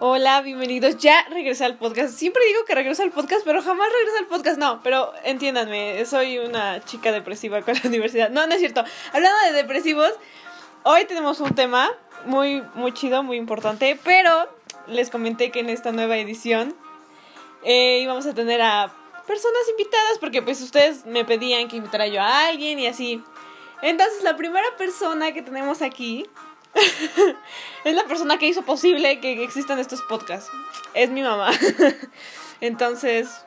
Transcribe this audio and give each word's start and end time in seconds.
Hola, 0.00 0.42
bienvenidos. 0.42 0.98
Ya 0.98 1.26
regresé 1.28 1.64
al 1.64 1.76
podcast. 1.76 2.14
Siempre 2.16 2.40
digo 2.46 2.64
que 2.64 2.72
regreso 2.72 3.02
al 3.02 3.10
podcast, 3.10 3.42
pero 3.44 3.60
jamás 3.60 3.88
regreso 3.92 4.18
al 4.18 4.26
podcast. 4.26 4.56
No, 4.56 4.80
pero 4.84 5.12
entiéndanme, 5.24 6.06
soy 6.06 6.38
una 6.38 6.84
chica 6.84 7.10
depresiva 7.10 7.62
con 7.62 7.74
la 7.74 7.80
universidad. 7.84 8.30
No, 8.30 8.46
no 8.46 8.54
es 8.54 8.60
cierto. 8.60 8.84
Hablando 9.12 9.36
de 9.46 9.54
depresivos, 9.54 10.12
hoy 10.84 11.04
tenemos 11.06 11.40
un 11.40 11.52
tema 11.56 11.90
muy, 12.26 12.62
muy 12.74 12.92
chido, 12.92 13.24
muy 13.24 13.38
importante, 13.38 13.98
pero 14.04 14.48
les 14.86 15.10
comenté 15.10 15.50
que 15.50 15.58
en 15.58 15.68
esta 15.68 15.90
nueva 15.90 16.16
edición 16.16 16.76
eh, 17.64 17.98
íbamos 18.00 18.24
a 18.26 18.34
tener 18.34 18.62
a 18.62 18.94
personas 19.26 19.68
invitadas, 19.68 20.18
porque 20.20 20.42
pues 20.42 20.60
ustedes 20.60 21.06
me 21.06 21.24
pedían 21.24 21.66
que 21.66 21.74
invitara 21.74 22.06
yo 22.06 22.22
a 22.22 22.46
alguien 22.46 22.78
y 22.78 22.86
así. 22.86 23.20
Entonces, 23.82 24.22
la 24.22 24.36
primera 24.36 24.66
persona 24.76 25.32
que 25.32 25.42
tenemos 25.42 25.82
aquí 25.82 26.24
es 27.84 27.94
la 27.94 28.04
persona 28.04 28.38
que 28.38 28.46
hizo 28.46 28.62
posible 28.62 29.20
que 29.20 29.42
existan 29.42 29.78
estos 29.78 30.02
podcasts. 30.02 30.50
Es 30.94 31.10
mi 31.10 31.22
mamá. 31.22 31.50
Entonces, 32.60 33.44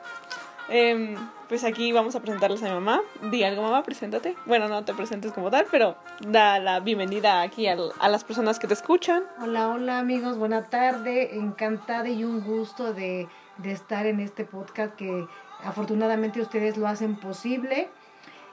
em, 0.68 1.16
pues 1.48 1.64
aquí 1.64 1.92
vamos 1.92 2.14
a 2.16 2.20
presentarles 2.20 2.62
a 2.62 2.66
mi 2.66 2.74
mamá. 2.74 3.00
Di 3.30 3.44
algo, 3.44 3.62
mamá, 3.62 3.82
preséntate. 3.82 4.36
Bueno, 4.46 4.68
no 4.68 4.84
te 4.84 4.94
presentes 4.94 5.32
como 5.32 5.50
tal, 5.50 5.66
pero 5.70 5.96
da 6.26 6.58
la 6.58 6.80
bienvenida 6.80 7.42
aquí 7.42 7.68
a, 7.68 7.76
a 7.98 8.08
las 8.08 8.24
personas 8.24 8.58
que 8.58 8.66
te 8.66 8.74
escuchan. 8.74 9.24
Hola, 9.40 9.68
hola 9.68 9.98
amigos, 9.98 10.38
buena 10.38 10.68
tarde. 10.68 11.36
Encantada 11.36 12.08
y 12.08 12.24
un 12.24 12.42
gusto 12.42 12.92
de, 12.94 13.28
de 13.58 13.72
estar 13.72 14.06
en 14.06 14.20
este 14.20 14.44
podcast 14.44 14.94
que 14.94 15.26
afortunadamente 15.62 16.40
ustedes 16.40 16.76
lo 16.76 16.86
hacen 16.88 17.16
posible. 17.16 17.88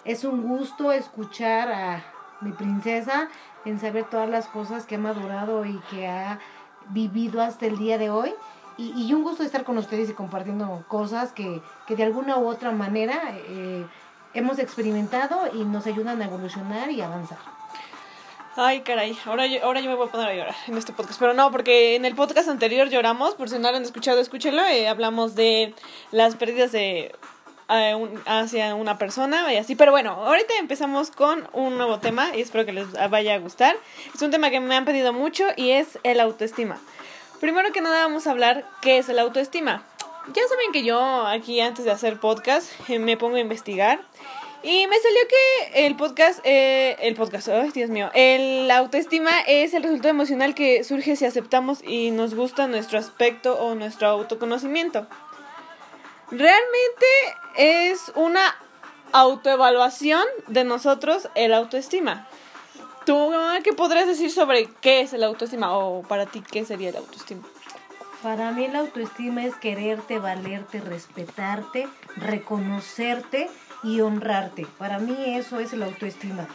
Es 0.05 0.23
un 0.23 0.47
gusto 0.47 0.91
escuchar 0.91 1.71
a 1.71 2.03
mi 2.41 2.51
princesa 2.51 3.29
en 3.65 3.79
saber 3.79 4.05
todas 4.09 4.29
las 4.29 4.47
cosas 4.47 4.85
que 4.85 4.95
ha 4.95 4.99
madurado 4.99 5.65
y 5.65 5.79
que 5.91 6.07
ha 6.07 6.39
vivido 6.89 7.41
hasta 7.41 7.65
el 7.65 7.77
día 7.77 7.97
de 7.97 8.09
hoy. 8.09 8.33
Y, 8.77 8.93
y 8.95 9.13
un 9.13 9.23
gusto 9.23 9.43
estar 9.43 9.65
con 9.65 9.77
ustedes 9.77 10.09
y 10.09 10.13
compartiendo 10.13 10.85
cosas 10.87 11.33
que, 11.33 11.61
que 11.85 11.95
de 11.95 12.03
alguna 12.03 12.37
u 12.37 12.47
otra 12.47 12.71
manera 12.71 13.19
eh, 13.49 13.85
hemos 14.33 14.59
experimentado 14.59 15.49
y 15.53 15.65
nos 15.65 15.85
ayudan 15.85 16.21
a 16.21 16.25
evolucionar 16.25 16.89
y 16.91 17.01
avanzar. 17.01 17.39
Ay, 18.55 18.81
caray, 18.81 19.17
ahora 19.25 19.47
yo, 19.47 19.63
ahora 19.63 19.79
yo 19.79 19.89
me 19.89 19.95
voy 19.95 20.07
a 20.07 20.11
poner 20.11 20.27
a 20.27 20.33
llorar 20.33 20.55
en 20.67 20.77
este 20.77 20.91
podcast. 20.91 21.19
Pero 21.19 21.33
no, 21.33 21.51
porque 21.51 21.95
en 21.95 22.03
el 22.03 22.15
podcast 22.15 22.49
anterior 22.49 22.89
lloramos, 22.89 23.35
por 23.35 23.49
si 23.49 23.57
no 23.57 23.71
lo 23.71 23.77
han 23.77 23.83
escuchado, 23.83 24.19
escúchenlo. 24.19 24.65
Eh, 24.65 24.87
hablamos 24.87 25.35
de 25.35 25.73
las 26.11 26.35
pérdidas 26.35 26.71
de 26.71 27.15
hacia 28.25 28.75
una 28.75 28.97
persona 28.97 29.53
y 29.53 29.57
así. 29.57 29.75
Pero 29.75 29.91
bueno, 29.91 30.11
ahorita 30.11 30.53
empezamos 30.59 31.11
con 31.11 31.47
un 31.53 31.77
nuevo 31.77 31.99
tema 31.99 32.35
y 32.35 32.41
espero 32.41 32.65
que 32.65 32.73
les 32.73 32.91
vaya 33.09 33.35
a 33.35 33.39
gustar. 33.39 33.75
Es 34.13 34.21
un 34.21 34.31
tema 34.31 34.49
que 34.49 34.59
me 34.59 34.75
han 34.75 34.85
pedido 34.85 35.13
mucho 35.13 35.45
y 35.55 35.71
es 35.71 35.99
el 36.03 36.19
autoestima. 36.19 36.79
Primero 37.39 37.71
que 37.71 37.81
nada 37.81 38.05
vamos 38.05 38.27
a 38.27 38.31
hablar 38.31 38.65
qué 38.81 38.97
es 38.97 39.07
el 39.07 39.19
autoestima. 39.19 39.83
Ya 40.33 40.41
saben 40.47 40.71
que 40.73 40.83
yo 40.83 41.25
aquí 41.25 41.61
antes 41.61 41.85
de 41.85 41.91
hacer 41.91 42.19
podcast 42.19 42.69
eh, 42.89 42.99
me 42.99 43.17
pongo 43.17 43.37
a 43.37 43.39
investigar 43.39 44.01
y 44.61 44.87
me 44.87 44.99
salió 44.99 45.19
que 45.29 45.85
el 45.85 45.95
podcast, 45.95 46.41
eh, 46.43 46.97
el 46.99 47.15
podcast, 47.15 47.47
ay 47.47 47.71
Dios 47.71 47.89
mío, 47.89 48.11
el 48.13 48.69
autoestima 48.69 49.39
es 49.47 49.73
el 49.73 49.83
resultado 49.83 50.09
emocional 50.09 50.53
que 50.53 50.83
surge 50.83 51.15
si 51.15 51.25
aceptamos 51.25 51.81
y 51.81 52.11
nos 52.11 52.35
gusta 52.35 52.67
nuestro 52.67 52.99
aspecto 52.99 53.57
o 53.57 53.73
nuestro 53.73 54.09
autoconocimiento. 54.09 55.07
Realmente 56.31 57.05
es 57.55 58.11
una 58.15 58.55
autoevaluación 59.11 60.23
de 60.47 60.63
nosotros 60.63 61.27
el 61.35 61.53
autoestima. 61.53 62.27
¿Tú 63.05 63.31
qué 63.63 63.73
podrías 63.73 64.07
decir 64.07 64.29
sobre 64.31 64.69
qué 64.81 65.01
es 65.01 65.13
el 65.13 65.23
autoestima 65.23 65.75
o 65.75 66.03
para 66.03 66.27
ti 66.27 66.41
qué 66.41 66.65
sería 66.65 66.89
el 66.89 66.97
autoestima? 66.97 67.41
Para 68.21 68.51
mí 68.51 68.67
la 68.67 68.79
autoestima 68.79 69.45
es 69.45 69.55
quererte, 69.55 70.19
valerte, 70.19 70.81
respetarte, 70.81 71.87
reconocerte 72.17 73.49
y 73.81 74.01
honrarte. 74.01 74.67
Para 74.77 74.99
mí 74.99 75.15
eso 75.35 75.59
es 75.59 75.73
el 75.73 75.83
autoestima. 75.83 76.47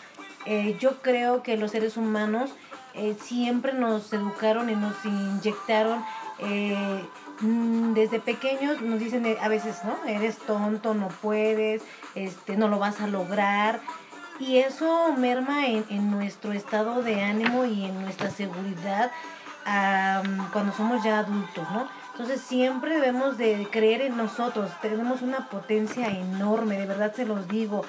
Eh, 0.47 0.77
yo 0.78 1.00
creo 1.00 1.43
que 1.43 1.56
los 1.56 1.71
seres 1.71 1.97
humanos 1.97 2.50
eh, 2.93 3.16
siempre 3.21 3.72
nos 3.72 4.12
educaron 4.12 4.69
y 4.69 4.77
nos 4.77 5.04
inyectaron 5.04 6.04
eh, 6.38 7.03
desde 7.41 8.21
pequeños 8.21 8.81
nos 8.81 9.00
dicen 9.00 9.27
eh, 9.27 9.37
a 9.41 9.49
veces, 9.49 9.78
¿no? 9.84 9.97
Eres 10.06 10.39
tonto, 10.39 10.95
no 10.95 11.09
puedes, 11.09 11.83
este, 12.15 12.56
no 12.56 12.69
lo 12.69 12.78
vas 12.78 13.00
a 13.00 13.06
lograr. 13.06 13.81
Y 14.39 14.59
eso 14.59 15.12
merma 15.17 15.67
en, 15.67 15.84
en 15.91 16.11
nuestro 16.11 16.53
estado 16.53 17.03
de 17.03 17.22
ánimo 17.22 17.65
y 17.65 17.84
en 17.84 18.03
nuestra 18.03 18.31
seguridad 18.31 19.11
cuando 20.53 20.72
somos 20.77 21.03
ya 21.03 21.21
adultos, 21.21 21.67
¿no? 21.72 21.89
Entonces 22.12 22.41
siempre 22.41 22.95
debemos 22.95 23.39
de 23.39 23.66
creer 23.71 24.03
en 24.03 24.16
nosotros, 24.16 24.71
tenemos 24.81 25.22
una 25.22 25.49
potencia 25.49 26.09
enorme, 26.09 26.78
de 26.78 26.87
verdad 26.87 27.15
se 27.15 27.25
los 27.25 27.49
digo. 27.49 27.84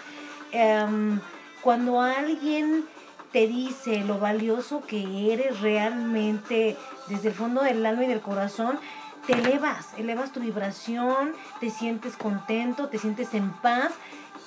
cuando 1.61 2.01
alguien 2.01 2.85
te 3.31 3.47
dice 3.47 4.03
lo 4.05 4.17
valioso 4.19 4.83
que 4.87 5.33
eres 5.33 5.59
realmente 5.59 6.77
desde 7.07 7.29
el 7.29 7.33
fondo 7.33 7.61
del 7.63 7.85
alma 7.85 8.05
y 8.05 8.07
del 8.07 8.21
corazón, 8.21 8.79
te 9.25 9.33
elevas, 9.33 9.87
elevas 9.97 10.31
tu 10.31 10.39
vibración, 10.39 11.33
te 11.59 11.69
sientes 11.69 12.15
contento, 12.15 12.89
te 12.89 12.97
sientes 12.97 13.33
en 13.33 13.51
paz. 13.51 13.91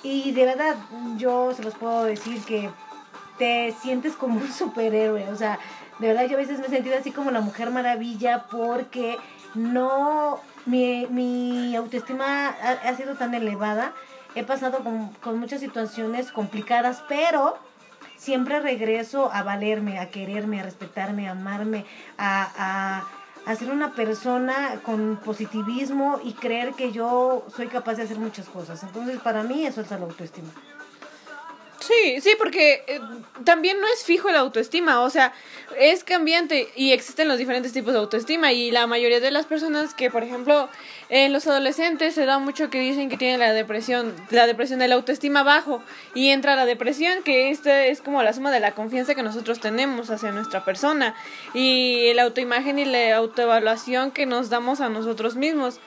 Y 0.03 0.31
de 0.31 0.45
verdad 0.45 0.75
yo 1.17 1.53
se 1.53 1.63
los 1.63 1.75
puedo 1.75 2.05
decir 2.05 2.41
que 2.43 2.69
te 3.37 3.73
sientes 3.81 4.13
como 4.15 4.39
un 4.39 4.51
superhéroe, 4.51 5.29
o 5.29 5.35
sea, 5.35 5.59
de 5.99 6.07
verdad 6.07 6.25
yo 6.25 6.35
a 6.35 6.39
veces 6.39 6.59
me 6.59 6.67
he 6.67 6.69
sentido 6.69 6.97
así 6.97 7.11
como 7.11 7.31
la 7.31 7.41
mujer 7.41 7.71
maravilla 7.71 8.45
porque 8.49 9.17
no, 9.55 10.39
mi, 10.65 11.07
mi 11.07 11.75
autoestima 11.75 12.49
ha, 12.49 12.95
sido 12.95 13.15
tan 13.15 13.33
elevada, 13.33 13.93
he 14.35 14.43
pasado 14.43 14.79
con, 14.83 15.09
con 15.21 15.39
muchas 15.39 15.59
situaciones 15.59 16.31
complicadas, 16.31 17.03
pero 17.09 17.57
siempre 18.15 18.59
regreso 18.59 19.31
a 19.33 19.43
valerme, 19.43 19.99
a 19.99 20.09
quererme, 20.09 20.59
a 20.59 20.63
respetarme, 20.63 21.27
a 21.27 21.31
amarme, 21.31 21.85
a, 22.17 22.51
a 22.57 23.18
a 23.49 23.55
ser 23.55 23.71
una 23.71 23.93
persona 23.93 24.79
con 24.85 25.17
positivismo 25.25 26.19
y 26.23 26.33
creer 26.33 26.75
que 26.75 26.91
yo 26.91 27.47
soy 27.55 27.65
capaz 27.65 27.95
de 27.95 28.03
hacer 28.03 28.19
muchas 28.19 28.47
cosas. 28.47 28.83
Entonces, 28.83 29.19
para 29.21 29.41
mí 29.41 29.65
eso 29.65 29.81
es 29.81 29.89
la 29.89 29.97
autoestima. 29.97 30.49
Sí, 31.79 32.19
sí, 32.21 32.31
porque 32.37 32.83
eh, 32.87 32.99
también 33.45 33.79
no 33.79 33.87
es 33.87 34.03
fijo 34.03 34.29
la 34.29 34.39
autoestima, 34.39 35.01
o 35.01 35.09
sea, 35.09 35.33
es 35.77 36.03
cambiante 36.03 36.67
y 36.75 36.91
existen 36.91 37.27
los 37.27 37.37
diferentes 37.37 37.71
tipos 37.71 37.93
de 37.93 37.99
autoestima 37.99 38.51
y 38.51 38.69
la 38.71 38.85
mayoría 38.85 39.19
de 39.19 39.31
las 39.31 39.45
personas 39.45 39.93
que, 39.93 40.11
por 40.11 40.23
ejemplo, 40.23 40.67
en 41.09 41.31
los 41.31 41.47
adolescentes 41.47 42.15
se 42.15 42.25
da 42.25 42.37
mucho 42.37 42.69
que 42.69 42.79
dicen 42.79 43.09
que 43.09 43.17
tienen 43.17 43.39
la 43.39 43.53
depresión, 43.53 44.13
la 44.29 44.45
depresión 44.45 44.79
de 44.79 44.89
la 44.89 44.95
autoestima 44.95 45.43
bajo 45.43 45.81
y 46.13 46.29
entra 46.29 46.55
la 46.55 46.65
depresión, 46.65 47.23
que 47.23 47.49
esta 47.49 47.85
es 47.85 48.01
como 48.01 48.21
la 48.23 48.33
suma 48.33 48.51
de 48.51 48.59
la 48.59 48.73
confianza 48.73 49.15
que 49.15 49.23
nosotros 49.23 49.59
tenemos 49.61 50.09
hacia 50.09 50.31
nuestra 50.31 50.65
persona 50.65 51.15
y 51.53 52.11
la 52.13 52.23
autoimagen 52.23 52.77
y 52.77 52.85
la 52.85 53.15
autoevaluación 53.15 54.11
que 54.11 54.25
nos 54.25 54.49
damos 54.49 54.81
a 54.81 54.89
nosotros 54.89 55.35
mismos. 55.35 55.79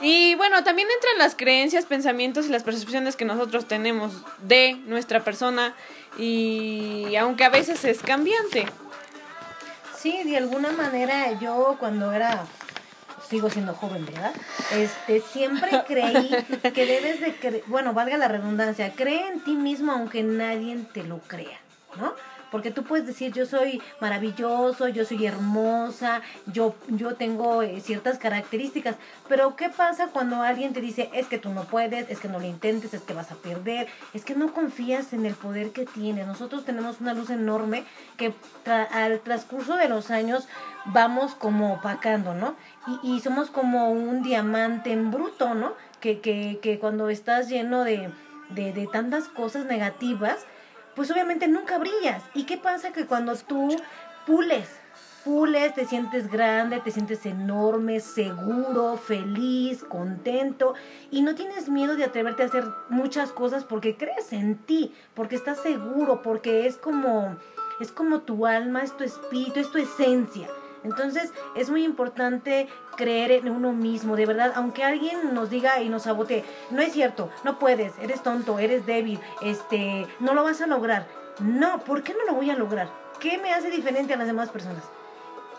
Y 0.00 0.34
bueno, 0.36 0.62
también 0.62 0.88
entran 0.94 1.18
las 1.18 1.34
creencias, 1.34 1.86
pensamientos 1.86 2.46
y 2.46 2.50
las 2.50 2.62
percepciones 2.62 3.16
que 3.16 3.24
nosotros 3.24 3.66
tenemos 3.66 4.12
de 4.42 4.74
nuestra 4.86 5.24
persona 5.24 5.74
y 6.16 7.16
aunque 7.16 7.44
a 7.44 7.48
veces 7.48 7.84
es 7.84 8.00
cambiante. 8.00 8.66
Sí, 9.96 10.22
de 10.24 10.36
alguna 10.36 10.70
manera 10.70 11.38
yo 11.40 11.76
cuando 11.80 12.12
era 12.12 12.46
sigo 13.28 13.50
siendo 13.50 13.74
joven, 13.74 14.06
¿verdad? 14.06 14.32
Este, 14.72 15.20
siempre 15.20 15.70
creí 15.86 16.30
que 16.62 16.86
debes 16.86 17.20
de 17.20 17.34
creer, 17.34 17.64
bueno, 17.66 17.92
valga 17.92 18.16
la 18.16 18.28
redundancia, 18.28 18.92
cree 18.94 19.28
en 19.28 19.40
ti 19.40 19.52
mismo 19.52 19.92
aunque 19.92 20.22
nadie 20.22 20.78
te 20.94 21.02
lo 21.02 21.18
crea, 21.18 21.58
¿no? 21.98 22.14
Porque 22.50 22.70
tú 22.70 22.84
puedes 22.84 23.06
decir 23.06 23.32
yo 23.32 23.46
soy 23.46 23.80
maravilloso, 24.00 24.88
yo 24.88 25.04
soy 25.04 25.26
hermosa, 25.26 26.22
yo, 26.46 26.74
yo 26.88 27.14
tengo 27.14 27.62
eh, 27.62 27.80
ciertas 27.80 28.18
características, 28.18 28.96
pero 29.28 29.56
¿qué 29.56 29.68
pasa 29.68 30.08
cuando 30.08 30.42
alguien 30.42 30.72
te 30.72 30.80
dice 30.80 31.10
es 31.12 31.26
que 31.26 31.38
tú 31.38 31.50
no 31.50 31.64
puedes, 31.64 32.10
es 32.10 32.20
que 32.20 32.28
no 32.28 32.38
lo 32.38 32.46
intentes, 32.46 32.94
es 32.94 33.02
que 33.02 33.14
vas 33.14 33.30
a 33.32 33.36
perder, 33.36 33.88
es 34.14 34.24
que 34.24 34.34
no 34.34 34.52
confías 34.52 35.12
en 35.12 35.26
el 35.26 35.34
poder 35.34 35.70
que 35.70 35.86
tienes? 35.86 36.26
Nosotros 36.26 36.64
tenemos 36.64 37.00
una 37.00 37.14
luz 37.14 37.30
enorme 37.30 37.84
que 38.16 38.34
al 38.64 39.20
transcurso 39.20 39.76
de 39.76 39.88
los 39.88 40.10
años 40.10 40.48
vamos 40.86 41.34
como 41.34 41.74
opacando, 41.74 42.34
¿no? 42.34 42.54
Y, 43.02 43.16
y 43.16 43.20
somos 43.20 43.50
como 43.50 43.90
un 43.90 44.22
diamante 44.22 44.92
en 44.92 45.10
bruto, 45.10 45.54
¿no? 45.54 45.74
Que, 46.00 46.20
que, 46.20 46.58
que 46.62 46.78
cuando 46.78 47.10
estás 47.10 47.48
lleno 47.48 47.84
de, 47.84 48.10
de, 48.50 48.72
de 48.72 48.86
tantas 48.86 49.28
cosas 49.28 49.66
negativas, 49.66 50.46
pues 50.98 51.12
obviamente 51.12 51.46
nunca 51.46 51.78
brillas. 51.78 52.24
¿Y 52.34 52.42
qué 52.42 52.56
pasa? 52.56 52.92
Que 52.92 53.06
cuando 53.06 53.32
tú 53.36 53.68
pules, 54.26 54.68
pules, 55.24 55.72
te 55.72 55.86
sientes 55.86 56.28
grande, 56.28 56.80
te 56.80 56.90
sientes 56.90 57.24
enorme, 57.24 58.00
seguro, 58.00 58.96
feliz, 58.96 59.84
contento 59.84 60.74
y 61.12 61.22
no 61.22 61.36
tienes 61.36 61.68
miedo 61.68 61.94
de 61.94 62.02
atreverte 62.02 62.42
a 62.42 62.46
hacer 62.46 62.64
muchas 62.88 63.30
cosas 63.30 63.62
porque 63.62 63.96
crees 63.96 64.32
en 64.32 64.58
ti, 64.58 64.92
porque 65.14 65.36
estás 65.36 65.62
seguro, 65.62 66.20
porque 66.20 66.66
es 66.66 66.76
como 66.76 67.36
es 67.78 67.92
como 67.92 68.22
tu 68.22 68.44
alma, 68.44 68.82
es 68.82 68.96
tu 68.96 69.04
espíritu, 69.04 69.60
es 69.60 69.70
tu 69.70 69.78
esencia. 69.78 70.48
Entonces 70.88 71.32
es 71.54 71.68
muy 71.70 71.84
importante 71.84 72.66
creer 72.96 73.30
en 73.30 73.48
uno 73.50 73.72
mismo, 73.72 74.16
de 74.16 74.26
verdad, 74.26 74.52
aunque 74.56 74.84
alguien 74.84 75.34
nos 75.34 75.50
diga 75.50 75.80
y 75.82 75.88
nos 75.88 76.04
sabotee, 76.04 76.44
no 76.70 76.80
es 76.80 76.92
cierto, 76.92 77.30
no 77.44 77.58
puedes, 77.58 77.92
eres 77.98 78.22
tonto, 78.22 78.58
eres 78.58 78.86
débil, 78.86 79.20
este, 79.42 80.06
no 80.18 80.34
lo 80.34 80.44
vas 80.44 80.60
a 80.60 80.66
lograr. 80.66 81.06
No, 81.40 81.80
¿por 81.80 82.02
qué 82.02 82.14
no 82.14 82.24
lo 82.24 82.34
voy 82.34 82.50
a 82.50 82.56
lograr? 82.56 82.88
¿Qué 83.20 83.38
me 83.38 83.52
hace 83.52 83.70
diferente 83.70 84.14
a 84.14 84.16
las 84.16 84.26
demás 84.26 84.48
personas? 84.48 84.82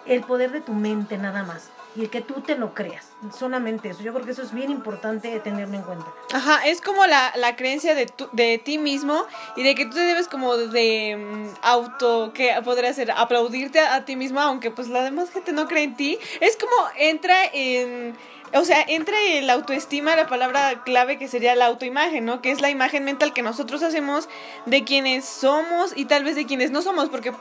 El 0.06 0.22
poder 0.24 0.52
de 0.52 0.62
tu 0.62 0.74
mente 0.74 1.18
nada 1.18 1.44
más 1.44 1.70
y 1.96 2.02
el 2.02 2.10
que 2.10 2.22
tú 2.22 2.42
te 2.42 2.56
lo 2.56 2.74
creas. 2.74 3.12
Solamente 3.38 3.90
eso. 3.90 4.02
Yo 4.02 4.14
creo 4.14 4.26
que 4.26 4.32
eso 4.32 4.44
es 4.44 4.54
bien 4.54 4.70
importante 4.70 5.38
tenerlo 5.40 5.76
en 5.76 5.84
cuenta. 5.84 6.06
Ajá, 6.34 6.66
es 6.66 6.82
como 6.82 7.06
la, 7.06 7.34
la 7.36 7.56
creencia 7.56 7.96
de, 7.96 8.06
tu, 8.06 8.30
de 8.32 8.58
ti 8.58 8.78
mismo 8.78 9.26
y 9.56 9.64
de 9.64 9.76
que 9.76 9.86
tú 9.86 9.96
debes 9.96 10.28
como 10.28 10.56
de 10.56 11.18
mm, 11.18 11.48
auto, 11.62 12.32
que 12.34 12.54
podría 12.64 12.94
ser 12.94 13.12
aplaudirte 13.12 13.80
a, 13.80 14.06
ti 14.06 14.16
mismo, 14.16 14.40
aunque 14.40 14.72
pues 14.72 14.88
la 14.88 15.04
demás 15.04 15.32
gente 15.32 15.52
no 15.52 15.68
cree 15.68 15.84
en 15.84 15.96
ti. 15.96 16.20
Es 16.40 16.58
como 16.58 16.76
entra 16.98 17.36
en... 17.54 18.16
O 18.52 18.66
sea, 18.66 18.84
entra 18.88 19.16
en 19.28 19.46
la 19.46 19.54
autoestima 19.54 20.16
la 20.16 20.26
palabra 20.26 20.82
clave 20.84 21.20
que 21.20 21.28
sería 21.28 21.54
la 21.54 21.68
autoimagen, 21.68 22.26
¿no? 22.26 22.42
Que 22.42 22.50
es 22.50 22.62
la 22.62 22.72
imagen 22.72 23.06
mental 23.06 23.32
que 23.32 23.44
nosotros 23.44 23.84
hacemos 23.84 24.28
de 24.66 24.84
quienes 24.84 25.26
somos 25.26 25.94
y 25.96 26.06
tal 26.06 26.24
vez 26.24 26.36
de 26.36 26.48
quienes 26.48 26.72
no 26.72 26.82
somos, 26.82 27.10
porque 27.10 27.32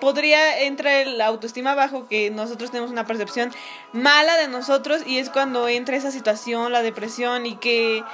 podría 0.00 0.62
entrar 0.62 1.06
la 1.06 1.26
autoestima 1.26 1.74
bajo 1.74 2.08
que 2.08 2.30
nosotros 2.30 2.70
tenemos 2.70 2.90
una 2.90 3.06
percepción 3.06 3.52
mala 3.92 4.36
de 4.36 4.48
nosotros 4.48 5.02
y 5.06 5.18
es 5.18 5.30
cuando 5.30 5.68
entra 5.68 5.96
esa 5.96 6.10
situación, 6.10 6.72
la 6.72 6.82
depresión 6.82 7.46
y 7.46 7.56
que 7.56 8.04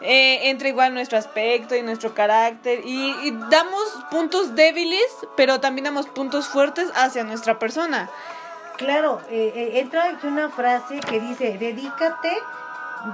eh, 0.00 0.50
entra 0.50 0.68
igual 0.68 0.94
nuestro 0.94 1.16
aspecto 1.16 1.76
y 1.76 1.82
nuestro 1.82 2.14
carácter 2.14 2.80
y, 2.84 3.30
damos 3.50 3.82
puntos 4.10 4.54
débiles, 4.54 5.06
pero 5.36 5.60
también 5.60 5.84
damos 5.84 6.06
puntos 6.06 6.48
fuertes 6.48 6.90
hacia 6.94 7.22
nuestra 7.22 7.58
persona. 7.58 8.10
Claro, 8.78 9.20
eh, 9.30 9.52
eh, 9.54 9.80
entra 9.80 10.04
aquí 10.04 10.26
una 10.26 10.48
frase 10.48 10.98
que 10.98 11.20
dice, 11.20 11.56
dedícate, 11.58 12.36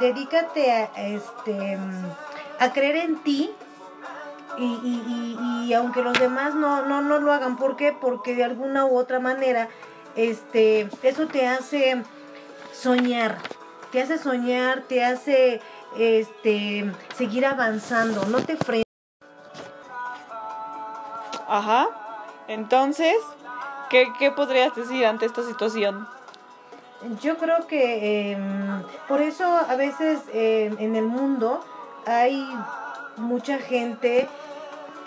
dedícate 0.00 0.72
a, 0.72 0.84
este, 0.96 1.78
a 2.58 2.72
creer 2.72 2.96
en 2.96 3.22
ti 3.22 3.50
y, 4.58 4.64
y, 4.64 5.66
y, 5.66 5.75
aunque 5.75 6.02
los 6.02 6.19
demás 6.19 6.55
no, 6.55 6.82
no, 6.82 7.00
no 7.00 7.19
lo 7.19 7.32
hagan, 7.32 7.56
¿por 7.56 7.76
qué? 7.76 7.93
Porque 7.93 8.34
de 8.34 8.44
alguna 8.44 8.87
u 8.87 8.96
otra 8.96 9.20
manera, 9.20 9.69
este, 10.16 10.88
eso 11.02 11.26
te 11.26 11.46
hace 11.46 12.02
soñar, 12.72 13.38
te 13.93 14.02
hace 14.02 14.19
soñar, 14.19 14.82
te 14.82 15.05
hace 15.05 15.60
este, 15.96 16.93
seguir 17.16 17.46
avanzando, 17.46 18.25
no 18.26 18.40
te 18.40 18.56
frenes. 18.56 18.84
Ajá, 21.46 21.88
entonces, 22.49 23.16
¿qué, 23.88 24.12
¿qué, 24.19 24.31
podrías 24.31 24.75
decir 24.75 25.06
ante 25.06 25.26
esta 25.26 25.43
situación? 25.43 26.06
Yo 27.22 27.38
creo 27.38 27.66
que 27.66 28.32
em, 28.32 28.82
por 29.06 29.22
eso 29.22 29.44
a 29.44 29.76
veces 29.76 30.20
em, 30.32 30.76
en 30.78 30.96
el 30.96 31.05
mundo 31.06 31.64
hay 32.06 32.44
mucha 33.16 33.58
gente 33.58 34.28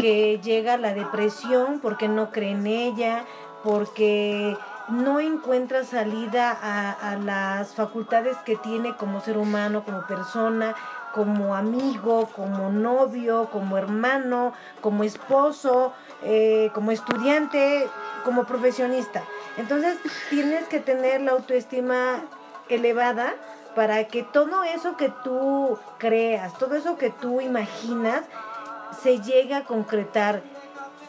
que 0.01 0.39
llega 0.41 0.77
la 0.77 0.95
depresión 0.95 1.79
porque 1.79 2.07
no 2.07 2.31
cree 2.31 2.51
en 2.51 2.65
ella, 2.65 3.23
porque 3.63 4.57
no 4.89 5.19
encuentra 5.19 5.83
salida 5.83 6.51
a, 6.51 7.15
las 7.17 7.75
facultades 7.75 8.35
que 8.37 8.55
tiene 8.55 8.95
como 8.97 9.21
ser 9.21 9.37
humano, 9.37 9.83
como 9.85 10.07
persona, 10.07 10.73
como 11.13 11.55
amigo, 11.55 12.29
como 12.35 12.71
novio, 12.71 13.49
como 13.51 13.77
hermano, 13.77 14.53
como 14.81 15.03
esposo, 15.03 15.93
eh, 16.23 16.71
como 16.73 16.91
estudiante, 16.91 17.87
como 18.25 18.45
profesionista. 18.45 19.23
Entonces 19.57 19.99
tienes 20.31 20.67
que 20.67 20.79
tener 20.79 21.21
la 21.21 21.33
autoestima 21.33 22.21
elevada 22.69 23.35
para 23.75 24.05
que 24.05 24.23
todo 24.23 24.63
eso 24.63 24.97
que 24.97 25.13
tú 25.23 25.77
creas, 25.99 26.57
todo 26.57 26.75
eso 26.75 26.97
que 26.97 27.11
tú 27.11 27.39
imaginas, 27.39 28.23
se 29.01 29.19
llega 29.21 29.57
a 29.57 29.63
concretar. 29.65 30.41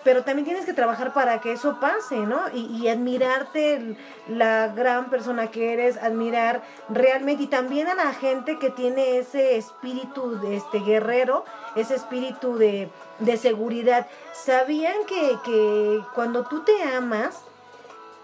Pero 0.05 0.25
también 0.25 0.45
tienes 0.45 0.65
que 0.65 0.73
trabajar 0.73 1.13
para 1.13 1.41
que 1.41 1.53
eso 1.53 1.79
pase, 1.79 2.17
¿no? 2.17 2.41
Y, 2.53 2.89
admirarte 2.89 3.97
la 4.27 4.67
gran 4.69 5.11
persona 5.11 5.53
que 5.53 5.73
eres, 5.73 5.97
admirar 5.97 6.63
realmente, 6.89 7.45
y 7.45 7.47
también 7.47 7.87
a 7.87 7.95
la 7.95 8.13
gente 8.13 8.59
que 8.59 8.71
tiene 8.71 9.19
ese 9.19 9.57
espíritu 9.57 10.41
de 10.41 10.57
este 10.57 10.81
guerrero, 10.81 11.45
ese 11.77 11.95
espíritu 11.95 12.57
de, 12.57 12.91
de 13.21 13.37
seguridad. 13.37 14.09
¿Sabían 14.33 15.05
que, 15.07 15.37
que 15.45 16.03
cuando 16.17 16.47
tú 16.47 16.65
te 16.65 16.83
amas, 16.83 17.45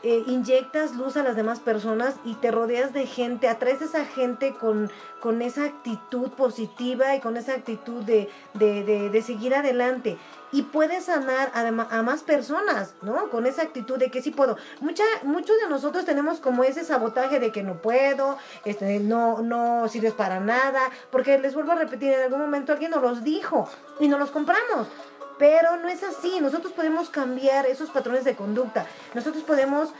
eh, 0.02 0.22
inyectas 0.26 0.94
luz 0.94 1.16
a 1.16 1.24
las 1.24 1.34
demás 1.34 1.58
personas 1.58 2.14
y 2.24 2.34
te 2.34 2.50
rodeas 2.50 2.92
de 2.92 3.06
gente, 3.06 3.48
atraes 3.48 3.82
a 3.82 3.86
esa 3.86 4.04
gente 4.04 4.54
con, 4.54 4.90
con 5.20 5.42
esa 5.42 5.64
actitud 5.64 6.30
positiva 6.30 7.16
y 7.16 7.20
con 7.20 7.36
esa 7.36 7.54
actitud 7.54 8.04
de, 8.04 8.30
de, 8.54 9.10
de, 9.10 9.22
seguir 9.22 9.54
adelante. 9.54 10.16
Y 10.52 10.62
puedes 10.62 11.06
sanar 11.06 11.50
a, 11.52 11.66
a, 11.66 12.02
más 12.02 12.22
personas, 12.22 12.94
¿no? 13.02 13.28
Con 13.28 13.44
esa 13.44 13.62
actitud 13.62 13.98
de 13.98 14.10
que 14.10 14.22
sí 14.22 14.30
puedo. 14.30 14.56
Mucha, 14.80 15.02
muchos 15.24 15.56
de 15.60 15.68
nosotros 15.68 16.04
tenemos 16.04 16.38
como 16.38 16.64
ese 16.64 16.84
sabotaje 16.84 17.40
de 17.40 17.50
que 17.50 17.62
no 17.62 17.82
puedo, 17.82 18.38
este, 18.64 19.00
no, 19.00 19.42
no 19.42 19.88
sirves 19.88 20.14
para 20.14 20.40
nada, 20.40 20.80
porque 21.10 21.38
les 21.38 21.54
vuelvo 21.54 21.72
a 21.72 21.74
repetir, 21.74 22.12
en 22.12 22.22
algún 22.22 22.40
momento 22.40 22.72
alguien 22.72 22.92
nos 22.92 23.02
los 23.02 23.24
dijo 23.24 23.68
y 24.00 24.08
nos 24.08 24.20
los 24.20 24.30
compramos. 24.30 24.86
Pero 25.38 25.76
no 25.76 25.88
es 25.88 26.02
así, 26.02 26.40
nosotros 26.40 26.72
podemos 26.72 27.10
cambiar 27.10 27.66
esos 27.66 27.90
patrones 27.90 28.24
de 28.24 28.34
conducta, 28.34 28.86
nosotros 29.14 29.44
podemos 29.44 29.90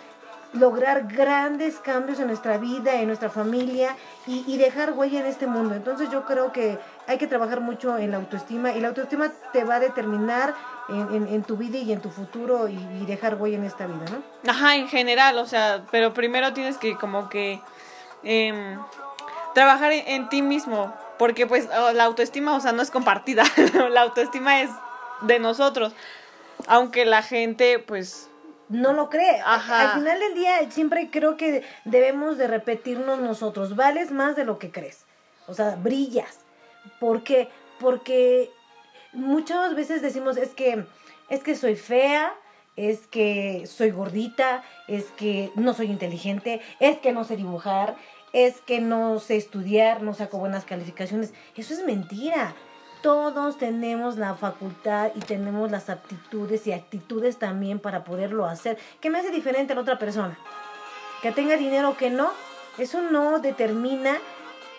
lograr 0.52 1.06
grandes 1.06 1.79
cambios 1.79 2.19
en 2.20 2.26
nuestra 2.26 2.58
vida, 2.58 2.94
en 2.94 3.06
nuestra 3.06 3.29
familia 3.29 3.96
y, 4.26 4.56
dejar 4.56 4.93
huella 4.93 5.20
en 5.20 5.26
este 5.26 5.46
mundo. 5.46 5.75
Entonces 5.75 6.11
yo 6.11 6.25
creo 6.25 6.52
que 6.52 6.79
hay 7.06 7.19
que 7.19 7.26
trabajar 7.26 7.61
mucho 7.61 7.99
en 7.99 8.11
la 8.11 8.17
autoestima 8.17 8.73
y 8.73 8.81
la 8.81 8.88
autoestima 8.88 9.31
te 9.52 9.64
va 9.64 9.76
a 9.76 9.81
determinar 9.81 10.55
en, 10.88 11.43
tu 11.43 11.56
vida 11.56 11.79
y 11.79 11.93
en 11.93 12.00
tu 12.00 12.11
futuro 12.11 12.69
y, 12.69 12.79
dejar 13.06 13.34
huella 13.34 13.58
en 13.58 13.64
esta 13.64 13.87
vida, 13.87 14.05
¿no? 14.11 14.50
Ajá, 14.50 14.76
en 14.76 14.88
general, 14.88 15.38
o 15.38 15.46
sea, 15.46 15.84
pero 15.91 16.14
primero 16.14 16.52
tienes 16.52 16.79
que 16.79 16.96
como 16.96 17.29
que 17.29 17.61
em, 18.23 18.79
trabajar 19.55 19.93
en, 19.93 20.08
en 20.08 20.29
ti 20.29 20.43
mismo, 20.43 20.94
porque 21.19 21.46
pues 21.46 21.69
la 21.69 22.05
autoestima, 22.05 22.55
o 22.55 22.61
sea, 22.61 22.73
no 22.73 22.82
es 22.82 22.91
compartida, 22.91 23.44
la 23.91 24.02
autoestima 24.02 24.61
es 24.62 24.70
de 25.23 25.38
nosotros. 25.38 25.93
Aunque 26.67 27.05
la 27.05 27.23
gente, 27.23 27.79
pues... 27.79 28.29
No 28.69 28.93
lo 28.93 29.09
cree. 29.09 29.41
Al 29.41 29.61
final 29.94 30.20
del 30.20 30.35
día 30.35 30.70
siempre 30.70 31.11
creo 31.11 31.37
que 31.37 31.65
debemos 31.85 32.37
de 32.37 32.47
repetirnos 32.47 33.19
nosotros. 33.19 33.76
Vales 33.76 34.11
más 34.11 34.37
de 34.37 34.44
lo 34.44 34.59
que 34.59 34.70
crees. 34.70 35.06
O 35.46 35.55
sea, 35.55 35.77
brillas. 35.77 36.41
¿Por 37.01 37.22
qué? 37.22 37.48
Porque 37.81 38.51
muchas 39.13 39.75
veces 39.75 40.03
decimos 40.03 40.37
es 40.37 40.51
que 40.51 40.84
es 41.31 41.43
que 41.43 41.56
soy 41.56 41.77
fea, 41.77 42.34
es 42.77 43.06
que 43.06 43.67
soy 43.67 43.91
gordita, 43.91 44.63
es 44.87 45.05
que 45.17 45.51
no 45.55 45.72
soy 45.72 45.87
inteligente, 45.87 46.60
es 46.79 46.98
que 46.98 47.13
no 47.13 47.25
sé 47.25 47.37
dibujar, 47.37 47.96
es 48.32 48.60
que 48.60 48.81
no 48.81 49.19
sé 49.19 49.37
estudiar, 49.37 50.03
no 50.03 50.13
saco 50.15 50.39
buenas 50.39 50.65
calificaciones. 50.65 51.32
Eso 51.56 51.72
es 51.72 51.84
mentira 51.84 52.55
todos 53.02 53.58
tenemos 53.58 54.17
la 54.17 54.34
facultad 54.34 55.10
y 55.14 55.20
tenemos 55.20 55.70
las 55.70 55.90
aptitudes 55.90 56.67
y 56.67 56.72
actitudes 56.72 57.38
también 57.38 57.78
para 57.78 58.05
poderlo 58.05 58.46
hacer. 58.46 58.78
¿Qué 59.00 59.10
me 59.10 59.19
hace 59.19 59.31
diferente 59.31 59.72
a 59.72 59.76
la 59.76 59.82
otra 59.82 59.98
persona? 59.98 60.38
Que 61.22 61.32
tenga 61.32 61.56
dinero 61.56 61.90
o 61.90 61.96
que 61.96 62.10
no. 62.10 62.31
Eso 62.78 63.02
no 63.02 63.40
determina 63.40 64.19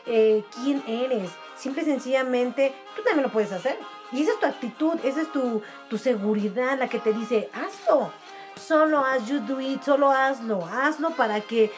eh, 0.06 0.44
quién 0.56 0.84
eres. 0.88 1.32
Simple 1.58 1.84
y 1.84 1.86
sencillamente, 1.86 2.74
tú 2.96 3.04
también 3.04 3.24
lo 3.24 3.32
puedes 3.32 3.52
hacer. 3.52 3.78
Y 4.12 4.24
esa 4.24 4.32
es 4.34 4.40
tu 4.40 4.46
actitud, 4.46 5.00
esa 5.04 5.22
es 5.22 5.32
tu, 5.32 5.62
tu 5.90 5.98
seguridad, 5.98 6.78
la 6.80 6.88
que 6.88 7.00
te 7.00 7.14
dice, 7.14 7.50
hazlo. 7.54 8.12
Solo 8.56 9.06
haz, 9.06 9.28
you 9.28 9.40
do 9.40 9.60
it, 9.60 9.82
solo 9.84 10.12
hazlo. 10.12 10.66
Hazlo 10.66 11.12
para 11.12 11.42
que 11.42 11.72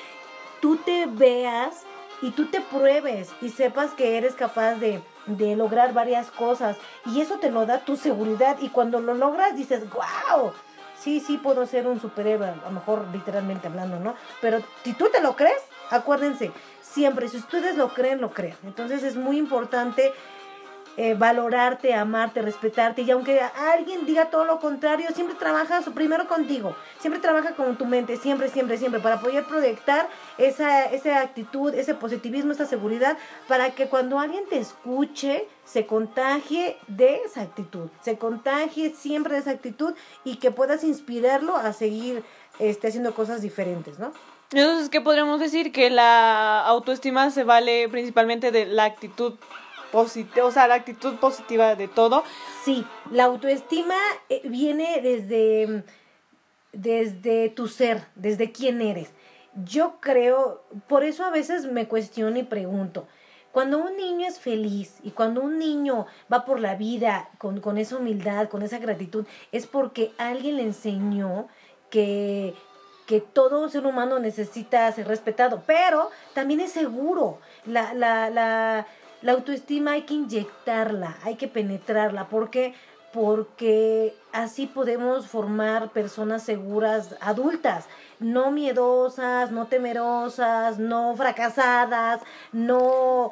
tú 0.61 0.77
te 0.77 1.05
veas 1.07 1.83
y 2.21 2.31
tú 2.31 2.45
te 2.45 2.61
pruebes 2.61 3.29
y 3.41 3.49
sepas 3.49 3.91
que 3.91 4.17
eres 4.17 4.33
capaz 4.33 4.75
de, 4.75 5.01
de 5.25 5.55
lograr 5.55 5.93
varias 5.93 6.31
cosas 6.31 6.77
y 7.05 7.21
eso 7.21 7.37
te 7.39 7.51
lo 7.51 7.65
da 7.65 7.79
tu 7.79 7.95
seguridad 7.95 8.57
y 8.59 8.69
cuando 8.69 8.99
lo 8.99 9.13
logras 9.13 9.55
dices, 9.55 9.83
wow, 9.89 10.51
sí, 10.99 11.19
sí 11.19 11.37
puedo 11.37 11.65
ser 11.65 11.87
un 11.87 11.99
superhéroe, 11.99 12.49
a 12.49 12.55
lo 12.65 12.71
mejor 12.71 13.05
literalmente 13.11 13.67
hablando, 13.67 13.99
¿no? 13.99 14.15
Pero 14.41 14.59
si 14.83 14.93
tú 14.93 15.09
te 15.11 15.21
lo 15.21 15.35
crees, 15.35 15.61
acuérdense, 15.89 16.51
siempre, 16.81 17.27
si 17.27 17.37
ustedes 17.37 17.75
lo 17.75 17.93
creen, 17.93 18.21
lo 18.21 18.31
creen. 18.31 18.55
Entonces 18.63 19.03
es 19.03 19.15
muy 19.15 19.37
importante 19.37 20.11
eh, 21.03 21.15
valorarte, 21.15 21.95
amarte, 21.95 22.43
respetarte. 22.43 23.01
Y 23.01 23.09
aunque 23.09 23.41
alguien 23.41 24.05
diga 24.05 24.29
todo 24.29 24.45
lo 24.45 24.59
contrario, 24.59 25.07
siempre 25.15 25.35
trabaja 25.35 25.81
primero 25.95 26.27
contigo. 26.27 26.75
Siempre 26.99 27.19
trabaja 27.19 27.55
con 27.55 27.75
tu 27.75 27.85
mente, 27.85 28.17
siempre, 28.17 28.49
siempre, 28.49 28.77
siempre, 28.77 28.99
para 28.99 29.19
poder 29.19 29.43
proyectar 29.45 30.07
esa, 30.37 30.85
esa 30.85 31.21
actitud, 31.21 31.73
ese 31.73 31.95
positivismo, 31.95 32.51
esa 32.51 32.67
seguridad, 32.67 33.17
para 33.47 33.71
que 33.71 33.87
cuando 33.87 34.19
alguien 34.19 34.43
te 34.47 34.59
escuche, 34.59 35.47
se 35.65 35.87
contagie 35.87 36.77
de 36.87 37.21
esa 37.25 37.41
actitud, 37.41 37.89
se 38.01 38.19
contagie 38.19 38.91
siempre 38.91 39.33
de 39.33 39.39
esa 39.39 39.51
actitud 39.51 39.95
y 40.23 40.35
que 40.35 40.51
puedas 40.51 40.83
inspirarlo 40.83 41.55
a 41.55 41.73
seguir 41.73 42.23
este, 42.59 42.89
haciendo 42.89 43.15
cosas 43.15 43.41
diferentes, 43.41 43.97
¿no? 43.97 44.13
Entonces, 44.51 44.89
¿qué 44.89 45.01
podríamos 45.01 45.39
decir? 45.39 45.71
Que 45.71 45.89
la 45.89 46.61
autoestima 46.67 47.31
se 47.31 47.43
vale 47.43 47.89
principalmente 47.89 48.51
de 48.51 48.67
la 48.67 48.83
actitud 48.83 49.33
positiva, 49.91 50.45
o 50.45 50.51
sea, 50.51 50.67
la 50.67 50.75
actitud 50.75 51.15
positiva 51.15 51.75
de 51.75 51.87
todo. 51.87 52.23
Sí, 52.63 52.85
la 53.11 53.25
autoestima 53.25 53.95
eh, 54.29 54.41
viene 54.45 55.01
desde, 55.01 55.83
desde 56.71 57.49
tu 57.49 57.67
ser, 57.67 58.05
desde 58.15 58.51
quién 58.51 58.81
eres. 58.81 59.09
Yo 59.65 59.97
creo, 59.99 60.63
por 60.87 61.03
eso 61.03 61.25
a 61.25 61.29
veces 61.29 61.65
me 61.65 61.87
cuestiono 61.87 62.39
y 62.39 62.43
pregunto, 62.43 63.07
cuando 63.51 63.79
un 63.79 63.97
niño 63.97 64.25
es 64.27 64.39
feliz 64.39 64.95
y 65.03 65.11
cuando 65.11 65.41
un 65.41 65.59
niño 65.59 66.05
va 66.31 66.45
por 66.45 66.59
la 66.59 66.75
vida 66.75 67.29
con, 67.37 67.59
con 67.59 67.77
esa 67.77 67.97
humildad, 67.97 68.47
con 68.47 68.61
esa 68.61 68.79
gratitud, 68.79 69.25
es 69.51 69.67
porque 69.67 70.11
alguien 70.17 70.55
le 70.55 70.63
enseñó 70.63 71.49
que, 71.89 72.55
que 73.05 73.19
todo 73.19 73.67
ser 73.67 73.85
humano 73.85 74.19
necesita 74.19 74.89
ser 74.93 75.07
respetado, 75.07 75.63
pero 75.65 76.09
también 76.33 76.61
es 76.61 76.71
seguro. 76.71 77.39
La, 77.65 77.93
la, 77.93 78.29
la, 78.29 78.87
la 79.21 79.33
autoestima 79.33 79.91
hay 79.91 80.03
que 80.03 80.15
inyectarla, 80.15 81.17
hay 81.23 81.35
que 81.35 81.47
penetrarla. 81.47 82.27
¿Por 82.27 82.49
qué? 82.49 82.73
Porque 83.13 84.15
así 84.31 84.67
podemos 84.67 85.27
formar 85.27 85.89
personas 85.89 86.43
seguras, 86.43 87.15
adultas, 87.21 87.85
no 88.19 88.51
miedosas, 88.51 89.51
no 89.51 89.67
temerosas, 89.67 90.79
no 90.79 91.15
fracasadas, 91.15 92.21
no 92.51 93.31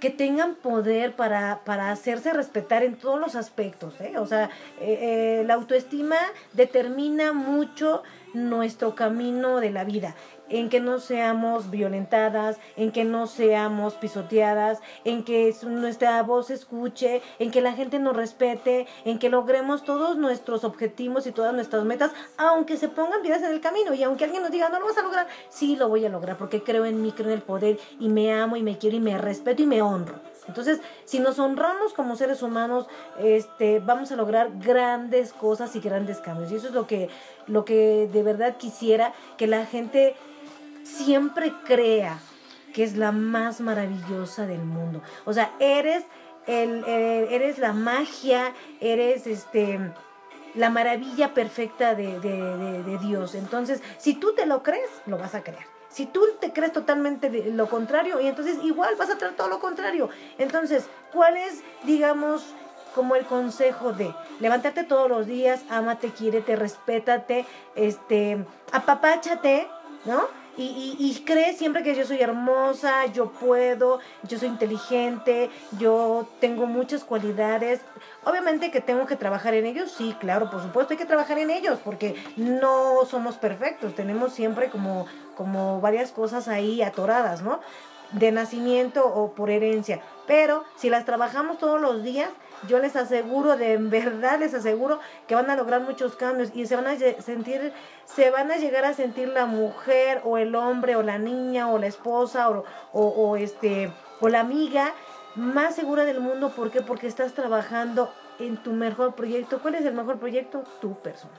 que 0.00 0.10
tengan 0.10 0.54
poder 0.56 1.16
para, 1.16 1.60
para 1.64 1.90
hacerse 1.90 2.32
respetar 2.32 2.82
en 2.82 2.96
todos 2.96 3.18
los 3.18 3.34
aspectos. 3.34 3.98
¿eh? 4.00 4.18
O 4.18 4.26
sea, 4.26 4.50
eh, 4.80 5.40
eh, 5.40 5.44
la 5.46 5.54
autoestima 5.54 6.16
determina 6.52 7.32
mucho 7.32 8.02
nuestro 8.34 8.94
camino 8.94 9.60
de 9.60 9.70
la 9.70 9.84
vida 9.84 10.14
en 10.48 10.68
que 10.68 10.80
no 10.80 10.98
seamos 10.98 11.70
violentadas, 11.70 12.58
en 12.76 12.92
que 12.92 13.04
no 13.04 13.26
seamos 13.26 13.94
pisoteadas, 13.94 14.80
en 15.04 15.24
que 15.24 15.54
nuestra 15.66 16.22
voz 16.22 16.50
escuche, 16.50 17.22
en 17.38 17.50
que 17.50 17.60
la 17.60 17.72
gente 17.72 17.98
nos 17.98 18.16
respete, 18.16 18.86
en 19.04 19.18
que 19.18 19.28
logremos 19.28 19.84
todos 19.84 20.16
nuestros 20.16 20.64
objetivos 20.64 21.26
y 21.26 21.32
todas 21.32 21.54
nuestras 21.54 21.84
metas, 21.84 22.12
aunque 22.36 22.76
se 22.76 22.88
pongan 22.88 23.22
vidas 23.22 23.42
en 23.42 23.52
el 23.52 23.60
camino 23.60 23.94
y 23.94 24.02
aunque 24.02 24.24
alguien 24.24 24.42
nos 24.42 24.50
diga, 24.50 24.68
no 24.68 24.80
lo 24.80 24.86
vas 24.86 24.98
a 24.98 25.02
lograr, 25.02 25.26
sí 25.48 25.76
lo 25.76 25.88
voy 25.88 26.04
a 26.04 26.08
lograr 26.08 26.36
porque 26.36 26.62
creo 26.62 26.84
en 26.84 27.02
mí, 27.02 27.12
creo 27.12 27.28
en 27.28 27.34
el 27.34 27.42
poder 27.42 27.78
y 27.98 28.08
me 28.08 28.32
amo 28.32 28.56
y 28.56 28.62
me 28.62 28.78
quiero 28.78 28.96
y 28.96 29.00
me 29.00 29.18
respeto 29.18 29.62
y 29.62 29.66
me 29.66 29.82
honro. 29.82 30.20
Entonces, 30.48 30.80
si 31.04 31.18
nos 31.18 31.38
honramos 31.38 31.92
como 31.92 32.16
seres 32.16 32.42
humanos, 32.42 32.86
este, 33.18 33.80
vamos 33.80 34.12
a 34.12 34.16
lograr 34.16 34.50
grandes 34.58 35.32
cosas 35.32 35.74
y 35.74 35.80
grandes 35.80 36.18
cambios. 36.18 36.52
Y 36.52 36.56
eso 36.56 36.68
es 36.68 36.74
lo 36.74 36.86
que, 36.86 37.08
lo 37.46 37.64
que 37.64 38.08
de 38.12 38.22
verdad 38.22 38.56
quisiera 38.56 39.12
que 39.36 39.46
la 39.46 39.66
gente 39.66 40.14
siempre 40.86 41.52
crea 41.64 42.18
que 42.72 42.84
es 42.84 42.96
la 42.96 43.12
más 43.12 43.60
maravillosa 43.60 44.46
del 44.46 44.62
mundo. 44.62 45.02
O 45.24 45.32
sea, 45.32 45.52
eres 45.58 46.04
el, 46.46 46.84
eres 46.84 47.58
la 47.58 47.72
magia, 47.72 48.52
eres 48.80 49.26
este 49.26 49.80
la 50.54 50.70
maravilla 50.70 51.34
perfecta 51.34 51.94
de, 51.94 52.18
de, 52.18 52.98
Dios. 52.98 53.34
Entonces, 53.34 53.82
si 53.98 54.14
tú 54.14 54.34
te 54.34 54.46
lo 54.46 54.62
crees, 54.62 54.88
lo 55.04 55.18
vas 55.18 55.34
a 55.34 55.42
creer. 55.42 55.66
Si 55.90 56.06
tú 56.06 56.22
te 56.40 56.52
crees 56.52 56.72
totalmente 56.72 57.30
lo 57.52 57.68
contrario, 57.68 58.20
y 58.20 58.26
entonces 58.26 58.58
igual 58.62 58.94
vas 58.96 59.10
a 59.10 59.18
traer 59.18 59.36
todo 59.36 59.48
lo 59.48 59.60
contrario. 59.60 60.08
Entonces, 60.38 60.88
¿cuál 61.12 61.36
es, 61.36 61.62
digamos, 61.84 62.54
como 62.94 63.16
el 63.16 63.26
consejo 63.26 63.92
de 63.92 64.14
levantarte 64.40 64.82
todos 64.84 65.10
los 65.10 65.26
días, 65.26 65.62
ámate, 65.68 66.08
quiérete, 66.10 66.56
respétate, 66.56 67.44
este, 67.74 68.42
apapáchate, 68.72 69.68
¿no? 70.06 70.26
Y, 70.56 70.62
y, 70.62 70.96
y 70.98 71.24
cree 71.24 71.54
siempre 71.54 71.82
que 71.82 71.94
yo 71.94 72.04
soy 72.04 72.20
hermosa, 72.20 73.06
yo 73.06 73.30
puedo, 73.30 74.00
yo 74.22 74.38
soy 74.38 74.48
inteligente, 74.48 75.50
yo 75.78 76.26
tengo 76.40 76.66
muchas 76.66 77.04
cualidades. 77.04 77.80
Obviamente 78.24 78.70
que 78.70 78.80
tengo 78.80 79.06
que 79.06 79.16
trabajar 79.16 79.54
en 79.54 79.66
ellos, 79.66 79.92
sí, 79.92 80.16
claro, 80.18 80.50
por 80.50 80.62
supuesto, 80.62 80.94
hay 80.94 80.98
que 80.98 81.04
trabajar 81.04 81.38
en 81.38 81.50
ellos 81.50 81.78
porque 81.84 82.16
no 82.36 83.04
somos 83.06 83.36
perfectos, 83.36 83.94
tenemos 83.94 84.32
siempre 84.32 84.68
como, 84.70 85.06
como 85.36 85.80
varias 85.80 86.10
cosas 86.10 86.48
ahí 86.48 86.82
atoradas, 86.82 87.42
¿no? 87.42 87.60
De 88.12 88.32
nacimiento 88.32 89.06
o 89.06 89.32
por 89.32 89.50
herencia. 89.50 90.00
Pero 90.26 90.64
si 90.76 90.90
las 90.90 91.04
trabajamos 91.04 91.58
todos 91.58 91.80
los 91.80 92.02
días, 92.02 92.30
yo 92.66 92.78
les 92.78 92.96
aseguro, 92.96 93.56
de 93.56 93.76
verdad 93.76 94.38
les 94.40 94.54
aseguro 94.54 95.00
que 95.26 95.34
van 95.34 95.50
a 95.50 95.56
lograr 95.56 95.80
muchos 95.80 96.16
cambios 96.16 96.50
y 96.54 96.66
se 96.66 96.76
van 96.76 96.86
a 96.86 96.96
sentir, 96.96 97.72
se 98.04 98.30
van 98.30 98.50
a 98.50 98.56
llegar 98.56 98.84
a 98.84 98.94
sentir 98.94 99.28
la 99.28 99.46
mujer 99.46 100.20
o 100.24 100.38
el 100.38 100.54
hombre 100.54 100.96
o 100.96 101.02
la 101.02 101.18
niña 101.18 101.70
o 101.70 101.78
la 101.78 101.86
esposa 101.86 102.50
o, 102.50 102.64
o, 102.92 103.36
este 103.36 103.92
o 104.20 104.28
la 104.28 104.40
amiga 104.40 104.92
más 105.34 105.74
segura 105.74 106.04
del 106.04 106.20
mundo. 106.20 106.50
¿Por 106.50 106.70
qué? 106.70 106.80
Porque 106.82 107.06
estás 107.06 107.34
trabajando 107.34 108.12
en 108.38 108.56
tu 108.62 108.72
mejor 108.72 109.14
proyecto. 109.14 109.60
¿Cuál 109.60 109.76
es 109.76 109.84
el 109.84 109.94
mejor 109.94 110.18
proyecto? 110.18 110.64
Tu 110.80 110.94
persona. 111.00 111.34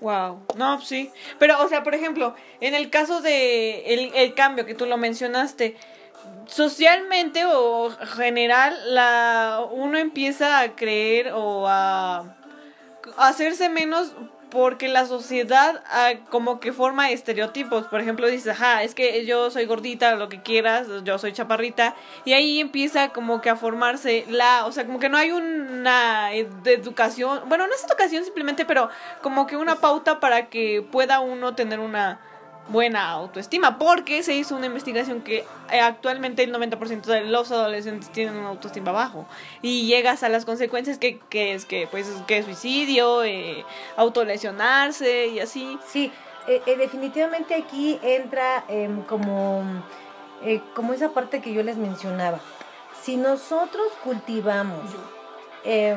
Wow, 0.00 0.42
no, 0.56 0.80
sí. 0.80 1.10
Pero, 1.38 1.60
o 1.62 1.68
sea, 1.68 1.82
por 1.82 1.94
ejemplo, 1.94 2.34
en 2.60 2.74
el 2.74 2.88
caso 2.88 3.20
de 3.20 3.94
el, 3.94 4.14
el 4.14 4.34
cambio 4.34 4.64
que 4.64 4.74
tú 4.74 4.86
lo 4.86 4.96
mencionaste, 4.96 5.76
socialmente 6.48 7.44
o 7.46 7.90
general 7.90 8.76
la 8.86 9.64
uno 9.70 9.98
empieza 9.98 10.60
a 10.60 10.74
creer 10.74 11.32
o 11.34 11.66
a, 11.68 12.34
hacerse 13.16 13.68
menos 13.68 14.12
porque 14.50 14.88
la 14.88 15.04
sociedad 15.04 15.82
ah, 15.90 16.12
como 16.30 16.58
que 16.58 16.72
forma 16.72 17.10
estereotipos. 17.10 17.86
Por 17.88 18.00
ejemplo, 18.00 18.26
dice, 18.28 18.52
ajá, 18.52 18.82
es 18.82 18.94
que 18.94 19.26
yo 19.26 19.50
soy 19.50 19.66
gordita, 19.66 20.14
lo 20.14 20.30
que 20.30 20.40
quieras, 20.40 20.86
yo 21.04 21.18
soy 21.18 21.34
chaparrita. 21.34 21.94
Y 22.24 22.32
ahí 22.32 22.58
empieza 22.58 23.10
como 23.10 23.42
que 23.42 23.50
a 23.50 23.56
formarse 23.56 24.24
la, 24.28 24.64
o 24.64 24.72
sea, 24.72 24.86
como 24.86 24.98
que 24.98 25.10
no 25.10 25.18
hay 25.18 25.32
una 25.32 26.32
educación, 26.32 27.42
bueno, 27.46 27.66
no 27.66 27.74
es 27.74 27.84
educación 27.84 28.24
simplemente, 28.24 28.64
pero 28.64 28.88
como 29.20 29.46
que 29.46 29.58
una 29.58 29.76
pauta 29.76 30.18
para 30.18 30.46
que 30.46 30.82
pueda 30.90 31.20
uno 31.20 31.54
tener 31.54 31.78
una 31.78 32.18
buena 32.68 33.10
autoestima, 33.10 33.78
porque 33.78 34.22
se 34.22 34.34
hizo 34.34 34.54
una 34.54 34.66
investigación 34.66 35.22
que 35.22 35.44
eh, 35.70 35.80
actualmente 35.80 36.42
el 36.44 36.52
90% 36.54 37.02
de 37.02 37.24
los 37.24 37.50
adolescentes 37.50 38.10
tienen 38.10 38.36
una 38.36 38.48
autoestima 38.48 38.92
bajo 38.92 39.26
y 39.62 39.86
llegas 39.86 40.22
a 40.22 40.28
las 40.28 40.44
consecuencias 40.44 40.98
que, 40.98 41.18
que 41.30 41.54
es 41.54 41.64
que 41.64 41.86
pues 41.90 42.08
que 42.26 42.42
suicidio, 42.42 43.24
eh, 43.24 43.64
autolesionarse 43.96 45.28
y 45.28 45.40
así. 45.40 45.78
Sí, 45.86 46.12
eh, 46.46 46.62
definitivamente 46.76 47.54
aquí 47.54 47.98
entra 48.02 48.64
em, 48.68 49.02
como 49.02 49.64
como 50.74 50.92
esa 50.92 51.10
parte 51.10 51.40
que 51.40 51.52
yo 51.52 51.64
les 51.64 51.76
mencionaba. 51.76 52.38
Si 53.02 53.16
nosotros 53.16 53.88
cultivamos 54.04 54.84
eh, 55.64 55.96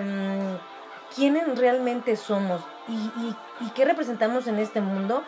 quiénes 1.15 1.57
realmente 1.59 2.15
somos 2.15 2.61
y, 2.87 3.63
y 3.63 3.69
qué 3.75 3.85
representamos 3.85 4.47
en 4.47 4.57
este 4.57 4.81
mundo, 4.81 5.23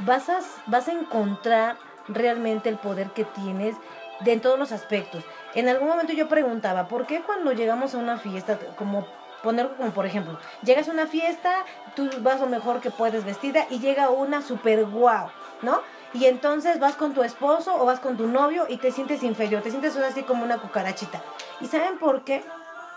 vas 0.00 0.28
a, 0.28 0.38
vas 0.66 0.88
a 0.88 0.92
encontrar 0.92 1.76
realmente 2.08 2.68
el 2.68 2.76
poder 2.76 3.10
que 3.10 3.24
tienes 3.24 3.76
de 4.20 4.32
en 4.32 4.40
todos 4.40 4.58
los 4.58 4.72
aspectos. 4.72 5.24
En 5.54 5.68
algún 5.68 5.88
momento 5.88 6.12
yo 6.12 6.28
preguntaba, 6.28 6.88
¿por 6.88 7.06
qué 7.06 7.22
cuando 7.22 7.52
llegamos 7.52 7.94
a 7.94 7.98
una 7.98 8.18
fiesta, 8.18 8.58
como 8.76 9.06
poner 9.42 9.68
como 9.76 9.90
por 9.92 10.06
ejemplo, 10.06 10.38
llegas 10.62 10.88
a 10.88 10.92
una 10.92 11.06
fiesta, 11.06 11.64
tú 11.94 12.08
vas 12.20 12.40
lo 12.40 12.46
mejor 12.46 12.80
que 12.80 12.90
puedes 12.90 13.24
vestida 13.24 13.66
y 13.70 13.78
llega 13.78 14.10
una 14.10 14.42
super 14.42 14.84
guau, 14.84 15.28
¿no? 15.62 15.80
Y 16.14 16.24
entonces 16.24 16.80
vas 16.80 16.96
con 16.96 17.12
tu 17.12 17.22
esposo 17.22 17.80
o 17.80 17.84
vas 17.84 18.00
con 18.00 18.16
tu 18.16 18.26
novio 18.26 18.66
y 18.68 18.78
te 18.78 18.90
sientes 18.90 19.22
inferior, 19.22 19.62
te 19.62 19.70
sientes 19.70 19.96
así 19.96 20.22
como 20.22 20.44
una 20.44 20.58
cucarachita. 20.58 21.22
¿Y 21.60 21.66
saben 21.66 21.98
por 21.98 22.24
qué? 22.24 22.42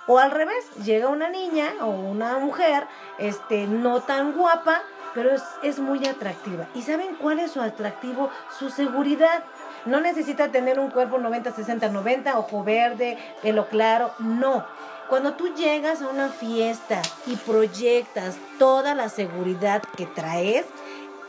O 0.08 0.18
al 0.18 0.32
revés, 0.32 0.76
llega 0.84 1.10
una 1.10 1.30
niña 1.30 1.74
o 1.82 1.88
una 1.88 2.40
mujer, 2.40 2.88
este, 3.20 3.68
no 3.68 4.02
tan 4.02 4.34
guapa, 4.34 4.82
pero 5.14 5.32
es, 5.32 5.44
es 5.64 5.80
muy 5.80 6.06
atractiva. 6.08 6.68
¿Y 6.76 6.82
saben 6.82 7.16
cuál 7.16 7.40
es 7.40 7.52
su 7.52 7.62
atractivo? 7.62 8.30
Su 8.58 8.70
seguridad. 8.70 9.44
No 9.86 10.00
necesita 10.00 10.50
tener 10.50 10.80
un 10.80 10.92
cuerpo 10.92 11.18
90, 11.18 11.52
60, 11.52 11.90
90, 11.90 12.38
ojo 12.38 12.64
verde, 12.64 13.18
pelo 13.42 13.68
claro, 13.68 14.12
no. 14.20 14.66
Cuando 15.10 15.34
tú 15.34 15.54
llegas 15.56 16.02
a 16.02 16.08
una 16.08 16.30
fiesta 16.30 17.02
y 17.26 17.36
proyectas 17.36 18.38
toda 18.58 18.96
la 18.96 19.10
seguridad 19.10 19.82
que 19.98 20.06
traes, 20.06 20.66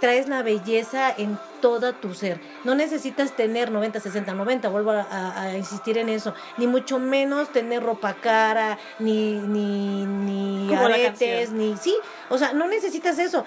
traes 0.02 0.28
la 0.28 0.42
belleza 0.42 1.14
en 1.16 1.38
toda 1.60 1.92
tu 1.92 2.12
ser. 2.12 2.40
No 2.64 2.74
necesitas 2.74 3.36
tener 3.36 3.70
90, 3.70 4.00
60, 4.00 4.34
90, 4.34 4.68
vuelvo 4.68 4.90
a, 4.90 5.52
insistir 5.56 5.96
en 5.96 6.08
eso. 6.08 6.34
Ni 6.58 6.66
mucho 6.66 6.98
menos 6.98 7.50
tener 7.50 7.82
ropa 7.84 8.14
cara, 8.14 8.78
ni, 8.98 9.34
ni, 9.34 10.04
ni 10.04 10.74
aretes, 10.74 11.52
ni... 11.52 11.76
Sí, 11.76 11.96
o 12.30 12.38
sea, 12.38 12.52
no 12.52 12.66
necesitas 12.66 13.18
eso. 13.20 13.44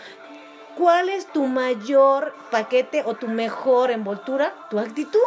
¿Cuál 0.77 1.09
es 1.09 1.27
tu 1.27 1.45
mayor 1.47 2.35
paquete 2.51 3.03
o 3.05 3.13
tu 3.13 3.27
mejor 3.27 3.91
envoltura? 3.91 4.53
Tu 4.69 4.77
actitud. 4.79 5.19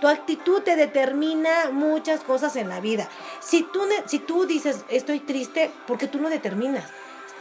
Tu 0.00 0.08
actitud 0.08 0.62
te 0.62 0.76
determina 0.76 1.70
muchas 1.70 2.20
cosas 2.20 2.56
en 2.56 2.68
la 2.68 2.80
vida. 2.80 3.08
Si 3.40 3.62
tú, 3.62 3.80
si 4.06 4.18
tú 4.18 4.46
dices, 4.46 4.84
estoy 4.88 5.20
triste, 5.20 5.70
porque 5.86 6.08
tú 6.08 6.18
no 6.20 6.28
determinas. 6.28 6.84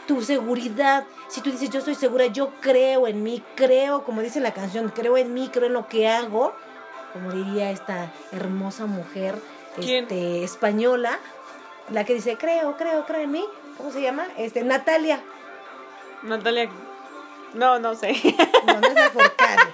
tu 0.08 0.22
seguridad. 0.22 1.06
Si 1.28 1.42
tú 1.42 1.52
dices, 1.52 1.70
yo 1.70 1.80
soy 1.82 1.96
segura, 1.96 2.26
yo 2.26 2.52
creo 2.60 3.08
en 3.08 3.24
mí, 3.24 3.44
creo, 3.56 4.04
como 4.04 4.22
dice 4.22 4.40
la 4.40 4.54
canción, 4.54 4.90
creo 4.90 5.16
en 5.16 5.34
mí, 5.34 5.50
creo 5.54 5.68
en 5.68 5.74
lo 5.74 5.88
que 5.88 6.08
hago, 6.08 6.54
como 7.14 7.32
diría 7.32 7.72
esta 7.72 8.12
hermosa 8.32 8.88
mujer 8.88 9.36
este, 9.78 10.44
española, 10.44 11.20
la 11.90 12.04
que 12.04 12.16
dice, 12.16 12.36
creo, 12.38 12.76
creo, 12.78 13.06
creo 13.06 13.22
en 13.22 13.32
mí, 13.32 13.46
¿cómo 13.78 13.92
se 13.92 14.02
llama? 14.02 14.28
Este, 14.38 14.64
Natalia. 14.64 15.22
Natalia, 16.24 16.70
no, 17.54 17.80
no 17.80 17.96
sé. 17.96 18.14
No, 18.68 18.80
no 18.80 18.88
es 18.88 18.94
Laforcade. 18.94 19.62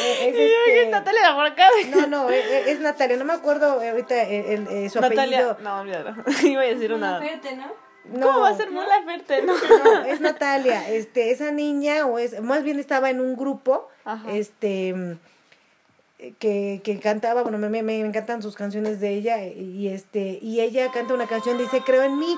Es, 0.00 0.34
este... 0.34 0.88
Natalia 0.90 1.22
Laforcade. 1.22 1.84
No, 1.90 2.06
no, 2.06 2.30
es, 2.30 2.66
es, 2.66 2.80
Natalia, 2.80 3.16
no 3.16 3.24
me 3.24 3.32
acuerdo 3.34 3.80
ahorita 3.80 4.22
el, 4.22 4.66
el, 4.68 4.90
su 4.90 5.00
Natalia, 5.00 5.38
apellido. 5.38 5.56
no, 5.62 5.80
olvídalo. 5.80 6.14
Iba 6.42 6.62
a 6.62 6.64
decir 6.64 6.92
una. 6.92 7.18
Ferte, 7.20 7.56
¿no? 7.56 7.66
No, 8.12 8.26
¿Cómo 8.26 8.40
va 8.40 8.48
a 8.48 8.56
ser 8.56 8.70
Mola 8.70 9.02
Ferte? 9.04 9.42
No. 9.42 9.54
no, 9.84 10.04
es 10.04 10.20
Natalia. 10.20 10.88
Este, 10.90 11.30
esa 11.30 11.50
niña, 11.52 12.06
o 12.06 12.18
es, 12.18 12.40
más 12.40 12.62
bien 12.64 12.78
estaba 12.80 13.10
en 13.10 13.20
un 13.20 13.36
grupo, 13.36 13.88
Ajá. 14.04 14.30
este 14.32 15.18
que, 16.38 16.80
que 16.82 16.98
cantaba, 17.00 17.42
bueno, 17.42 17.58
me, 17.58 17.68
me, 17.68 17.82
me 17.82 18.00
encantan 18.00 18.42
sus 18.42 18.56
canciones 18.56 19.00
de 19.00 19.10
ella, 19.10 19.44
y 19.46 19.88
este, 19.88 20.38
y 20.42 20.60
ella 20.60 20.90
canta 20.92 21.14
una 21.14 21.26
canción, 21.26 21.58
dice, 21.58 21.82
creo 21.84 22.02
en 22.02 22.18
mí. 22.18 22.36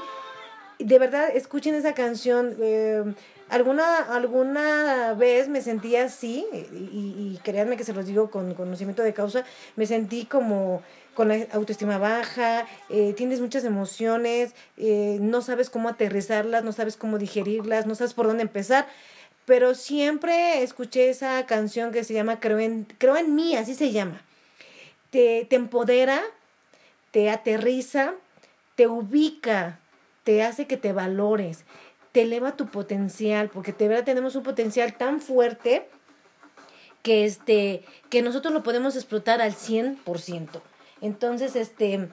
De 0.78 0.98
verdad, 0.98 1.28
escuchen 1.34 1.74
esa 1.74 1.94
canción. 1.94 2.56
eh, 2.60 3.04
alguna, 3.50 3.98
alguna 4.14 5.14
vez 5.14 5.48
me 5.48 5.60
sentí 5.60 5.96
así, 5.96 6.46
y, 6.52 7.34
y, 7.34 7.40
créanme 7.42 7.76
que 7.76 7.84
se 7.84 7.92
los 7.92 8.06
digo 8.06 8.30
con 8.30 8.54
conocimiento 8.54 9.02
de 9.02 9.12
causa, 9.12 9.44
me 9.76 9.86
sentí 9.86 10.24
como 10.24 10.82
con 11.14 11.28
la 11.28 11.46
autoestima 11.52 11.98
baja, 11.98 12.66
eh, 12.88 13.12
tienes 13.16 13.40
muchas 13.40 13.64
emociones, 13.64 14.54
eh, 14.76 15.18
no 15.20 15.42
sabes 15.42 15.68
cómo 15.68 15.88
aterrizarlas, 15.88 16.64
no 16.64 16.72
sabes 16.72 16.96
cómo 16.96 17.18
digerirlas, 17.18 17.86
no 17.86 17.94
sabes 17.94 18.14
por 18.14 18.26
dónde 18.26 18.42
empezar. 18.42 18.86
Pero 19.44 19.74
siempre 19.74 20.62
escuché 20.62 21.10
esa 21.10 21.44
canción 21.46 21.92
que 21.92 22.04
se 22.04 22.14
llama 22.14 22.40
Creo 22.40 22.58
en, 22.58 22.86
Creo 22.98 23.16
en 23.16 23.34
mí, 23.34 23.56
así 23.56 23.74
se 23.74 23.90
llama. 23.90 24.22
Te 25.10 25.46
empodera, 25.50 26.22
te 27.10 27.30
aterriza, 27.30 28.14
te 28.76 28.86
ubica, 28.86 29.80
te 30.24 30.42
hace 30.42 30.66
que 30.66 30.76
te 30.76 30.92
valores, 30.92 31.64
te 32.12 32.22
eleva 32.22 32.56
tu 32.56 32.66
potencial, 32.66 33.50
porque 33.50 33.72
de 33.72 33.88
verdad 33.88 34.04
tenemos 34.04 34.34
un 34.36 34.42
potencial 34.42 34.94
tan 34.96 35.20
fuerte 35.20 35.88
que, 37.02 37.24
este, 37.24 37.84
que 38.08 38.22
nosotros 38.22 38.52
lo 38.52 38.62
podemos 38.62 38.96
explotar 38.96 39.40
al 39.40 39.54
100%. 39.54 40.60
Entonces, 41.00 41.56
este, 41.56 42.08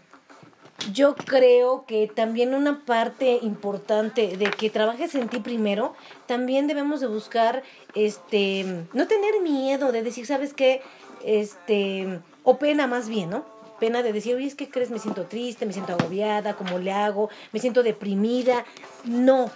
yo 0.94 1.16
creo 1.16 1.86
que 1.86 2.08
también 2.08 2.54
una 2.54 2.86
parte 2.86 3.40
importante 3.42 4.38
de 4.38 4.52
que 4.52 4.70
trabajes 4.70 5.16
en 5.16 5.28
ti 5.28 5.40
primero, 5.40 5.96
también 6.28 6.68
debemos 6.68 7.00
de 7.02 7.08
buscar, 7.08 7.64
este, 7.96 8.86
no 8.94 9.08
tener 9.08 9.42
miedo 9.42 9.92
de 9.92 10.04
decir, 10.04 10.26
¿sabes 10.26 10.54
qué? 10.54 10.82
Este, 11.26 12.20
o 12.44 12.58
pena 12.58 12.88
más 12.88 13.10
bien, 13.10 13.30
¿no? 13.30 13.46
Pena 13.80 14.02
de 14.02 14.14
decir, 14.14 14.36
oye, 14.36 14.48
es 14.48 14.56
que 14.56 14.70
crees, 14.70 14.90
me 14.90 15.00
siento 15.00 15.26
triste, 15.26 15.66
me 15.66 15.74
siento 15.74 15.94
agobiada, 15.94 16.56
¿cómo 16.56 16.80
le 16.80 16.92
hago? 16.92 17.30
Me 17.52 17.60
siento 17.60 17.84
deprimida. 17.84 18.66
No, 19.04 19.52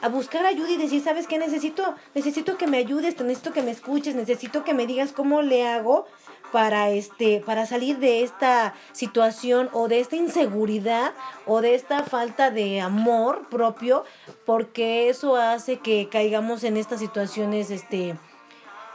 a 0.00 0.08
buscar 0.08 0.46
ayuda 0.46 0.70
y 0.70 0.76
decir, 0.76 1.02
¿sabes 1.02 1.26
qué? 1.26 1.38
Necesito, 1.38 1.94
necesito 2.14 2.56
que 2.56 2.66
me 2.66 2.78
ayudes, 2.78 3.18
necesito 3.20 3.52
que 3.52 3.62
me 3.62 3.70
escuches, 3.70 4.14
necesito 4.14 4.64
que 4.64 4.74
me 4.74 4.86
digas 4.86 5.12
cómo 5.12 5.42
le 5.42 5.66
hago 5.66 6.06
para 6.52 6.90
este 6.90 7.42
para 7.44 7.66
salir 7.66 7.98
de 7.98 8.22
esta 8.22 8.74
situación 8.92 9.68
o 9.72 9.86
de 9.88 10.00
esta 10.00 10.16
inseguridad 10.16 11.12
o 11.46 11.60
de 11.60 11.74
esta 11.74 12.04
falta 12.04 12.50
de 12.50 12.80
amor 12.80 13.48
propio 13.50 14.04
porque 14.46 15.10
eso 15.10 15.36
hace 15.36 15.78
que 15.78 16.08
caigamos 16.08 16.64
en 16.64 16.78
estas 16.78 17.00
situaciones 17.00 17.70
este 17.70 18.16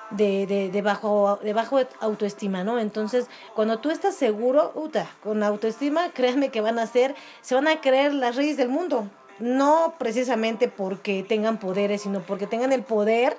de, 0.09 0.45
de, 0.45 0.69
de 0.69 0.81
bajo 0.81 1.39
de 1.41 1.53
bajo 1.53 1.79
autoestima, 1.99 2.63
¿no? 2.63 2.79
Entonces, 2.79 3.27
cuando 3.55 3.79
tú 3.79 3.89
estás 3.89 4.15
seguro, 4.15 4.71
uta, 4.75 5.09
con 5.23 5.41
autoestima, 5.41 6.09
créanme 6.13 6.49
que 6.49 6.61
van 6.61 6.79
a 6.79 6.87
ser, 6.87 7.15
se 7.41 7.55
van 7.55 7.67
a 7.67 7.81
creer 7.81 8.13
las 8.13 8.35
reyes 8.35 8.57
del 8.57 8.69
mundo. 8.69 9.09
No 9.39 9.95
precisamente 9.97 10.67
porque 10.67 11.23
tengan 11.23 11.59
poderes, 11.59 12.01
sino 12.01 12.21
porque 12.21 12.47
tengan 12.47 12.71
el 12.71 12.83
poder 12.83 13.37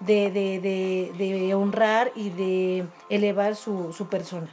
de, 0.00 0.30
de, 0.30 1.12
de, 1.16 1.54
honrar 1.54 2.12
y 2.14 2.30
de 2.30 2.86
elevar 3.08 3.56
su, 3.56 3.92
su 3.92 4.08
persona. 4.08 4.48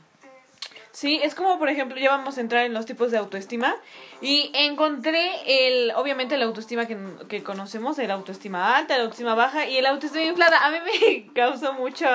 Sí, 0.92 1.20
es 1.24 1.34
como 1.34 1.58
por 1.58 1.70
ejemplo, 1.70 1.98
ya 1.98 2.12
vamos 2.12 2.38
a 2.38 2.42
entrar 2.42 2.66
en 2.66 2.74
los 2.74 2.86
tipos 2.86 3.10
de 3.10 3.18
autoestima 3.18 3.76
y 4.22 4.52
encontré 4.54 5.32
el, 5.48 5.92
obviamente 5.96 6.38
la 6.38 6.46
autoestima 6.46 6.86
que, 6.86 6.98
que 7.28 7.42
conocemos, 7.42 7.98
el 7.98 8.12
autoestima 8.12 8.78
alta, 8.78 8.96
el 8.96 9.02
autoestima 9.02 9.34
baja 9.34 9.66
y 9.66 9.78
el 9.78 9.88
autoestima 9.88 10.26
inflada. 10.26 10.64
A 10.64 10.70
mí 10.70 10.78
me 10.86 11.34
causó 11.34 11.74
mucho, 11.74 12.06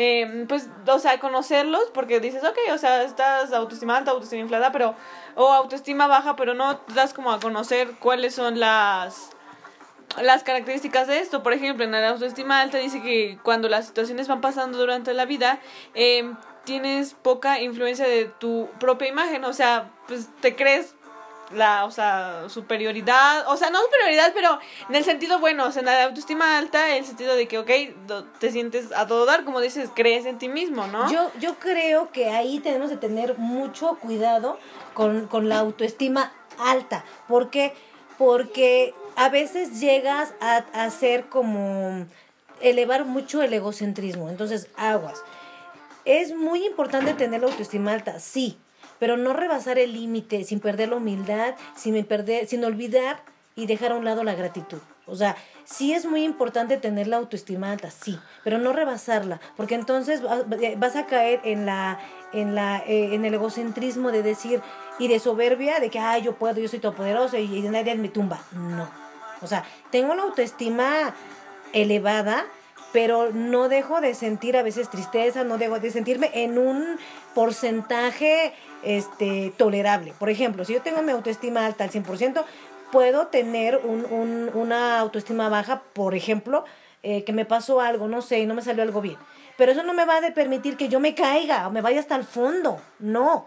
eh, 0.00 0.44
pues, 0.46 0.68
o 0.86 0.98
sea, 1.00 1.18
conocerlos 1.18 1.90
porque 1.92 2.20
dices, 2.20 2.44
ok, 2.44 2.56
o 2.72 2.78
sea, 2.78 3.02
estás 3.02 3.52
autoestima 3.52 3.96
alta, 3.96 4.12
autoestima 4.12 4.42
inflada, 4.42 4.70
pero, 4.70 4.94
o 5.34 5.48
autoestima 5.48 6.06
baja, 6.06 6.36
pero 6.36 6.54
no 6.54 6.80
das 6.94 7.12
como 7.12 7.32
a 7.32 7.40
conocer 7.40 7.90
cuáles 7.98 8.32
son 8.32 8.60
las 8.60 9.30
las 10.22 10.44
características 10.44 11.08
de 11.08 11.18
esto. 11.18 11.42
Por 11.42 11.52
ejemplo, 11.52 11.84
en 11.84 11.90
la 11.90 12.10
autoestima 12.10 12.60
alta 12.60 12.78
dice 12.78 13.02
que 13.02 13.38
cuando 13.42 13.68
las 13.68 13.88
situaciones 13.88 14.28
van 14.28 14.40
pasando 14.40 14.78
durante 14.78 15.14
la 15.14 15.24
vida, 15.24 15.58
eh, 15.94 16.32
tienes 16.62 17.14
poca 17.14 17.60
influencia 17.60 18.06
de 18.06 18.26
tu 18.26 18.68
propia 18.78 19.08
imagen. 19.08 19.44
O 19.44 19.52
sea, 19.52 19.90
pues 20.06 20.28
te 20.40 20.54
crees 20.54 20.94
la, 21.52 21.84
o 21.84 21.90
sea, 21.90 22.44
superioridad, 22.48 23.48
o 23.48 23.56
sea, 23.56 23.70
no 23.70 23.80
superioridad, 23.82 24.32
pero 24.34 24.58
en 24.88 24.94
el 24.94 25.04
sentido 25.04 25.38
bueno, 25.38 25.66
o 25.66 25.72
sea, 25.72 25.80
en 25.80 25.86
la 25.86 26.04
autoestima 26.04 26.58
alta, 26.58 26.96
el 26.96 27.04
sentido 27.04 27.34
de 27.34 27.48
que, 27.48 27.58
ok, 27.58 27.70
te 28.38 28.50
sientes 28.50 28.92
a 28.92 29.06
todo 29.06 29.24
dar, 29.24 29.44
como 29.44 29.60
dices, 29.60 29.90
crees 29.94 30.26
en 30.26 30.38
ti 30.38 30.48
mismo, 30.48 30.86
¿no? 30.86 31.10
Yo, 31.10 31.30
yo 31.40 31.58
creo 31.58 32.10
que 32.12 32.30
ahí 32.30 32.60
tenemos 32.60 32.90
de 32.90 32.96
tener 32.96 33.38
mucho 33.38 33.98
cuidado 34.00 34.58
con, 34.94 35.26
con 35.26 35.48
la 35.48 35.58
autoestima 35.58 36.32
alta. 36.58 37.04
¿Por 37.28 37.50
qué? 37.50 37.74
Porque 38.18 38.94
a 39.16 39.28
veces 39.28 39.80
llegas 39.80 40.34
a, 40.40 40.56
a 40.72 40.90
ser 40.90 41.28
como 41.28 42.06
elevar 42.60 43.04
mucho 43.04 43.42
el 43.42 43.52
egocentrismo. 43.52 44.28
Entonces, 44.28 44.68
aguas. 44.76 45.22
Es 46.04 46.34
muy 46.34 46.64
importante 46.66 47.14
tener 47.14 47.42
la 47.42 47.48
autoestima 47.48 47.92
alta, 47.92 48.18
sí, 48.18 48.58
pero 48.98 49.16
no 49.16 49.32
rebasar 49.32 49.78
el 49.78 49.92
límite 49.92 50.44
sin 50.44 50.60
perder 50.60 50.90
la 50.90 50.96
humildad, 50.96 51.54
sin, 51.76 52.02
perder, 52.04 52.46
sin 52.46 52.64
olvidar 52.64 53.22
y 53.56 53.66
dejar 53.66 53.92
a 53.92 53.96
un 53.96 54.04
lado 54.04 54.24
la 54.24 54.34
gratitud. 54.34 54.78
O 55.06 55.16
sea, 55.16 55.36
sí 55.64 55.94
es 55.94 56.04
muy 56.04 56.22
importante 56.22 56.76
tener 56.76 57.06
la 57.06 57.16
autoestima 57.16 57.72
alta, 57.72 57.90
sí, 57.90 58.18
pero 58.44 58.58
no 58.58 58.72
rebasarla, 58.72 59.40
porque 59.56 59.74
entonces 59.74 60.22
vas 60.76 60.96
a 60.96 61.06
caer 61.06 61.40
en 61.44 61.66
la 61.66 61.98
en 62.32 62.54
la 62.54 62.78
eh, 62.86 63.14
en 63.14 63.24
el 63.24 63.34
egocentrismo 63.34 64.12
de 64.12 64.22
decir 64.22 64.60
y 64.98 65.08
de 65.08 65.18
soberbia 65.18 65.80
de 65.80 65.88
que 65.88 65.98
ay, 65.98 66.22
yo 66.22 66.34
puedo, 66.34 66.60
yo 66.60 66.68
soy 66.68 66.78
todopoderoso 66.78 67.38
y, 67.38 67.44
y 67.44 67.62
nadie 67.62 67.94
me 67.94 68.10
tumba. 68.10 68.42
No. 68.52 68.88
O 69.40 69.46
sea, 69.46 69.64
tengo 69.90 70.14
la 70.14 70.24
autoestima 70.24 71.14
elevada, 71.72 72.44
pero 72.92 73.30
no 73.32 73.68
dejo 73.68 74.00
de 74.00 74.14
sentir 74.14 74.56
a 74.56 74.62
veces 74.62 74.88
tristeza, 74.88 75.44
no 75.44 75.58
dejo 75.58 75.78
de 75.78 75.90
sentirme 75.90 76.30
en 76.34 76.58
un 76.58 76.98
porcentaje 77.34 78.52
este, 78.82 79.52
tolerable. 79.56 80.14
Por 80.18 80.30
ejemplo, 80.30 80.64
si 80.64 80.74
yo 80.74 80.82
tengo 80.82 81.02
mi 81.02 81.12
autoestima 81.12 81.66
alta 81.66 81.84
al 81.84 81.90
100%, 81.90 82.44
puedo 82.90 83.26
tener 83.26 83.80
un, 83.84 84.04
un, 84.06 84.50
una 84.54 84.98
autoestima 84.98 85.48
baja, 85.48 85.82
por 85.92 86.14
ejemplo, 86.14 86.64
eh, 87.02 87.24
que 87.24 87.32
me 87.32 87.44
pasó 87.44 87.80
algo, 87.80 88.08
no 88.08 88.22
sé, 88.22 88.40
y 88.40 88.46
no 88.46 88.54
me 88.54 88.62
salió 88.62 88.82
algo 88.82 89.00
bien. 89.00 89.18
Pero 89.56 89.72
eso 89.72 89.82
no 89.82 89.92
me 89.92 90.04
va 90.04 90.18
a 90.18 90.34
permitir 90.34 90.76
que 90.76 90.88
yo 90.88 91.00
me 91.00 91.14
caiga 91.14 91.66
o 91.66 91.70
me 91.70 91.82
vaya 91.82 92.00
hasta 92.00 92.16
el 92.16 92.24
fondo. 92.24 92.80
No 93.00 93.46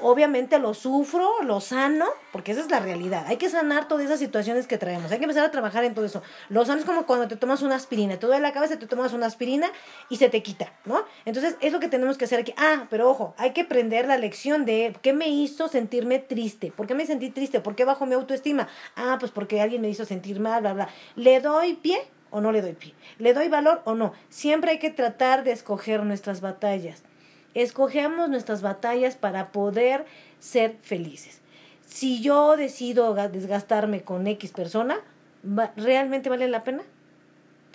obviamente 0.00 0.58
lo 0.58 0.74
sufro, 0.74 1.42
lo 1.42 1.60
sano, 1.60 2.06
porque 2.32 2.52
esa 2.52 2.60
es 2.60 2.70
la 2.70 2.80
realidad. 2.80 3.24
Hay 3.26 3.36
que 3.36 3.48
sanar 3.48 3.88
todas 3.88 4.04
esas 4.04 4.18
situaciones 4.18 4.66
que 4.66 4.78
traemos. 4.78 5.10
Hay 5.12 5.18
que 5.18 5.24
empezar 5.24 5.44
a 5.44 5.50
trabajar 5.50 5.84
en 5.84 5.94
todo 5.94 6.04
eso. 6.04 6.22
Lo 6.48 6.64
sano 6.64 6.80
es 6.80 6.86
como 6.86 7.06
cuando 7.06 7.28
te 7.28 7.36
tomas 7.36 7.62
una 7.62 7.76
aspirina. 7.76 8.18
Te 8.18 8.26
duele 8.26 8.42
la 8.42 8.52
cabeza, 8.52 8.78
te 8.78 8.86
tomas 8.86 9.12
una 9.12 9.26
aspirina 9.26 9.70
y 10.08 10.16
se 10.16 10.28
te 10.28 10.42
quita, 10.42 10.72
¿no? 10.84 11.04
Entonces, 11.24 11.56
es 11.60 11.72
lo 11.72 11.80
que 11.80 11.88
tenemos 11.88 12.18
que 12.18 12.24
hacer 12.24 12.40
aquí. 12.40 12.54
Ah, 12.56 12.86
pero 12.90 13.08
ojo, 13.08 13.34
hay 13.38 13.52
que 13.52 13.62
aprender 13.62 14.06
la 14.06 14.18
lección 14.18 14.64
de 14.64 14.96
qué 15.02 15.12
me 15.12 15.28
hizo 15.28 15.68
sentirme 15.68 16.18
triste. 16.18 16.72
¿Por 16.72 16.86
qué 16.86 16.94
me 16.94 17.06
sentí 17.06 17.30
triste? 17.30 17.60
¿Por 17.60 17.76
qué 17.76 17.84
bajo 17.84 18.06
mi 18.06 18.14
autoestima? 18.14 18.68
Ah, 18.96 19.16
pues 19.20 19.30
porque 19.30 19.60
alguien 19.60 19.82
me 19.82 19.88
hizo 19.88 20.04
sentir 20.04 20.40
mal, 20.40 20.62
bla, 20.62 20.72
bla. 20.72 20.88
¿Le 21.14 21.40
doy 21.40 21.74
pie? 21.74 21.98
o 22.30 22.40
no 22.40 22.52
le 22.52 22.60
doy 22.60 22.72
pie? 22.72 22.92
¿Le 23.18 23.32
doy 23.32 23.48
valor 23.48 23.82
o 23.84 23.94
no? 23.94 24.12
Siempre 24.28 24.72
hay 24.72 24.78
que 24.78 24.90
tratar 24.90 25.44
de 25.44 25.52
escoger 25.52 26.02
nuestras 26.02 26.40
batallas. 26.40 27.02
Escogemos 27.56 28.28
nuestras 28.28 28.62
batallas 28.62 29.16
para 29.16 29.50
poder 29.50 30.04
ser 30.38 30.76
felices. 30.82 31.40
Si 31.86 32.20
yo 32.20 32.56
decido 32.56 33.14
desgastarme 33.14 34.02
con 34.02 34.26
X 34.26 34.52
persona, 34.52 34.98
¿realmente 35.76 36.28
vale 36.28 36.48
la 36.48 36.64
pena? 36.64 36.82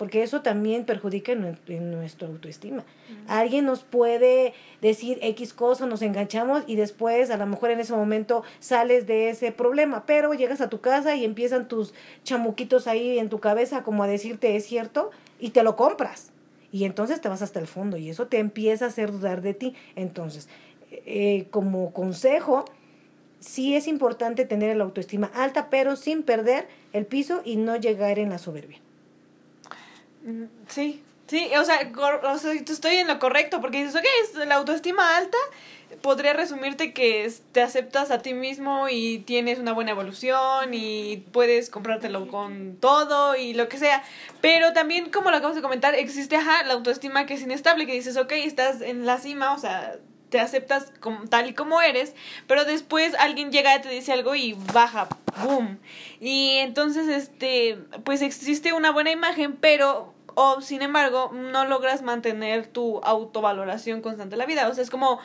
porque 0.02 0.24
eso 0.24 0.42
también 0.42 0.84
perjudica 0.84 1.30
en, 1.30 1.56
en 1.68 1.92
nuestra 1.92 2.26
autoestima. 2.26 2.82
Alguien 3.28 3.66
nos 3.66 3.84
puede 3.84 4.52
decir 4.80 5.20
X 5.22 5.52
cosa, 5.52 5.86
nos 5.86 6.02
enganchamos 6.02 6.64
y 6.66 6.74
después 6.74 7.30
a 7.30 7.36
lo 7.36 7.46
mejor 7.46 7.70
en 7.70 7.78
ese 7.78 7.92
momento 7.92 8.42
sales 8.58 9.06
de 9.06 9.30
ese 9.30 9.52
problema, 9.52 10.04
pero 10.04 10.34
llegas 10.34 10.60
a 10.60 10.68
tu 10.68 10.80
casa 10.80 11.14
y 11.14 11.24
empiezan 11.24 11.68
tus 11.68 11.94
chamuquitos 12.24 12.88
ahí 12.88 13.20
en 13.20 13.28
tu 13.28 13.38
cabeza 13.38 13.84
como 13.84 14.02
a 14.02 14.08
decirte 14.08 14.56
es 14.56 14.66
cierto 14.66 15.12
y 15.38 15.50
te 15.50 15.62
lo 15.62 15.76
compras. 15.76 16.32
Y 16.72 16.84
entonces 16.84 17.20
te 17.20 17.28
vas 17.28 17.42
hasta 17.42 17.60
el 17.60 17.66
fondo 17.66 17.98
y 17.98 18.08
eso 18.08 18.26
te 18.26 18.38
empieza 18.38 18.86
a 18.86 18.88
hacer 18.88 19.12
dudar 19.12 19.42
de 19.42 19.52
ti. 19.52 19.74
Entonces, 19.94 20.48
eh, 20.90 21.46
como 21.50 21.92
consejo, 21.92 22.64
sí 23.40 23.76
es 23.76 23.86
importante 23.86 24.44
tener 24.44 24.76
la 24.76 24.84
autoestima 24.84 25.30
alta, 25.34 25.68
pero 25.68 25.96
sin 25.96 26.22
perder 26.22 26.66
el 26.92 27.04
piso 27.06 27.42
y 27.44 27.56
no 27.56 27.76
llegar 27.76 28.18
en 28.18 28.30
la 28.30 28.38
soberbia. 28.38 28.78
Mm, 30.24 30.44
sí, 30.68 31.02
sí, 31.26 31.50
o 31.58 31.64
sea, 31.64 31.92
o 32.22 32.38
sea, 32.38 32.52
estoy 32.52 32.96
en 32.96 33.08
lo 33.08 33.18
correcto 33.18 33.60
porque 33.60 33.84
dices, 33.84 33.96
ok, 33.96 34.06
es 34.22 34.46
la 34.46 34.54
autoestima 34.54 35.16
alta, 35.16 35.38
podría 36.00 36.32
resumirte 36.32 36.92
que 36.92 37.30
te 37.52 37.62
aceptas 37.62 38.10
a 38.10 38.18
ti 38.18 38.34
mismo 38.34 38.88
y 38.88 39.18
tienes 39.20 39.58
una 39.58 39.72
buena 39.72 39.90
evolución 39.90 40.72
y 40.72 41.24
puedes 41.32 41.70
comprártelo 41.70 42.28
con 42.28 42.76
todo 42.80 43.36
y 43.36 43.54
lo 43.54 43.68
que 43.68 43.78
sea. 43.78 44.02
Pero 44.40 44.72
también, 44.72 45.10
como 45.10 45.30
lo 45.30 45.36
acabas 45.36 45.56
de 45.56 45.62
comentar, 45.62 45.94
existe 45.94 46.36
ajá, 46.36 46.64
la 46.64 46.74
autoestima 46.74 47.26
que 47.26 47.34
es 47.34 47.42
inestable, 47.42 47.86
que 47.86 47.92
dices, 47.92 48.16
ok, 48.16 48.32
estás 48.32 48.80
en 48.80 49.06
la 49.06 49.18
cima, 49.18 49.54
o 49.54 49.58
sea, 49.58 49.98
te 50.30 50.40
aceptas 50.40 50.92
como, 51.00 51.28
tal 51.28 51.50
y 51.50 51.54
como 51.54 51.82
eres, 51.82 52.14
pero 52.46 52.64
después 52.64 53.14
alguien 53.18 53.52
llega 53.52 53.76
y 53.76 53.82
te 53.82 53.90
dice 53.90 54.12
algo 54.12 54.34
y 54.34 54.54
baja, 54.72 55.08
boom. 55.44 55.78
Y 56.20 56.56
entonces, 56.56 57.08
este, 57.08 57.78
pues 58.04 58.22
existe 58.22 58.72
una 58.72 58.90
buena 58.92 59.10
imagen, 59.10 59.56
pero 59.56 60.14
o 60.34 60.60
sin 60.60 60.82
embargo 60.82 61.30
no 61.34 61.66
logras 61.66 62.02
mantener 62.02 62.66
tu 62.66 63.00
autovaloración 63.04 64.00
constante 64.00 64.34
en 64.34 64.38
la 64.38 64.46
vida. 64.46 64.68
O 64.68 64.74
sea, 64.74 64.82
es 64.82 64.90
como 64.90 65.20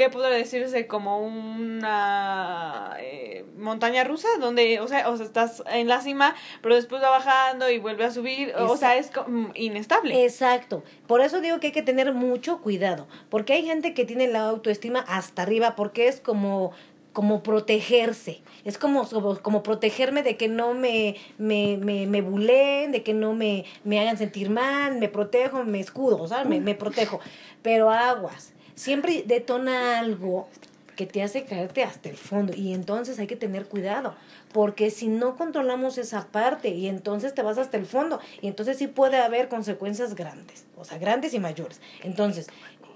¿qué 0.00 0.08
podría 0.08 0.34
decirse? 0.34 0.86
Como 0.86 1.18
una 1.18 2.96
eh, 3.00 3.44
montaña 3.58 4.02
rusa, 4.02 4.28
donde, 4.40 4.80
o 4.80 4.88
sea, 4.88 5.10
o 5.10 5.16
sea, 5.18 5.26
estás 5.26 5.62
en 5.70 5.88
la 5.88 6.00
cima, 6.00 6.34
pero 6.62 6.74
después 6.74 7.02
va 7.02 7.10
bajando 7.10 7.68
y 7.68 7.78
vuelve 7.78 8.04
a 8.04 8.10
subir, 8.10 8.54
o 8.56 8.78
sea, 8.78 8.96
es 8.96 9.10
inestable. 9.54 10.24
Exacto. 10.24 10.82
Por 11.06 11.20
eso 11.20 11.42
digo 11.42 11.60
que 11.60 11.66
hay 11.66 11.72
que 11.74 11.82
tener 11.82 12.14
mucho 12.14 12.62
cuidado, 12.62 13.08
porque 13.28 13.52
hay 13.52 13.66
gente 13.66 13.92
que 13.92 14.06
tiene 14.06 14.26
la 14.26 14.46
autoestima 14.48 15.00
hasta 15.00 15.42
arriba, 15.42 15.76
porque 15.76 16.08
es 16.08 16.20
como 16.20 16.72
como 17.12 17.42
protegerse. 17.42 18.40
Es 18.64 18.78
como, 18.78 19.04
como, 19.42 19.64
protegerme 19.64 20.22
de 20.22 20.36
que 20.36 20.46
no 20.46 20.74
me, 20.74 21.16
me, 21.38 21.76
me, 21.76 22.06
me 22.06 22.22
buleen, 22.22 22.92
de 22.92 23.02
que 23.02 23.12
no 23.12 23.34
me, 23.34 23.64
me 23.82 23.98
hagan 23.98 24.16
sentir 24.16 24.48
mal, 24.48 24.96
me 24.96 25.08
protejo, 25.08 25.64
me 25.64 25.80
escudo, 25.80 26.22
o 26.22 26.28
sea, 26.28 26.44
me, 26.44 26.60
me 26.60 26.76
protejo. 26.76 27.18
Pero 27.62 27.90
aguas 27.90 28.54
siempre 28.80 29.24
detona 29.26 29.98
algo 29.98 30.48
que 30.96 31.04
te 31.04 31.22
hace 31.22 31.44
caerte 31.44 31.82
hasta 31.82 32.08
el 32.08 32.16
fondo 32.16 32.54
y 32.56 32.72
entonces 32.72 33.18
hay 33.18 33.26
que 33.26 33.36
tener 33.36 33.66
cuidado 33.66 34.14
porque 34.54 34.90
si 34.90 35.08
no 35.08 35.36
controlamos 35.36 35.98
esa 35.98 36.26
parte 36.28 36.70
y 36.70 36.88
entonces 36.88 37.34
te 37.34 37.42
vas 37.42 37.58
hasta 37.58 37.76
el 37.76 37.84
fondo 37.84 38.20
y 38.40 38.48
entonces 38.48 38.78
sí 38.78 38.86
puede 38.86 39.18
haber 39.18 39.48
consecuencias 39.48 40.14
grandes, 40.14 40.64
o 40.78 40.84
sea, 40.84 40.96
grandes 40.96 41.34
y 41.34 41.40
mayores. 41.40 41.80
Entonces, 42.02 42.46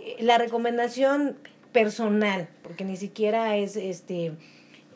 eh, 0.01 0.17
la 0.21 0.39
recomendación 0.39 1.37
personal, 1.73 2.49
porque 2.63 2.85
ni 2.85 2.97
siquiera 2.97 3.57
es 3.59 3.77
este 3.77 4.33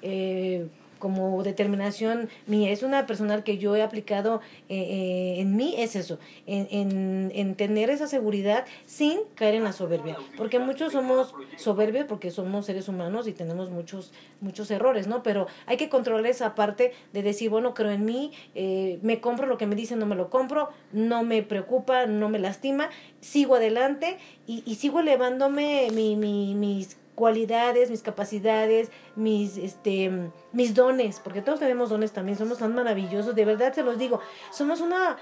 eh, 0.00 0.68
como 0.98 1.42
determinación 1.42 2.28
mía, 2.46 2.70
es 2.70 2.82
una 2.82 3.06
personal 3.06 3.44
que 3.44 3.58
yo 3.58 3.76
he 3.76 3.82
aplicado 3.82 4.40
eh, 4.68 4.76
eh, 4.76 5.40
en 5.40 5.56
mí, 5.56 5.74
es 5.78 5.96
eso, 5.96 6.18
en, 6.46 6.68
en, 6.70 7.32
en, 7.34 7.54
tener 7.54 7.90
esa 7.90 8.06
seguridad 8.06 8.64
sin 8.86 9.20
caer 9.34 9.54
en 9.54 9.64
la 9.64 9.72
soberbia, 9.72 10.16
porque 10.36 10.58
muchos 10.58 10.92
somos 10.92 11.34
soberbios 11.56 12.06
porque 12.06 12.30
somos 12.30 12.66
seres 12.66 12.88
humanos 12.88 13.26
y 13.26 13.32
tenemos 13.32 13.70
muchos, 13.70 14.12
muchos 14.40 14.70
errores, 14.70 15.06
¿no? 15.06 15.22
Pero 15.22 15.46
hay 15.66 15.76
que 15.76 15.88
controlar 15.88 16.26
esa 16.26 16.54
parte 16.54 16.92
de 17.12 17.22
decir, 17.22 17.50
bueno, 17.50 17.74
creo 17.74 17.90
en 17.90 18.04
mí, 18.04 18.32
eh, 18.54 18.98
me 19.02 19.20
compro 19.20 19.46
lo 19.46 19.58
que 19.58 19.66
me 19.66 19.74
dicen, 19.74 19.98
no 19.98 20.06
me 20.06 20.16
lo 20.16 20.30
compro, 20.30 20.70
no 20.92 21.22
me 21.22 21.42
preocupa, 21.42 22.06
no 22.06 22.28
me 22.28 22.38
lastima, 22.38 22.90
sigo 23.20 23.56
adelante 23.56 24.18
y, 24.46 24.62
y 24.66 24.76
sigo 24.76 25.00
elevándome 25.00 25.88
mi, 25.92 26.16
mi, 26.16 26.54
mis 26.54 26.96
cualidades, 27.18 27.90
mis 27.90 28.02
capacidades, 28.02 28.92
mis, 29.16 29.56
este, 29.56 30.30
mis 30.52 30.72
dones, 30.72 31.18
porque 31.18 31.42
todos 31.42 31.58
tenemos 31.58 31.90
dones 31.90 32.12
también, 32.12 32.38
somos 32.38 32.58
tan 32.58 32.72
maravillosos, 32.76 33.34
de 33.34 33.44
verdad 33.44 33.72
se 33.72 33.82
los 33.82 33.98
digo, 33.98 34.20
somos 34.52 34.80
una 34.80 35.16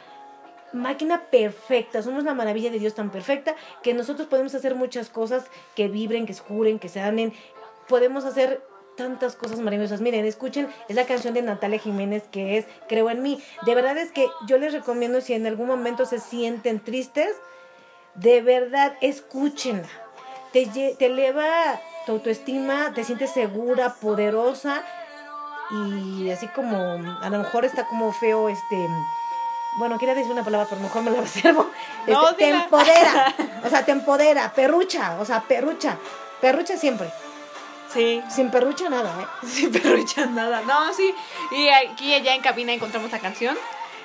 máquina 0.74 1.22
perfecta, 1.30 2.02
somos 2.02 2.22
la 2.24 2.34
maravilla 2.34 2.70
de 2.70 2.78
Dios 2.78 2.94
tan 2.94 3.10
perfecta 3.10 3.56
que 3.82 3.94
nosotros 3.94 4.28
podemos 4.28 4.54
hacer 4.54 4.74
muchas 4.74 5.08
cosas 5.08 5.46
que 5.74 5.88
vibren, 5.88 6.26
que 6.26 6.34
se 6.34 6.42
juren, 6.42 6.78
que 6.78 6.90
se 6.90 7.00
amen, 7.00 7.32
podemos 7.88 8.26
hacer 8.26 8.62
tantas 8.98 9.34
cosas 9.34 9.58
maravillosas. 9.60 10.02
Miren, 10.02 10.26
escuchen, 10.26 10.68
es 10.90 10.96
la 10.96 11.06
canción 11.06 11.32
de 11.32 11.40
Natalia 11.40 11.78
Jiménez 11.78 12.24
que 12.30 12.58
es 12.58 12.66
Creo 12.88 13.08
en 13.08 13.22
mí. 13.22 13.42
De 13.64 13.74
verdad 13.74 13.96
es 13.96 14.12
que 14.12 14.26
yo 14.46 14.58
les 14.58 14.74
recomiendo 14.74 15.22
si 15.22 15.32
en 15.32 15.46
algún 15.46 15.66
momento 15.66 16.04
se 16.04 16.18
sienten 16.18 16.80
tristes, 16.80 17.36
de 18.14 18.42
verdad 18.42 18.96
escúchenla 19.00 20.05
te, 20.52 20.66
te 20.66 21.06
eleva 21.06 21.80
tu 22.06 22.12
autoestima, 22.12 22.92
te 22.94 23.04
sientes 23.04 23.32
segura, 23.32 23.94
poderosa 23.94 24.82
y 25.70 26.30
así 26.30 26.46
como 26.48 26.76
a 26.76 27.28
lo 27.28 27.38
mejor 27.38 27.64
está 27.64 27.86
como 27.88 28.12
feo 28.12 28.48
este 28.48 28.88
bueno, 29.76 29.98
quería 29.98 30.14
decir 30.14 30.32
una 30.32 30.42
palabra, 30.42 30.66
pero 30.68 30.80
mejor 30.80 31.02
me 31.02 31.10
la 31.10 31.20
reservo. 31.22 31.70
Este, 32.06 32.34
te 32.36 32.48
empodera, 32.48 33.34
o 33.64 33.68
sea, 33.68 33.84
te 33.84 33.92
empodera, 33.92 34.52
perrucha, 34.52 35.18
o 35.20 35.24
sea, 35.24 35.42
perrucha, 35.42 35.98
perrucha 36.40 36.76
siempre. 36.76 37.10
Sí. 37.92 38.22
Sin 38.28 38.50
perrucha 38.50 38.88
nada, 38.88 39.14
¿eh? 39.20 39.26
Sin 39.46 39.70
perrucha 39.70 40.26
nada. 40.26 40.62
No, 40.62 40.92
sí. 40.92 41.14
Y 41.52 41.68
aquí 41.68 42.20
ya 42.22 42.34
en 42.34 42.42
cabina 42.42 42.72
encontramos 42.72 43.12
la 43.12 43.20
canción. 43.20 43.56